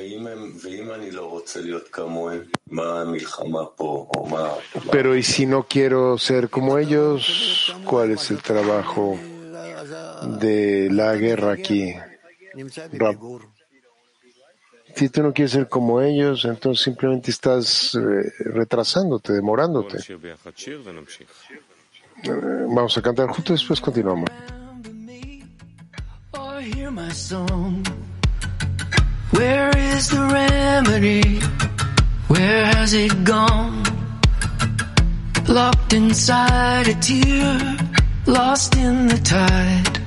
Pero 4.92 5.16
¿y 5.16 5.24
si 5.24 5.46
no 5.46 5.64
quiero 5.64 6.18
ser 6.18 6.50
como 6.50 6.78
ellos? 6.78 7.74
¿Cuál 7.86 8.12
es 8.12 8.30
el 8.30 8.42
trabajo 8.42 9.18
de 10.38 10.90
la 10.92 11.16
guerra 11.16 11.54
aquí? 11.54 11.96
Si 14.96 15.10
tú 15.10 15.24
no 15.24 15.34
quieres 15.34 15.52
ser 15.52 15.68
como 15.68 16.02
ellos, 16.02 16.46
entonces 16.46 16.84
simplemente 16.84 17.32
estás 17.32 17.96
eh, 17.96 18.32
retrasándote, 18.40 19.34
demorándote. 19.34 19.98
Eh, 22.24 22.30
vamos 22.68 22.98
a 22.98 23.02
cantar 23.02 23.28
juntos, 23.30 23.60
después 23.60 23.82
continuamos. 23.82 24.30
Where 29.34 29.72
is 29.96 30.10
the 30.10 30.20
remedy? 30.20 31.40
Where 32.28 32.66
has 32.66 32.94
it 32.94 33.24
gone? 33.24 33.82
Locked 35.48 35.94
inside 35.94 36.88
a 36.90 36.96
tear, 36.96 37.78
lost 38.28 38.76
in 38.76 39.08
the 39.08 39.18
tide. 39.24 40.02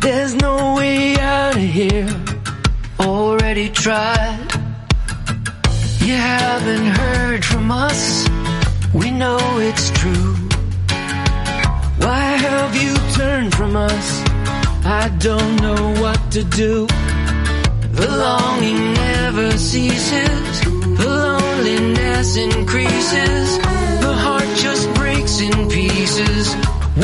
There's 0.00 0.34
no 0.36 0.74
way 0.76 1.16
out 1.18 1.56
of 1.56 1.62
here 1.62 2.37
already 3.00 3.68
tried. 3.68 4.48
You 6.00 6.14
haven't 6.14 6.86
heard 6.86 7.44
from 7.44 7.70
us, 7.70 8.26
we 8.94 9.10
know 9.10 9.38
it's 9.58 9.90
true. 9.90 10.34
Why 12.04 12.24
have 12.46 12.74
you 12.82 12.94
turned 13.14 13.54
from 13.54 13.76
us? 13.76 14.22
I 14.84 15.14
don't 15.18 15.56
know 15.60 15.94
what 16.02 16.20
to 16.32 16.44
do. 16.44 16.86
The 17.92 18.08
longing 18.08 18.94
never 18.94 19.58
ceases, 19.58 20.60
the 20.62 21.06
loneliness 21.06 22.36
increases, 22.36 23.58
the 24.00 24.14
heart 24.24 24.48
just 24.56 24.92
breaks 24.94 25.40
in 25.40 25.68
pieces. 25.68 26.54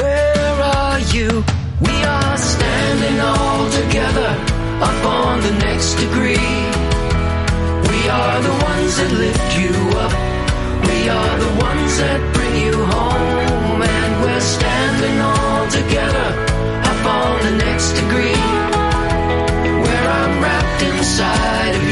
Where 0.01 0.63
are 0.63 1.01
you? 1.15 1.45
We 1.81 2.05
are 2.05 2.37
standing 2.39 3.21
all 3.21 3.71
together 3.71 4.54
up 4.83 5.05
on 5.05 5.41
the 5.41 5.53
next 5.67 5.95
degree. 5.95 6.51
We 7.91 7.99
are 8.09 8.39
the 8.43 8.57
ones 8.71 8.93
that 8.99 9.11
lift 9.25 9.51
you 9.61 9.73
up. 10.05 10.15
We 10.89 11.09
are 11.09 11.35
the 11.39 11.53
ones 11.69 11.93
that 11.99 12.21
bring 12.35 12.55
you 12.67 12.75
home. 12.95 13.83
And 13.83 14.13
we're 14.23 14.47
standing 14.57 15.17
all 15.21 15.65
together 15.71 16.29
up 16.91 17.03
on 17.07 17.37
the 17.49 17.57
next 17.65 17.93
degree. 18.01 18.43
Where 19.85 20.07
I'm 20.19 20.43
wrapped 20.43 20.83
inside 20.83 21.84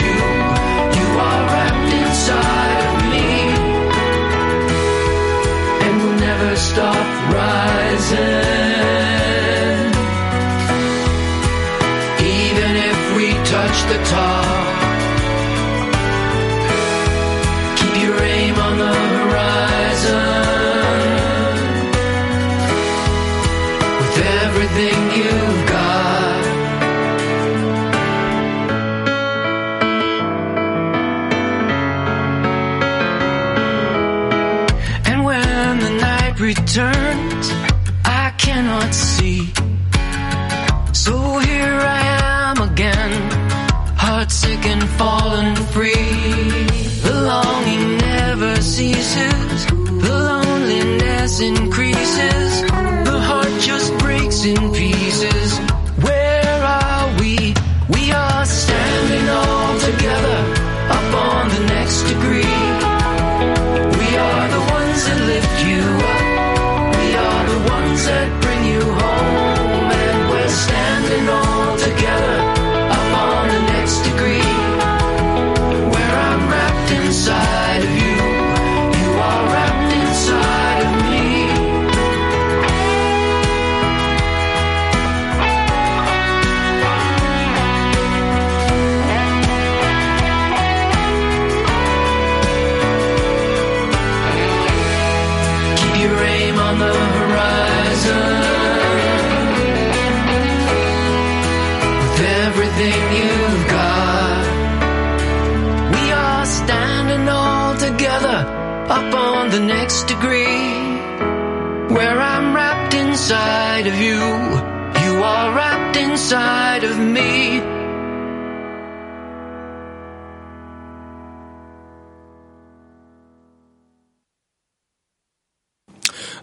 inside 116.32 116.84
of 116.84 116.98
me. 117.16 117.62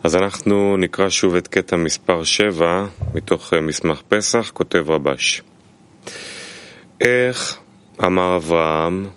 אז 0.05 0.16
אנחנו 0.16 0.76
נקרא 0.76 1.09
שוב 1.09 1.35
את 1.35 1.49
קטע 1.49 1.76
מספר 1.76 2.24
7 2.24 2.87
מתוך 3.14 3.55
מסמך 3.55 4.03
פסח, 4.09 4.51
כותב 4.55 4.91
רבש. 4.91 5.43
איך 7.01 7.57
אמר 8.05 8.37
אברהם, 8.37 9.09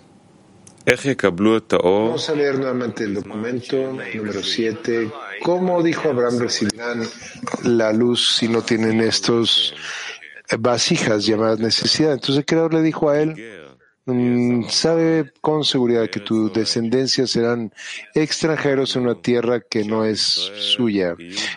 איך 0.86 1.06
יקבלו 1.06 1.56
את 1.56 1.72
האור? 1.72 2.16
Vamos 2.16 2.30
a 2.30 2.34
leer 2.34 2.58
nuevamente 2.58 3.04
el 3.04 3.14
documento 3.14 3.76
número 4.14 4.42
7. 4.42 5.10
¿Cómo 5.42 5.82
dijo 5.82 6.08
Abraham 6.08 6.38
recibirán 6.38 6.98
la 7.64 7.92
luz 7.92 8.36
si 8.36 8.48
no 8.48 8.62
tienen 8.62 9.00
estos 9.00 9.74
vasijas 10.59 11.25
llamadas 11.25 11.59
necesidad? 11.59 12.13
Entonces 12.13 12.37
el 12.37 12.45
Creador 12.45 12.73
le 12.73 12.81
dijo 12.81 13.09
a 13.09 13.19
él, 13.19 13.35
mm, 14.05 14.65
sabe 14.69 15.31
con 15.41 15.63
seguridad 15.63 16.09
que 16.09 16.19
tu 16.19 16.51
descendencia 16.51 17.25
serán 17.25 17.73
extranjeros 18.13 18.95
en 18.95 19.03
una 19.03 19.21
tierra 19.21 19.61
que 19.61 19.83
no 19.85 20.03
es 20.05 20.19
suya. 20.19 21.15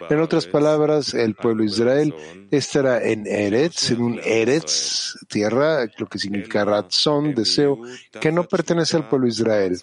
En 0.09 0.21
otras 0.21 0.47
palabras, 0.47 1.15
el 1.15 1.35
pueblo 1.35 1.65
de 1.65 1.71
Israel 1.71 2.15
estará 2.51 3.03
en 3.03 3.27
Eretz, 3.27 3.91
en 3.91 4.01
un 4.01 4.21
Eretz, 4.25 5.17
tierra, 5.29 5.87
lo 5.99 6.07
que 6.07 6.19
significa 6.19 6.65
razón, 6.65 7.35
deseo, 7.35 7.81
que 8.21 8.31
no 8.31 8.45
pertenece 8.45 8.97
al 8.97 9.09
pueblo 9.09 9.27
de 9.27 9.33
Israel. 9.33 9.79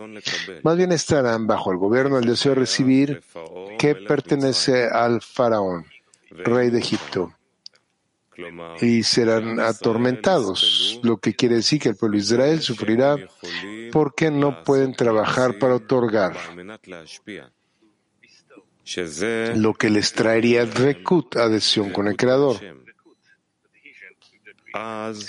Más 0.63 0.77
bien 0.77 0.91
estarán 0.91 1.47
bajo 1.47 1.71
el 1.71 1.77
gobierno 1.77 2.15
del 2.15 2.29
deseo 2.29 2.53
de 2.53 2.61
recibir 2.61 3.21
que 3.77 3.95
pertenece 3.95 4.87
al 4.87 5.21
faraón, 5.21 5.85
rey 6.29 6.69
de 6.69 6.79
Egipto 6.79 7.33
y 8.81 9.03
serán 9.03 9.59
atormentados, 9.59 10.99
lo 11.03 11.17
que 11.17 11.35
quiere 11.35 11.55
decir 11.55 11.79
que 11.79 11.89
el 11.89 11.95
pueblo 11.95 12.17
de 12.17 12.23
Israel 12.23 12.61
sufrirá 12.61 13.15
porque 13.91 14.31
no 14.31 14.63
pueden 14.63 14.93
trabajar 14.93 15.59
para 15.59 15.75
otorgar 15.75 16.35
lo 19.55 19.73
que 19.73 19.89
les 19.89 20.13
traería 20.13 20.65
Rekut, 20.65 21.37
adhesión 21.37 21.91
con 21.91 22.07
el 22.07 22.17
Creador. 22.17 22.57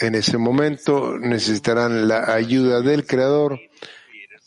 En 0.00 0.14
ese 0.14 0.38
momento 0.38 1.18
necesitarán 1.18 2.08
la 2.08 2.32
ayuda 2.32 2.80
del 2.80 3.06
Creador, 3.06 3.60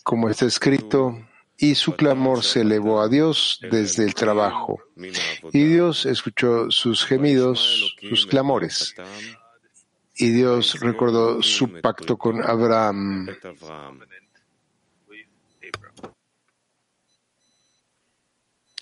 como 0.04 0.30
está 0.30 0.46
escrito, 0.46 1.27
y 1.58 1.74
su 1.76 1.96
clamor 1.96 2.44
se 2.44 2.62
elevó 2.62 3.02
a 3.02 3.08
Dios 3.08 3.60
desde 3.72 4.04
el 4.04 4.14
trabajo. 4.14 4.80
Y 5.52 5.64
Dios 5.64 6.06
escuchó 6.06 6.70
sus 6.70 7.04
gemidos, 7.04 7.96
sus 8.08 8.28
clamores. 8.28 8.96
Y 10.16 10.32
Dios 10.32 10.80
recordó 10.80 11.42
su 11.42 11.82
pacto 11.82 12.18
con 12.18 12.44
Abraham. 12.44 13.28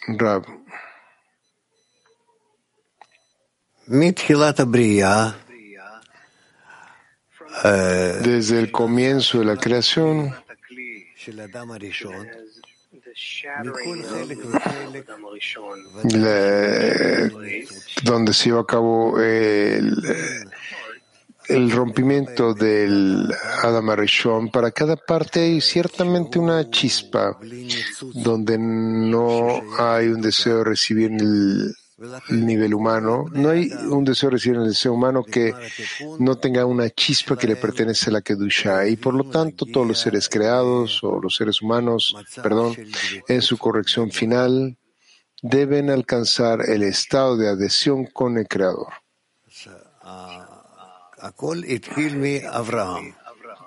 Rab. 0.07 0.45
Desde 7.63 8.59
el 8.59 8.71
comienzo 8.71 9.39
de 9.39 9.45
la 9.45 9.55
creación, 9.55 10.35
la- 16.13 17.29
donde 18.03 18.33
se 18.33 18.45
llevó 18.49 18.59
a 18.59 18.67
cabo 18.67 19.19
el, 19.21 19.95
el 21.47 21.71
rompimiento 21.71 22.53
del 22.53 23.31
Adam 23.63 23.89
Arishon, 23.89 24.49
para 24.49 24.71
cada 24.71 24.95
parte 24.95 25.41
hay 25.41 25.61
ciertamente 25.61 26.39
una 26.39 26.69
chispa 26.69 27.37
donde 28.13 28.57
no 28.57 29.61
hay 29.77 30.07
un 30.07 30.21
deseo 30.21 30.59
de 30.59 30.63
recibir 30.63 31.11
el, 31.11 31.21
el 31.21 31.75
nivel 32.29 32.73
humano, 32.73 33.25
no 33.31 33.49
hay 33.49 33.71
un 33.71 34.03
deseo 34.03 34.29
de 34.29 34.35
recibir 34.35 34.57
el 34.59 34.67
deseo 34.67 34.93
humano 34.93 35.23
que 35.23 35.53
no 36.19 36.37
tenga 36.37 36.65
una 36.65 36.89
chispa 36.89 37.37
que 37.37 37.47
le 37.47 37.55
pertenece 37.55 38.09
a 38.09 38.13
la 38.13 38.21
Kedusha 38.21 38.87
y 38.87 38.95
por 38.95 39.13
lo 39.13 39.25
tanto 39.25 39.65
todos 39.65 39.87
los 39.87 39.99
seres 39.99 40.29
creados 40.29 41.03
o 41.03 41.19
los 41.19 41.35
seres 41.35 41.61
humanos, 41.61 42.15
perdón, 42.41 42.75
en 43.27 43.41
su 43.41 43.57
corrección 43.57 44.11
final 44.11 44.77
deben 45.41 45.89
alcanzar 45.89 46.61
el 46.67 46.83
estado 46.83 47.37
de 47.37 47.49
adhesión 47.49 48.05
con 48.05 48.37
el 48.37 48.47
Creador. 48.47 48.93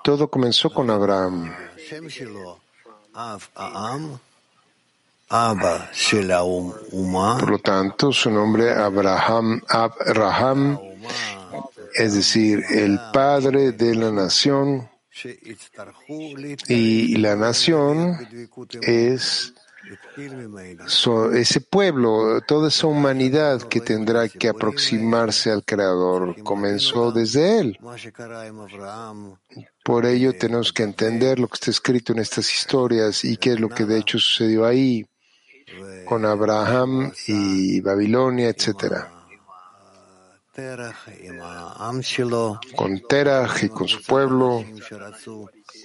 Todo 0.03 0.29
comenzó 0.29 0.69
con 0.69 0.89
Abraham. 0.89 1.53
Por 7.39 7.49
lo 7.51 7.59
tanto, 7.59 8.11
su 8.11 8.31
nombre 8.31 8.71
Abraham, 8.71 9.61
Abraham, 9.67 10.79
es 11.93 12.15
decir, 12.15 12.63
el 12.71 12.99
padre 13.13 13.71
de 13.73 13.93
la 13.93 14.11
nación, 14.11 14.89
y 16.67 17.15
la 17.17 17.35
nación 17.35 18.17
es 18.81 19.53
ese 21.33 21.61
pueblo, 21.61 22.41
toda 22.41 22.69
esa 22.69 22.87
humanidad 22.87 23.61
que 23.63 23.81
tendrá 23.81 24.27
que 24.29 24.49
aproximarse 24.49 25.51
al 25.51 25.63
Creador, 25.63 26.41
comenzó 26.43 27.11
desde 27.11 27.59
él. 27.59 27.79
Por 29.83 30.05
ello 30.05 30.33
tenemos 30.33 30.73
que 30.73 30.83
entender 30.83 31.39
lo 31.39 31.47
que 31.47 31.55
está 31.55 31.71
escrito 31.71 32.13
en 32.13 32.19
estas 32.19 32.51
historias 32.51 33.23
y 33.23 33.37
qué 33.37 33.53
es 33.53 33.59
lo 33.59 33.69
que 33.69 33.85
de 33.85 33.97
hecho 33.97 34.19
sucedió 34.19 34.65
ahí 34.65 35.05
con 36.09 36.25
Abraham 36.25 37.13
y 37.27 37.79
Babilonia, 37.81 38.49
etcétera. 38.49 39.11
Con 42.75 42.99
Terach 43.07 43.63
y 43.63 43.69
con 43.69 43.87
su 43.87 44.01
pueblo 44.01 44.65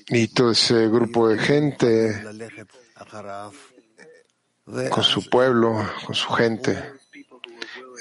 y 0.08 0.28
todo 0.28 0.52
ese 0.52 0.88
grupo 0.88 1.28
de 1.28 1.38
gente, 1.38 2.24
con 4.88 5.04
su 5.04 5.28
pueblo, 5.28 5.86
con 6.06 6.14
su 6.14 6.30
gente. 6.30 6.82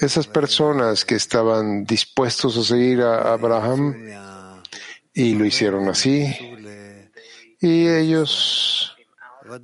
Esas 0.00 0.26
personas 0.26 1.04
que 1.04 1.16
estaban 1.16 1.84
dispuestos 1.84 2.56
a 2.56 2.64
seguir 2.64 3.02
a 3.02 3.34
Abraham 3.34 3.94
y 5.12 5.34
lo 5.34 5.44
hicieron 5.44 5.90
así, 5.90 6.34
y 7.60 7.86
ellos 7.86 8.93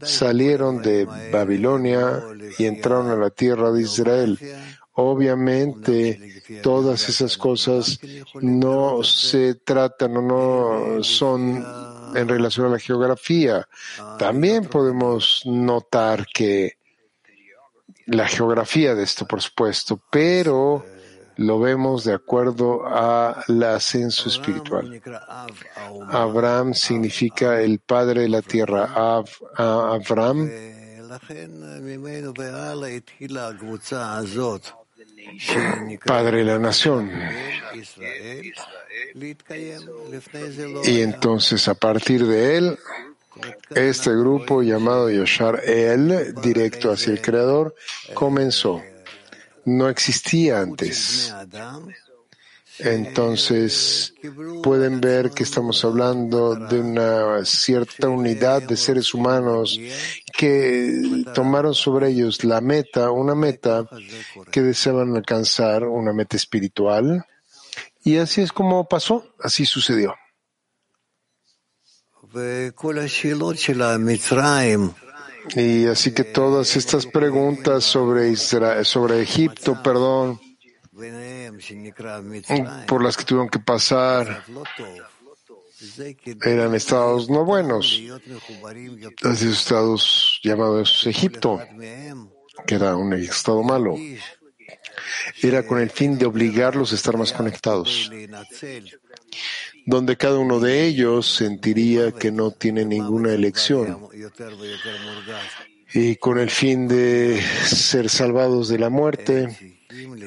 salieron 0.02 0.82
de 0.82 1.06
Babilonia 1.32 2.22
y 2.58 2.66
entraron 2.66 3.10
a 3.10 3.16
la 3.16 3.30
tierra 3.30 3.70
de 3.70 3.82
Israel. 3.82 4.38
Obviamente, 4.92 6.42
todas 6.62 7.08
esas 7.08 7.36
cosas 7.36 7.98
no 8.40 9.02
se 9.02 9.54
tratan 9.54 10.16
o 10.16 10.22
no 10.22 11.04
son 11.04 11.64
en 12.14 12.28
relación 12.28 12.66
a 12.66 12.70
la 12.70 12.78
geografía. 12.78 13.66
También 14.18 14.66
podemos 14.66 15.42
notar 15.46 16.26
que 16.26 16.78
la 18.06 18.26
geografía 18.26 18.94
de 18.94 19.04
esto, 19.04 19.26
por 19.26 19.40
supuesto, 19.40 20.00
pero 20.10 20.84
lo 21.40 21.58
vemos 21.58 22.04
de 22.04 22.12
acuerdo 22.12 22.86
al 22.86 23.62
ascenso 23.62 24.28
espiritual. 24.28 25.00
Abraham 26.10 26.74
significa 26.74 27.62
el 27.62 27.78
padre 27.78 28.22
de 28.22 28.28
la 28.28 28.42
tierra. 28.42 28.84
Av, 28.94 29.26
a- 29.56 29.94
Abraham 29.94 30.50
padre 36.04 36.38
de 36.38 36.44
la 36.44 36.58
nación. 36.58 37.10
Y 40.84 41.00
entonces 41.00 41.68
a 41.68 41.74
partir 41.74 42.26
de 42.26 42.56
él, 42.58 42.78
este 43.74 44.10
grupo 44.10 44.62
llamado 44.62 45.08
Yoshar 45.10 45.62
El, 45.64 46.34
directo 46.42 46.92
hacia 46.92 47.12
el 47.12 47.22
Creador, 47.22 47.74
comenzó. 48.12 48.82
No 49.64 49.88
existía 49.88 50.60
antes. 50.60 51.34
Entonces 52.82 54.14
pueden 54.62 55.00
ver 55.00 55.30
que 55.30 55.42
estamos 55.42 55.84
hablando 55.84 56.54
de 56.54 56.80
una 56.80 57.44
cierta 57.44 58.08
unidad 58.08 58.62
de 58.62 58.76
seres 58.76 59.12
humanos 59.12 59.78
que 60.32 61.24
tomaron 61.34 61.74
sobre 61.74 62.08
ellos 62.08 62.42
la 62.44 62.60
meta, 62.60 63.10
una 63.10 63.34
meta 63.34 63.86
que 64.50 64.62
deseaban 64.62 65.14
alcanzar, 65.14 65.84
una 65.84 66.12
meta 66.12 66.36
espiritual, 66.36 67.26
Y 68.02 68.16
así 68.16 68.40
es 68.40 68.50
como 68.50 68.88
pasó, 68.88 69.34
así 69.42 69.66
sucedió. 69.66 70.14
Y 75.54 75.86
así 75.86 76.12
que 76.12 76.24
todas 76.24 76.76
estas 76.76 77.06
preguntas 77.06 77.84
sobre 77.84 78.30
Israel, 78.30 78.84
sobre 78.84 79.22
Egipto, 79.22 79.82
perdón, 79.82 80.40
por 82.86 83.02
las 83.02 83.16
que 83.16 83.24
tuvieron 83.24 83.48
que 83.48 83.58
pasar, 83.58 84.44
eran 86.42 86.74
estados 86.74 87.30
no 87.30 87.44
buenos. 87.44 88.00
Estados 89.22 90.40
llamados 90.42 91.06
Egipto, 91.06 91.60
que 92.66 92.74
era 92.74 92.96
un 92.96 93.12
estado 93.14 93.62
malo, 93.62 93.96
era 95.42 95.66
con 95.66 95.78
el 95.78 95.90
fin 95.90 96.18
de 96.18 96.26
obligarlos 96.26 96.92
a 96.92 96.94
estar 96.94 97.16
más 97.16 97.32
conectados, 97.32 98.10
donde 99.86 100.16
cada 100.16 100.38
uno 100.38 100.60
de 100.60 100.86
ellos 100.86 101.26
sentiría 101.26 102.12
que 102.12 102.30
no 102.30 102.50
tiene 102.50 102.84
ninguna 102.84 103.32
elección 103.32 103.98
y 105.92 106.16
con 106.16 106.38
el 106.38 106.50
fin 106.50 106.86
de 106.86 107.40
ser 107.40 108.08
salvados 108.08 108.68
de 108.68 108.78
la 108.78 108.90
muerte. 108.90 109.76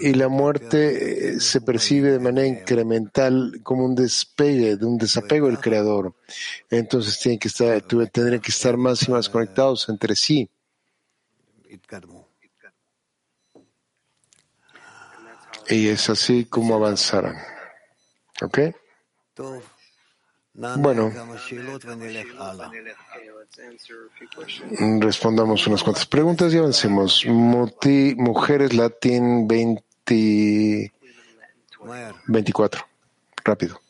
Y 0.02 0.14
la 0.14 0.28
muerte 0.28 1.36
eh, 1.36 1.40
se 1.40 1.62
percibe 1.62 2.12
de 2.12 2.20
manera 2.20 2.46
incremental 2.46 3.62
como 3.64 3.86
un 3.86 3.96
despegue, 3.96 4.76
de 4.76 4.86
un 4.86 4.98
desapego 4.98 5.48
del 5.48 5.60
Creador. 5.60 6.14
Entonces 6.70 7.18
tienen 7.20 7.40
que 7.40 7.48
estar, 7.48 7.82
tendrían 7.82 8.42
que 8.42 8.52
estar 8.52 8.76
más 8.76 9.08
y 9.08 9.12
más 9.12 9.30
conectados 9.30 9.88
entre 9.88 10.16
sí. 10.16 10.50
Y 15.70 15.88
es 15.88 16.10
así 16.10 16.44
como 16.46 16.76
avanzarán. 16.76 17.38
¿Ok? 18.42 18.60
Bueno, 20.56 21.12
respondamos 25.00 25.66
unas 25.66 25.84
cuantas 25.84 26.06
preguntas 26.06 26.54
y 26.54 26.58
avancemos. 26.58 27.26
mujeres 27.26 28.74
Latin 28.74 29.48
20, 29.48 30.94
24. 32.28 32.86
Rápido. 33.44 33.82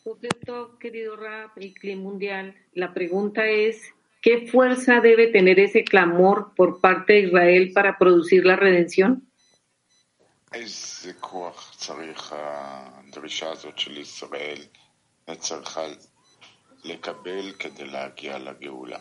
Querido 0.80 1.16
Rap 1.16 1.58
y 1.58 1.74
Clim 1.74 2.02
Mundial, 2.02 2.56
la 2.74 2.94
pregunta 2.94 3.46
es, 3.48 3.82
¿qué 4.22 4.48
fuerza 4.48 5.02
debe 5.02 5.28
tener 5.28 5.60
ese 5.60 5.84
clamor 5.84 6.54
por 6.56 6.80
parte 6.80 7.14
de 7.14 7.20
Israel 7.22 7.72
para 7.74 7.98
producir 7.98 8.46
la 8.46 8.56
redención? 8.56 9.28
לקבל 16.85 17.53
כדי 17.59 17.85
להגיע 17.85 18.39
לגאולה. 18.39 18.99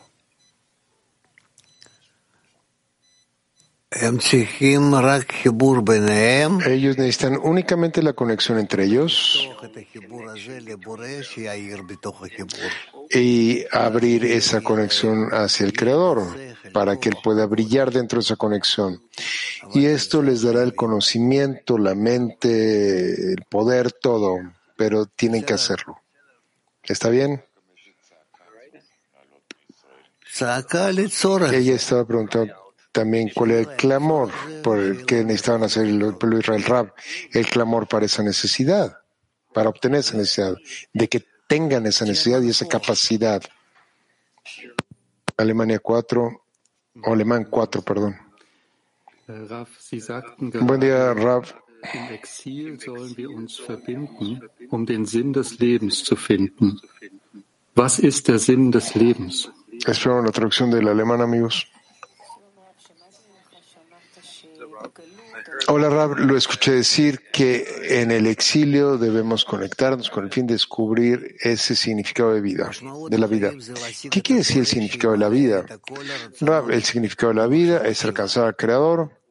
Ellos 6.65 6.97
necesitan 6.97 7.37
únicamente 7.41 8.03
la 8.03 8.13
conexión 8.13 8.59
entre 8.59 8.83
ellos 8.83 9.49
y 13.09 13.65
abrir 13.71 14.25
esa 14.25 14.61
conexión 14.61 15.29
hacia 15.31 15.65
el 15.65 15.73
Creador 15.73 16.21
para 16.73 16.99
que 16.99 17.09
Él 17.09 17.17
pueda 17.23 17.45
brillar 17.45 17.91
dentro 17.91 18.19
de 18.19 18.23
esa 18.23 18.35
conexión. 18.35 19.01
Y 19.73 19.85
esto 19.85 20.21
les 20.21 20.41
dará 20.41 20.63
el 20.63 20.75
conocimiento, 20.75 21.77
la 21.77 21.95
mente, 21.95 23.33
el 23.33 23.45
poder, 23.49 23.93
todo, 23.93 24.37
pero 24.75 25.05
tienen 25.05 25.43
que 25.43 25.53
hacerlo. 25.53 26.00
¿Está 26.84 27.08
bien? 27.08 27.44
Ella 31.52 31.74
estaba 31.74 32.04
preguntando 32.06 32.54
también 32.90 33.30
cuál 33.34 33.52
era 33.52 33.60
el 33.60 33.76
clamor 33.76 34.30
por 34.62 34.78
el 34.78 35.06
que 35.06 35.24
necesitaban 35.24 35.64
hacer 35.64 35.86
el 35.86 36.16
pueblo 36.16 36.38
Israel 36.38 36.64
Rab, 36.64 36.94
el 37.32 37.46
clamor 37.46 37.88
para 37.88 38.06
esa 38.06 38.22
necesidad, 38.22 38.98
para 39.52 39.68
obtener 39.68 40.00
esa 40.00 40.16
necesidad, 40.16 40.56
de 40.92 41.08
que 41.08 41.24
tengan 41.46 41.86
esa 41.86 42.04
necesidad 42.04 42.42
y 42.42 42.50
esa 42.50 42.66
capacidad. 42.66 43.42
Alemania 45.36 45.78
4, 45.78 46.42
o 47.04 47.12
Alemán 47.12 47.46
4, 47.50 47.82
perdón. 47.82 48.16
Buen 50.38 50.80
día, 50.80 51.14
Rav. 51.14 51.61
Im 51.82 52.14
Exil 52.14 52.78
sollen 52.80 53.16
wir 53.16 53.30
uns 53.30 53.58
verbinden, 53.58 54.40
um 54.70 54.86
den 54.86 55.04
Sinn 55.04 55.32
des 55.32 55.58
Lebens 55.58 56.04
zu 56.04 56.16
finden. 56.16 56.80
Was 57.74 57.98
ist 57.98 58.28
der 58.28 58.38
Sinn 58.38 58.70
des 58.70 58.94
Lebens? 58.94 59.50
Espero 59.84 60.22
la 60.22 60.30
traducción 60.30 60.70
del 60.70 60.86
alemán, 60.86 61.20
amigos. 61.20 61.66
Hola, 65.68 65.88
Rab, 65.88 66.18
lo 66.18 66.36
escuché 66.36 66.72
decir 66.72 67.20
que 67.32 67.64
en 68.00 68.10
el 68.10 68.26
exilio 68.26 68.98
debemos 68.98 69.44
conectarnos 69.44 70.10
con 70.10 70.24
el 70.24 70.30
fin 70.30 70.46
de 70.46 70.54
descubrir 70.54 71.36
ese 71.40 71.74
significado 71.74 72.34
de 72.34 72.40
vida, 72.40 72.70
de 73.08 73.18
la 73.18 73.26
vida. 73.26 73.52
¿Qué 74.10 74.22
quiere 74.22 74.40
decir 74.40 74.58
el 74.58 74.66
significado 74.66 75.12
de 75.12 75.18
la 75.18 75.28
vida? 75.28 75.64
Rab, 76.40 76.70
el 76.70 76.82
significado 76.82 77.32
de 77.32 77.40
la 77.40 77.46
vida 77.46 77.86
es 77.86 78.04
alcanzar 78.04 78.46
al 78.46 78.56
Creador 78.56 79.21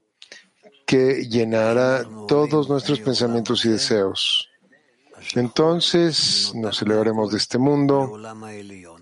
que 0.92 1.26
llenará 1.26 2.04
todos 2.28 2.68
nuestros 2.68 3.00
pensamientos 3.00 3.64
y 3.64 3.70
deseos. 3.70 4.50
Entonces 5.36 6.52
nos 6.54 6.82
elevaremos 6.82 7.32
de 7.32 7.38
este 7.38 7.58
mundo, 7.58 8.12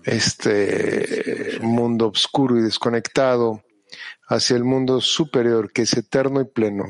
este 0.04 1.58
mundo 1.60 2.06
oscuro 2.06 2.56
y 2.60 2.62
desconectado, 2.62 3.64
hacia 4.28 4.56
el 4.56 4.62
mundo 4.62 5.00
superior 5.00 5.72
que 5.72 5.82
es 5.82 5.92
eterno 5.94 6.40
y 6.40 6.44
pleno. 6.44 6.84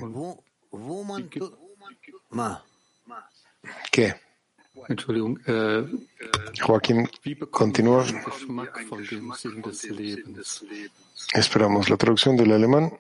¿Qué? 3.91 4.17
Joaquín, 6.61 7.09
continúa. 7.51 8.05
Esperamos 11.33 11.89
la 11.89 11.97
traducción 11.97 12.37
del 12.37 12.53
alemán. 12.53 12.93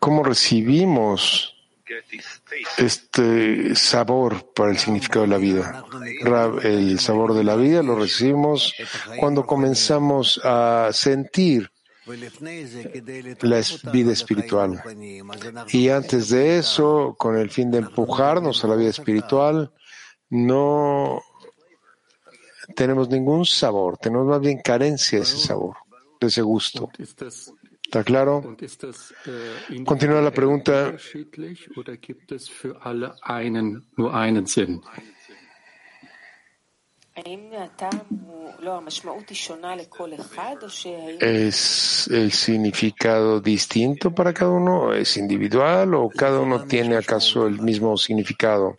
¿Cómo 0.00 0.24
recibimos 0.24 1.54
este 2.78 3.74
sabor 3.74 4.52
para 4.54 4.70
el 4.70 4.78
significado 4.78 5.22
de 5.22 5.28
la 5.28 5.38
vida. 5.38 5.84
El 6.62 6.98
sabor 7.00 7.34
de 7.34 7.44
la 7.44 7.56
vida 7.56 7.82
lo 7.82 7.96
recibimos 7.96 8.74
cuando 9.18 9.46
comenzamos 9.46 10.40
a 10.44 10.90
sentir 10.92 11.70
la 13.42 13.62
vida 13.92 14.12
espiritual. 14.12 14.82
Y 15.68 15.88
antes 15.88 16.28
de 16.30 16.58
eso, 16.58 17.14
con 17.18 17.36
el 17.36 17.50
fin 17.50 17.70
de 17.70 17.78
empujarnos 17.78 18.64
a 18.64 18.68
la 18.68 18.76
vida 18.76 18.90
espiritual, 18.90 19.72
no 20.28 21.22
tenemos 22.74 23.08
ningún 23.08 23.44
sabor, 23.44 23.98
tenemos 23.98 24.26
más 24.26 24.40
bien 24.40 24.60
carencia 24.62 25.18
de 25.18 25.24
ese 25.24 25.38
sabor, 25.38 25.76
de 26.20 26.28
ese 26.28 26.42
gusto. 26.42 26.88
¿Está 27.90 28.04
claro? 28.04 28.56
Continúa 29.84 30.22
la 30.22 30.30
pregunta. 30.30 30.94
¿Es 41.20 42.08
el 42.12 42.30
significado 42.30 43.40
distinto 43.40 44.14
para 44.14 44.32
cada 44.32 44.52
uno? 44.52 44.94
¿Es 44.94 45.16
individual 45.16 45.94
o 45.94 46.08
cada 46.10 46.38
uno 46.38 46.66
tiene 46.66 46.96
acaso 46.96 47.48
el 47.48 47.60
mismo 47.60 47.96
significado? 47.96 48.78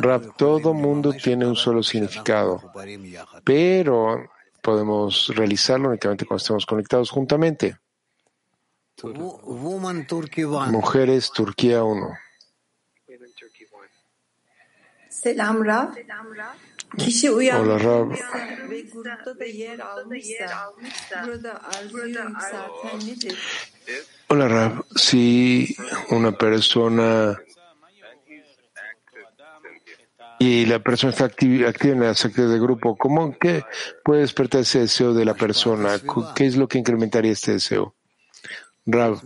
Rap, 0.00 0.38
todo 0.38 0.72
mundo 0.72 1.12
tiene 1.12 1.46
un 1.46 1.54
solo 1.54 1.82
significado, 1.82 2.62
pero 3.44 4.30
podemos 4.68 5.10
realizarlo 5.38 5.88
únicamente 5.90 6.24
cuando 6.26 6.42
estemos 6.42 6.64
conectados 6.66 7.10
juntamente. 7.10 7.76
Mujeres, 10.78 11.30
Turquía 11.30 11.84
1. 11.84 12.18
Selam 15.10 15.64
Rab. 15.64 15.88
Kişi 16.98 17.30
uyanmış 17.30 17.84
ve 18.70 18.80
grupta 18.80 19.38
da 19.38 19.44
yer 19.44 19.78
almışsa 19.78 20.46
burada 21.26 21.60
arzuyu 21.64 22.06
yükselten 22.06 22.98
nedir? 23.06 23.38
Hola 24.30 24.50
Rab, 24.50 24.72
si 24.96 25.66
una 26.10 26.32
persona 26.32 27.36
y 30.44 30.66
la 30.66 30.78
persona 30.78 31.10
está 31.12 31.24
activa, 31.24 31.72
en 31.80 32.00
las 32.00 32.22
actividades 32.22 32.54
de 32.54 32.60
grupo, 32.60 32.96
¿cómo 32.96 33.36
que 33.38 33.64
puede 34.04 34.20
despertar 34.20 34.60
ese 34.60 34.80
deseo 34.80 35.14
de 35.14 35.24
la 35.24 35.32
persona? 35.32 35.98
¿Qué 36.36 36.44
es 36.44 36.56
lo 36.56 36.68
que 36.68 36.76
incrementaría 36.78 37.32
este 37.32 37.52
deseo? 37.52 37.94
Rav, 38.84 39.22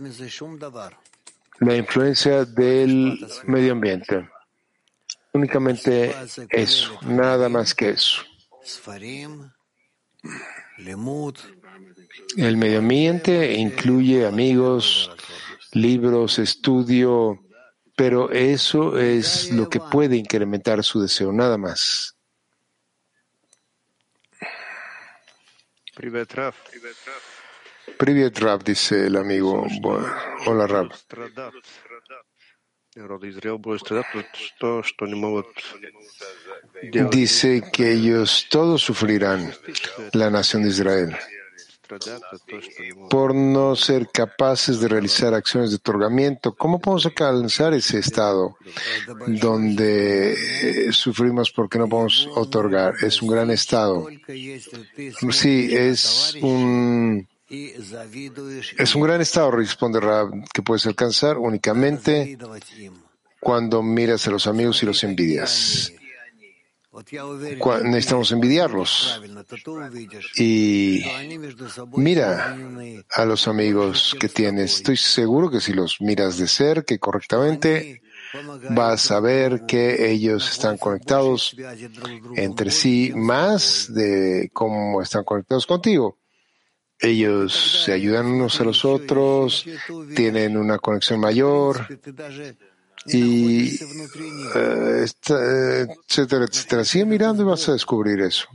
la 1.59 1.75
influencia 1.75 2.45
del 2.45 3.19
medio 3.45 3.73
ambiente. 3.73 4.29
Únicamente 5.33 6.15
eso, 6.51 6.97
nada 7.01 7.49
más 7.49 7.75
que 7.75 7.89
eso. 7.89 8.21
El 12.37 12.55
medio 12.55 12.79
ambiente 12.79 13.55
incluye 13.55 14.25
amigos, 14.25 15.11
libros, 15.73 16.39
estudio, 16.39 17.41
pero 17.99 18.31
eso 18.31 18.97
es 18.97 19.51
lo 19.51 19.67
que 19.67 19.81
puede 19.81 20.15
incrementar 20.15 20.81
su 20.85 21.01
deseo, 21.01 21.33
nada 21.33 21.57
más. 21.57 22.15
Privet 25.93 26.31
Rav. 28.39 28.63
Dice 28.63 29.07
el 29.07 29.17
amigo. 29.17 29.67
Hola 30.45 30.65
Rav. 30.65 30.89
Dice 37.11 37.63
que 37.73 37.91
ellos 37.91 38.47
todos 38.49 38.81
sufrirán, 38.81 39.53
la 40.13 40.29
nación 40.29 40.63
de 40.63 40.69
Israel 40.69 41.17
por 43.09 43.33
no 43.35 43.75
ser 43.75 44.07
capaces 44.09 44.79
de 44.79 44.87
realizar 44.87 45.33
acciones 45.33 45.71
de 45.71 45.77
otorgamiento. 45.77 46.55
¿Cómo 46.55 46.79
podemos 46.79 47.05
alcanzar 47.05 47.73
ese 47.73 47.99
estado 47.99 48.57
donde 49.27 50.33
eh, 50.33 50.91
sufrimos 50.91 51.51
porque 51.51 51.79
no 51.79 51.87
podemos 51.87 52.27
otorgar? 52.35 52.93
Es 53.01 53.21
un 53.21 53.29
gran 53.29 53.51
estado. 53.51 54.07
Sí, 55.31 55.69
es 55.71 56.35
un 56.41 57.27
es 57.49 58.95
un 58.95 59.01
gran 59.01 59.21
estado, 59.21 59.49
responde 59.51 59.99
Rab, 59.99 60.31
que 60.53 60.61
puedes 60.61 60.85
alcanzar 60.85 61.37
únicamente 61.37 62.37
cuando 63.39 63.81
miras 63.81 64.27
a 64.27 64.31
los 64.31 64.45
amigos 64.45 64.83
y 64.83 64.85
los 64.85 65.03
envidias. 65.03 65.93
Necesitamos 67.83 68.31
envidiarlos. 68.31 69.21
Y 70.37 71.03
mira 71.95 72.57
a 73.11 73.25
los 73.25 73.47
amigos 73.47 74.15
que 74.19 74.29
tienes. 74.29 74.75
Estoy 74.75 74.97
seguro 74.97 75.49
que 75.49 75.61
si 75.61 75.73
los 75.73 76.01
miras 76.01 76.37
de 76.37 76.47
ser, 76.47 76.85
que 76.85 76.99
correctamente, 76.99 78.01
vas 78.71 79.11
a 79.11 79.19
ver 79.19 79.65
que 79.65 80.11
ellos 80.11 80.49
están 80.51 80.77
conectados 80.77 81.55
entre 82.35 82.71
sí 82.71 83.11
más 83.15 83.93
de 83.93 84.49
cómo 84.53 85.01
están 85.01 85.23
conectados 85.23 85.65
contigo. 85.65 86.17
Ellos 87.01 87.83
se 87.85 87.93
ayudan 87.93 88.25
unos 88.25 88.59
a 88.59 88.65
los 88.65 88.83
otros, 88.83 89.65
tienen 90.15 90.57
una 90.57 90.79
conexión 90.79 91.21
mayor 91.21 91.87
y 93.05 93.75
eh, 94.55 95.05
etcétera, 96.07 96.45
etcétera. 96.45 96.85
Sigue 96.85 97.05
mirando 97.05 97.43
y 97.43 97.45
vas 97.45 97.67
a 97.69 97.73
descubrir 97.73 98.21
eso. 98.21 98.47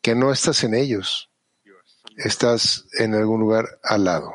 Que 0.00 0.14
no 0.14 0.32
estás 0.32 0.64
en 0.64 0.74
ellos, 0.74 1.30
estás 2.16 2.86
en 2.98 3.14
algún 3.14 3.40
lugar 3.40 3.66
al 3.82 4.04
lado. 4.04 4.32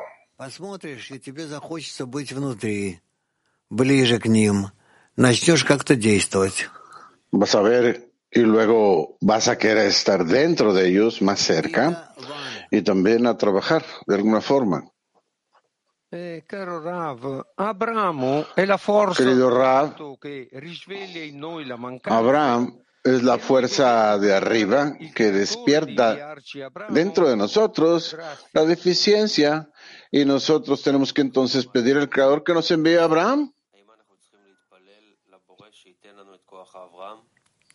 Vas 7.30 7.54
a 7.54 7.62
ver 7.62 8.10
y 8.30 8.40
luego 8.40 9.16
vas 9.20 9.48
a 9.48 9.56
querer 9.56 9.86
estar 9.86 10.24
dentro 10.24 10.74
de 10.74 10.88
ellos, 10.88 11.22
más 11.22 11.40
cerca, 11.40 12.12
y 12.70 12.82
también 12.82 13.26
a 13.26 13.36
trabajar 13.38 13.84
de 14.06 14.16
alguna 14.16 14.40
forma. 14.40 14.90
Querido 19.16 19.50
Rav, 19.50 19.96
Abraham 22.04 22.80
es 23.02 23.22
la 23.24 23.38
fuerza 23.38 24.16
de 24.18 24.32
arriba 24.32 24.96
que 25.12 25.32
despierta 25.32 26.36
dentro 26.90 27.28
de 27.28 27.36
nosotros 27.36 28.16
la 28.52 28.64
deficiencia 28.64 29.68
y 30.12 30.24
nosotros 30.24 30.84
tenemos 30.84 31.12
que 31.12 31.22
entonces 31.22 31.66
pedir 31.66 31.96
al 31.96 32.08
Creador 32.08 32.44
que 32.44 32.54
nos 32.54 32.70
envíe 32.70 32.96
a 32.96 33.04
Abraham. 33.04 33.52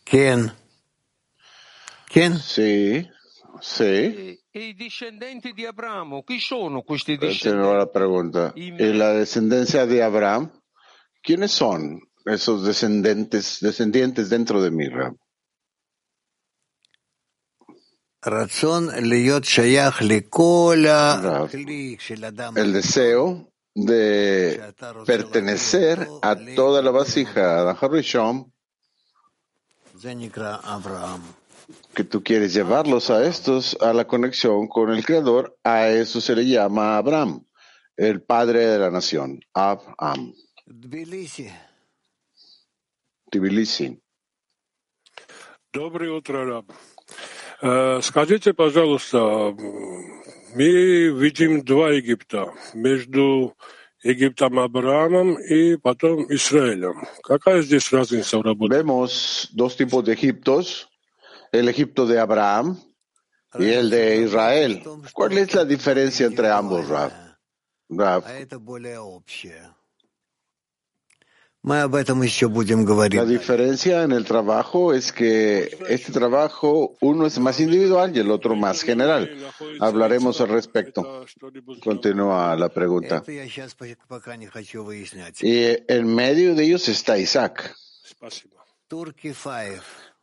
¿Quién? 0.04 0.50
¿Quién? 2.06 2.38
Sí, 2.38 3.06
sí. 3.60 4.38
E 4.50 4.60
i 4.60 4.74
discendenti 4.74 5.52
di 5.52 5.64
Abramo, 5.64 6.22
chi 6.22 6.40
sono 6.40 6.82
questi 6.82 7.16
discendenti? 7.16 7.76
la 7.76 7.86
pregunta. 7.86 8.52
¿Y 8.54 8.72
la 8.92 9.12
descendencia 9.12 9.86
de 9.86 10.02
Abraham? 10.02 10.50
¿Quiénes 11.22 11.52
son 11.52 12.00
esos 12.24 12.64
descendientes, 12.64 13.58
descendientes 13.60 14.28
dentro 14.28 14.62
de 14.62 14.70
Mirra? 14.70 15.14
El 22.54 22.72
deseo 22.72 23.52
de 23.74 24.74
pertenecer 25.06 26.08
a 26.22 26.36
toda 26.54 26.82
la 26.82 26.90
vasija 26.90 27.64
de 27.64 27.76
Harishon 27.80 28.52
que 31.95 32.03
tú 32.03 32.23
quieres 32.23 32.53
llevarlos 32.53 33.09
a 33.09 33.25
estos 33.25 33.77
a 33.81 33.93
la 33.93 34.05
conexión 34.05 34.67
con 34.67 34.91
el 34.91 35.05
Creador, 35.05 35.57
a 35.63 35.87
eso 35.89 36.21
se 36.21 36.35
le 36.35 36.45
llama 36.45 36.97
Abraham, 36.97 37.45
el 37.97 38.21
padre 38.21 38.65
de 38.65 38.79
la 38.79 38.91
nación, 38.91 39.39
Abraham. 39.53 40.33
Tbilisi. 40.65 41.49
Tbilisi. 43.31 43.99
Доброе 45.73 46.11
утро, 46.11 46.45
Раб. 46.45 46.71
Скажите, 48.01 48.53
пожалуйста, 48.53 49.55
мы 50.55 51.09
видим 51.09 51.63
два 51.63 51.91
Египта 51.91 52.53
между 52.73 53.55
Египтом 54.03 54.59
Авраамом 54.59 55.35
и 55.35 55.77
потом 55.77 56.31
Израилем. 56.33 57.07
Какая 57.23 57.61
здесь 57.61 57.91
разница 57.91 58.37
в 58.37 58.41
работе? 58.41 58.75
Vemos 58.75 59.49
dos 59.53 59.75
tipos 59.75 60.03
de 60.03 60.13
Egiptos 60.13 60.87
el 61.52 61.68
Egipto 61.68 62.06
de 62.06 62.18
Abraham 62.18 62.78
y 63.58 63.68
el 63.70 63.90
de 63.90 64.22
Israel. 64.22 64.82
¿Cuál 65.12 65.38
es 65.38 65.54
la 65.54 65.64
diferencia 65.64 66.26
entre 66.26 66.50
ambos, 66.50 66.88
Rav? 66.88 67.12
La 73.22 73.26
diferencia 73.26 74.02
en 74.02 74.12
el 74.12 74.24
trabajo 74.24 74.94
es 74.94 75.12
que 75.12 75.76
este 75.88 76.10
trabajo, 76.10 76.96
uno 77.02 77.26
es 77.26 77.38
más 77.38 77.60
individual 77.60 78.16
y 78.16 78.20
el 78.20 78.30
otro 78.30 78.56
más 78.56 78.82
general. 78.82 79.30
Hablaremos 79.78 80.40
al 80.40 80.48
respecto. 80.48 81.26
Continúa 81.84 82.56
la 82.56 82.70
pregunta. 82.70 83.22
Y 85.42 85.66
en 85.92 86.14
medio 86.14 86.54
de 86.54 86.64
ellos 86.64 86.88
está 86.88 87.18
Isaac. 87.18 87.74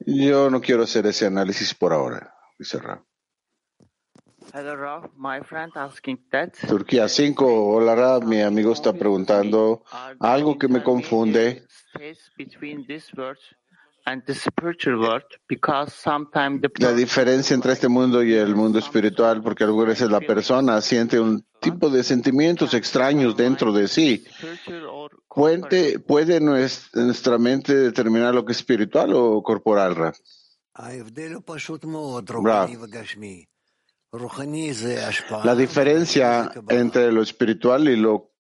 Yo 0.06 0.50
no 0.50 0.62
quiero 0.62 0.84
hacer 0.84 1.06
ese 1.08 1.26
análisis 1.26 1.74
por 1.74 1.94
ahora, 1.94 2.34
dice 2.58 2.80
Ra. 2.80 3.04
Turquía 6.68 7.10
5, 7.10 7.76
hola 7.76 7.96
Ra, 7.96 8.20
mi 8.20 8.42
amigo 8.42 8.72
está 8.72 8.94
preguntando 8.94 9.84
algo 10.20 10.58
que 10.58 10.68
me 10.68 10.82
confunde. 10.84 11.64
La 16.80 16.94
diferencia 16.94 17.54
entre 17.54 17.74
este 17.74 17.90
mundo 17.90 18.24
y 18.24 18.34
el 18.34 18.56
mundo 18.56 18.80
espiritual, 18.80 19.42
porque 19.42 19.66
algunas 19.66 19.90
veces 19.90 20.10
la 20.10 20.22
persona 20.22 20.80
siente 20.80 21.20
un 21.20 21.46
tipo 21.60 21.90
de 21.90 22.04
sentimientos 22.04 22.74
extraños 22.74 23.36
dentro 23.36 23.74
de 23.74 23.90
sí. 23.90 24.24
¿Puede, 25.38 26.00
puede 26.00 26.40
nuestra 26.40 27.38
mente 27.38 27.76
determinar 27.76 28.34
lo 28.34 28.44
que 28.44 28.54
es 28.54 28.58
espiritual 28.58 29.14
o 29.14 29.44
corporal, 29.44 29.96
Ra? 29.96 30.14
La 35.44 35.56
diferencia 35.56 36.52
entre 36.70 37.12
lo 37.12 37.22
espiritual 37.22 37.88
y 37.88 37.98
lo 37.98 38.32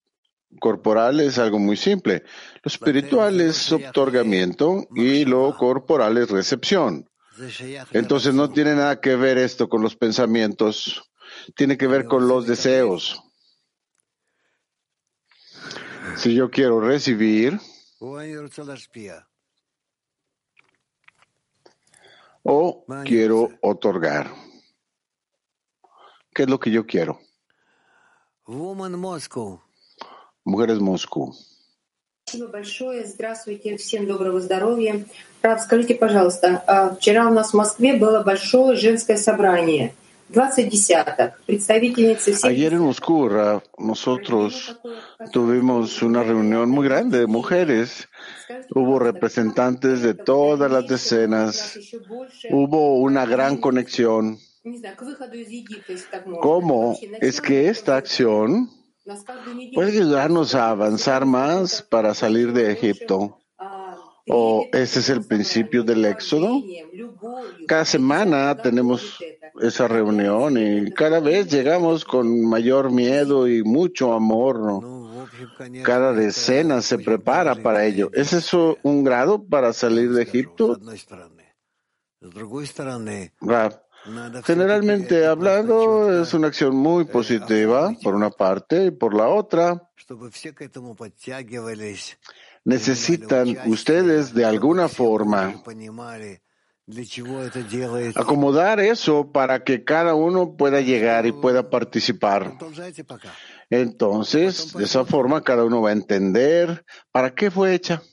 corporal 0.59 1.19
es 1.19 1.37
algo 1.37 1.59
muy 1.59 1.77
simple. 1.77 2.23
Lo 2.63 2.69
espiritual 2.69 3.41
es 3.41 3.71
otorgamiento 3.71 4.87
y 4.95 5.23
lo 5.23 5.55
corporal 5.55 6.17
es 6.17 6.31
recepción. 6.31 7.07
Entonces 7.91 8.33
no 8.33 8.49
tiene 8.49 8.73
nada 8.73 8.99
que 8.99 9.15
ver 9.15 9.37
esto 9.37 9.69
con 9.69 9.83
los 9.83 9.95
pensamientos, 9.95 11.11
tiene 11.55 11.77
que 11.77 11.85
ver 11.85 12.05
con 12.05 12.27
los 12.27 12.47
deseos. 12.47 13.21
Si 16.15 16.33
yo 16.33 16.49
quiero 16.49 16.79
recibir 16.79 17.59
o 22.43 22.85
quiero 23.03 23.49
otorgar, 23.61 24.31
¿qué 26.33 26.43
es 26.43 26.49
lo 26.49 26.59
que 26.59 26.71
yo 26.71 26.85
quiero? 26.85 27.19
Mujeres 30.45 30.79
Moscú. 30.79 31.35
Спасибо 32.23 32.47
большое. 32.47 33.05
Здравствуйте, 33.05 33.77
всем 33.77 34.05
доброго 34.05 34.39
здоровья. 34.41 35.05
Рав, 35.41 35.61
скажите, 35.61 35.95
пожалуйста, 35.95 36.95
вчера 36.99 37.27
у 37.29 37.33
нас 37.33 37.51
в 37.51 37.53
Москве 37.53 37.93
было 37.93 38.21
большое 38.21 38.75
женское 38.75 39.17
собрание. 39.17 39.93
Ayer 42.43 42.73
en 42.73 42.79
Moscú, 42.79 43.29
nosotros 43.77 44.77
tuvimos 45.31 46.01
una 46.01 46.23
reunión 46.23 46.69
muy 46.69 46.87
grande 46.87 47.19
de 47.19 47.27
mujeres. 47.27 48.09
Hubo 48.75 48.99
representantes 48.99 50.01
de 50.01 50.13
todas 50.13 50.69
las 50.69 50.87
decenas. 50.87 51.79
Hubo 52.51 52.99
una 52.99 53.25
gran 53.25 53.57
conexión. 53.57 54.37
¿Cómo 56.41 56.97
es 57.21 57.39
que 57.39 57.69
esta 57.69 57.95
acción 57.95 58.69
puede 59.73 59.91
ayudarnos 59.91 60.55
a 60.55 60.69
avanzar 60.69 61.25
más 61.25 61.81
para 61.81 62.13
salir 62.13 62.51
de 62.51 62.73
Egipto? 62.73 63.39
¿O 64.29 64.67
ese 64.73 64.99
es 64.99 65.09
el 65.09 65.25
principio 65.25 65.83
del 65.83 66.05
éxodo? 66.05 66.61
Cada 67.67 67.85
semana 67.85 68.55
tenemos 68.55 69.19
esa 69.61 69.87
reunión 69.87 70.57
y 70.57 70.91
cada 70.91 71.19
vez 71.19 71.47
llegamos 71.49 72.03
con 72.03 72.45
mayor 72.45 72.91
miedo 72.91 73.47
y 73.47 73.63
mucho 73.63 74.13
amor. 74.13 74.83
Cada 75.83 76.13
decena 76.13 76.81
se 76.81 76.99
prepara 76.99 77.55
para 77.55 77.85
ello. 77.85 78.09
¿Es 78.13 78.33
eso 78.33 78.77
un 78.83 79.03
grado 79.03 79.43
para 79.43 79.73
salir 79.73 80.11
de 80.11 80.23
Egipto? 80.23 80.79
Generalmente 84.45 85.25
hablando, 85.25 86.21
es 86.21 86.33
una 86.33 86.47
acción 86.47 86.75
muy 86.75 87.05
positiva, 87.05 87.93
por 88.01 88.15
una 88.15 88.29
parte, 88.29 88.85
y 88.85 88.91
por 88.91 89.13
la 89.13 89.27
otra, 89.27 89.89
necesitan 92.67 93.57
ustedes 93.67 94.33
de 94.33 94.43
alguna 94.43 94.89
forma 94.89 95.63
acomodar 98.13 98.81
eso 98.81 99.31
para 99.31 99.63
que 99.63 99.85
cada 99.85 100.15
uno 100.15 100.57
pueda 100.57 100.81
llegar 100.81 101.25
y 101.25 101.31
pueda 101.31 101.69
participar. 101.69 102.57
Entonces, 103.69 104.73
de 104.73 104.83
esa 104.83 105.05
forma, 105.05 105.43
cada 105.43 105.63
uno 105.63 105.81
va 105.81 105.91
a 105.91 105.93
entender 105.93 106.85
para 107.13 107.33
qué 107.33 107.49
fue 107.49 107.73
hecha. 107.73 108.03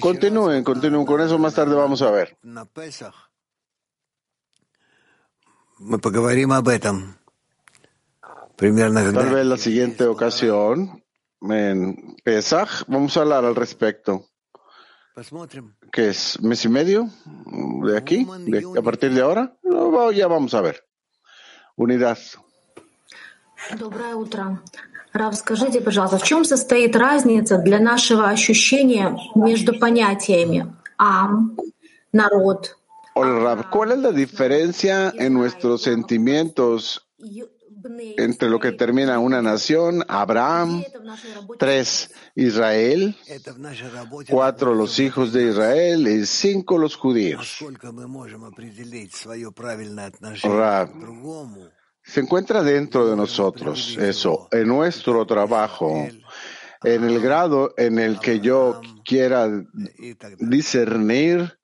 Continúen, 0.00 0.64
continúen 0.64 1.04
con 1.04 1.20
eso, 1.20 1.38
más 1.38 1.54
tarde 1.54 1.74
vamos 1.74 2.00
a 2.00 2.10
ver. 2.10 2.38
Tal 9.20 9.34
vez 9.34 9.46
la 9.46 9.56
siguiente 9.58 10.04
ocasión, 10.04 10.99
en 11.41 12.15
Pesach, 12.23 12.83
vamos 12.87 13.15
a 13.17 13.21
hablar 13.21 13.45
al 13.45 13.55
respecto. 13.55 14.25
¿Qué 15.91 16.09
es? 16.09 16.41
¿Mes 16.41 16.65
y 16.65 16.69
medio? 16.69 17.09
¿De 17.85 17.97
aquí? 17.97 18.27
¿De, 18.45 18.65
¿A 18.77 18.81
partir 18.81 19.13
de 19.13 19.21
ahora? 19.21 19.55
No, 19.63 20.11
ya 20.11 20.27
vamos 20.27 20.53
a 20.53 20.61
ver. 20.61 20.83
Unidad. 21.77 22.17
Доброе 23.77 24.15
утро. 24.15 24.61
Рав, 25.13 25.35
скажите, 25.37 25.79
пожалуйста, 25.79 26.17
в 26.17 26.23
чем 26.23 26.43
состоит 26.43 26.95
разница 26.95 27.57
для 27.57 27.79
нашего 27.79 28.27
ощущения 28.27 29.17
между 29.33 29.79
понятиями 29.79 30.75
«ам», 30.97 31.57
«народ», 32.11 32.75
Hola, 33.17 33.39
Rab, 33.39 33.69
¿cuál 33.69 33.93
es 33.93 33.99
la 33.99 34.11
diferencia 34.11 35.13
en 35.17 35.33
nuestros 35.33 35.83
sentimientos 35.83 37.07
entre 38.16 38.48
lo 38.48 38.58
que 38.58 38.72
termina 38.72 39.18
una 39.18 39.42
nación, 39.42 40.04
Abraham, 40.08 40.84
tres, 41.58 42.10
Israel, 42.34 43.16
cuatro, 44.28 44.74
los 44.74 44.98
hijos 44.98 45.32
de 45.32 45.50
Israel 45.50 46.06
y 46.08 46.26
cinco, 46.26 46.78
los 46.78 46.96
judíos? 46.96 47.58
Rab, 50.42 50.90
se 52.02 52.20
encuentra 52.20 52.62
dentro 52.62 53.08
de 53.08 53.16
nosotros 53.16 53.96
eso, 53.98 54.48
en 54.50 54.68
nuestro 54.68 55.26
trabajo, 55.26 56.08
en 56.82 57.04
el 57.04 57.20
grado 57.20 57.74
en 57.76 57.98
el 57.98 58.18
que 58.18 58.40
yo 58.40 58.80
quiera 59.04 59.48
discernir 60.38 61.58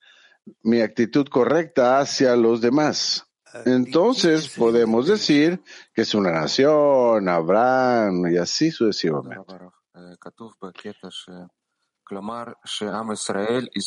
mi 0.62 0.80
actitud 0.80 1.26
correcta 1.28 1.98
hacia 1.98 2.36
los 2.36 2.60
demás. 2.60 3.25
Entonces 3.64 4.48
podemos 4.48 5.06
decir 5.06 5.60
que 5.94 6.02
es 6.02 6.14
una 6.14 6.32
nación, 6.32 7.28
Abraham 7.28 8.26
y 8.32 8.36
así 8.36 8.70
sucesivamente. 8.70 9.54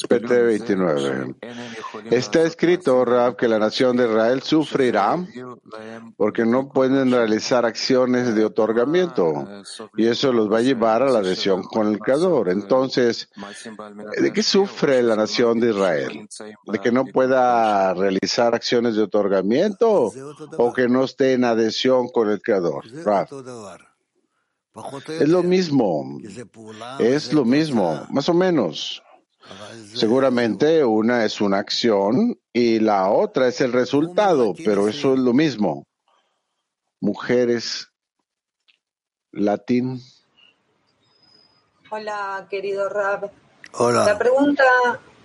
PT 0.07 0.41
29. 0.43 1.35
Está 2.11 2.41
escrito, 2.43 3.05
Rab, 3.05 3.37
que 3.37 3.47
la 3.47 3.59
nación 3.59 3.95
de 3.95 4.05
Israel 4.05 4.41
sufrirá 4.41 5.17
porque 6.17 6.45
no 6.45 6.69
pueden 6.69 7.11
realizar 7.11 7.65
acciones 7.65 8.35
de 8.35 8.43
otorgamiento 8.45 9.47
y 9.95 10.07
eso 10.07 10.33
los 10.33 10.51
va 10.51 10.57
a 10.57 10.61
llevar 10.61 11.01
a 11.01 11.09
la 11.09 11.19
adhesión 11.19 11.63
con 11.63 11.87
el 11.87 11.99
Creador. 11.99 12.49
Entonces, 12.49 13.29
¿de 14.17 14.33
qué 14.33 14.43
sufre 14.43 15.01
la 15.01 15.15
nación 15.15 15.59
de 15.59 15.69
Israel? 15.69 16.27
¿De 16.65 16.79
que 16.79 16.91
no 16.91 17.05
pueda 17.05 17.93
realizar 17.93 18.53
acciones 18.53 18.95
de 18.95 19.03
otorgamiento 19.03 20.11
o 20.57 20.73
que 20.73 20.89
no 20.89 21.05
esté 21.05 21.33
en 21.33 21.45
adhesión 21.45 22.09
con 22.09 22.29
el 22.29 22.41
Creador? 22.41 22.83
Rab. 23.05 23.27
Es 25.07 25.27
lo 25.27 25.43
mismo, 25.43 26.19
es 26.99 27.33
lo 27.33 27.45
mismo, 27.45 28.05
más 28.09 28.29
o 28.29 28.33
menos. 28.33 29.01
Seguramente 29.95 30.83
una 30.83 31.25
es 31.25 31.41
una 31.41 31.57
acción 31.57 32.39
y 32.53 32.79
la 32.79 33.09
otra 33.09 33.47
es 33.47 33.61
el 33.61 33.73
resultado, 33.73 34.53
pero 34.63 34.87
eso 34.87 35.13
es 35.13 35.19
lo 35.19 35.33
mismo. 35.33 35.87
Mujeres, 36.99 37.87
latín. 39.31 40.01
Hola, 41.89 42.45
querido 42.49 42.89
Rab. 42.89 43.31
Hola. 43.73 44.05
La 44.05 44.17
pregunta, 44.17 44.63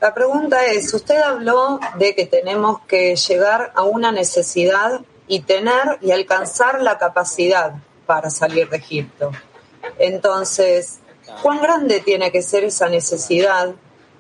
la 0.01 0.15
pregunta 0.15 0.65
es, 0.67 0.93
usted 0.95 1.21
habló 1.21 1.79
de 1.99 2.15
que 2.15 2.27
tenemos 2.27 2.81
que 2.87 3.17
llegar 3.17 3.73
a 3.75 3.83
una 3.83 4.13
necesidad 4.13 5.01
y 5.27 5.41
tener 5.41 5.99
y 6.01 6.11
alcanzar 6.13 6.83
la 6.83 6.99
capacidad 6.99 7.75
para 8.06 8.30
salir 8.30 8.70
de 8.70 8.78
Egipto. 8.78 9.32
Entonces, 9.98 11.00
¿cuán 11.42 11.62
grande 11.62 12.00
tiene 12.02 12.32
que 12.32 12.42
ser 12.42 12.64
esa 12.64 12.90
necesidad? 12.90 13.76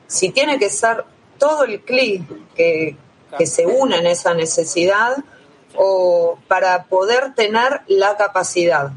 Si 0.07 0.30
tiene 0.30 0.59
que 0.59 0.69
ser 0.69 1.05
todo 1.38 1.63
el 1.63 1.81
CLI 1.81 2.26
que, 2.55 2.95
que 3.38 3.45
se 3.45 3.65
une 3.65 3.97
en 3.97 4.07
esa 4.07 4.34
necesidad 4.34 5.17
o 5.76 6.38
para 6.47 6.85
poder 6.85 7.34
tener 7.35 7.81
la 7.88 8.17
capacidad. 8.17 8.91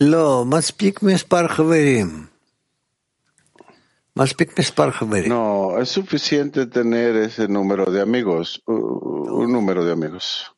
לא, 0.00 0.44
מספיק 0.44 1.02
מספר 1.02 1.48
חברים. 1.48 2.29
No, 5.27 5.79
es 5.79 5.89
suficiente 5.89 6.67
tener 6.67 7.15
ese 7.15 7.47
número 7.47 7.91
de 7.91 8.01
amigos, 8.01 8.61
un 8.67 9.51
número 9.51 9.83
de 9.83 9.93
amigos. 9.93 10.53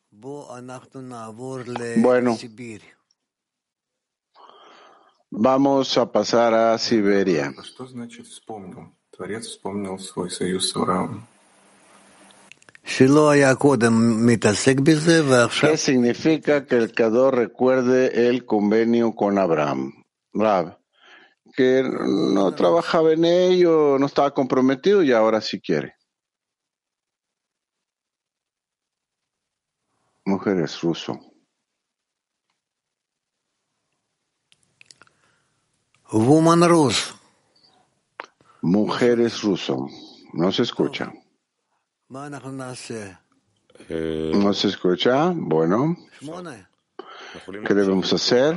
Bueno, 1.98 2.38
vamos 5.30 5.98
a 5.98 6.12
pasar 6.12 6.54
a 6.54 6.78
Siberia. 6.78 7.54
¿Qué 15.62 15.78
significa 15.78 16.66
que 16.66 16.76
el 16.76 16.94
Cador 16.94 17.36
recuerde 17.36 18.28
el 18.28 18.46
convenio 18.46 19.16
con 19.16 19.38
Abraham? 19.38 20.04
Rab 20.34 20.83
que 21.56 21.84
no 21.84 22.54
trabajaba 22.56 23.14
en 23.14 23.26
ello, 23.26 23.98
no 24.00 24.06
estaba 24.06 24.34
comprometido 24.34 25.04
y 25.04 25.12
ahora 25.12 25.40
sí 25.42 25.62
quiere. 25.62 25.96
Mujeres 30.26 30.82
ruso. 30.82 31.20
Woman 36.12 36.68
Rus. 36.70 37.16
Mujeres 38.62 39.42
ruso. 39.42 39.88
No 40.34 40.52
se 40.52 40.64
escucha. 40.64 41.12
Oh. 41.12 41.24
Eh. 43.90 44.32
¿No 44.36 44.54
se 44.54 44.68
escucha? 44.68 45.34
Bueno. 45.36 45.98
¿Qué 47.68 47.74
debemos 47.74 48.14
hacer? 48.14 48.56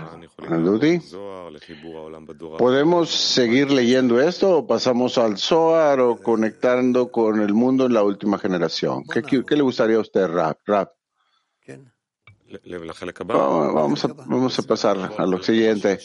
¿Podemos 2.59 3.11
seguir 3.11 3.71
leyendo 3.71 4.21
esto 4.21 4.59
o 4.59 4.67
pasamos 4.67 5.19
al 5.19 5.39
Zohar 5.39 6.01
o 6.01 6.17
conectando 6.17 7.11
con 7.11 7.41
el 7.41 7.53
mundo 7.55 7.87
en 7.87 7.95
la 7.95 8.03
última 8.03 8.39
generación? 8.39 9.05
¿Qué, 9.13 9.23
qué- 9.23 9.45
qué 9.45 9.57
le 9.57 9.63
gustaría 9.63 9.97
a 9.97 10.01
usted, 10.01 10.27
Rap? 10.27 10.59
Rap? 10.67 10.93
Vamos 13.75 14.05
a, 14.05 14.09
vamos 14.09 14.59
a 14.59 14.63
pasar 14.63 14.97
a 15.19 15.27
lo 15.27 15.43
siguiente. 15.43 15.99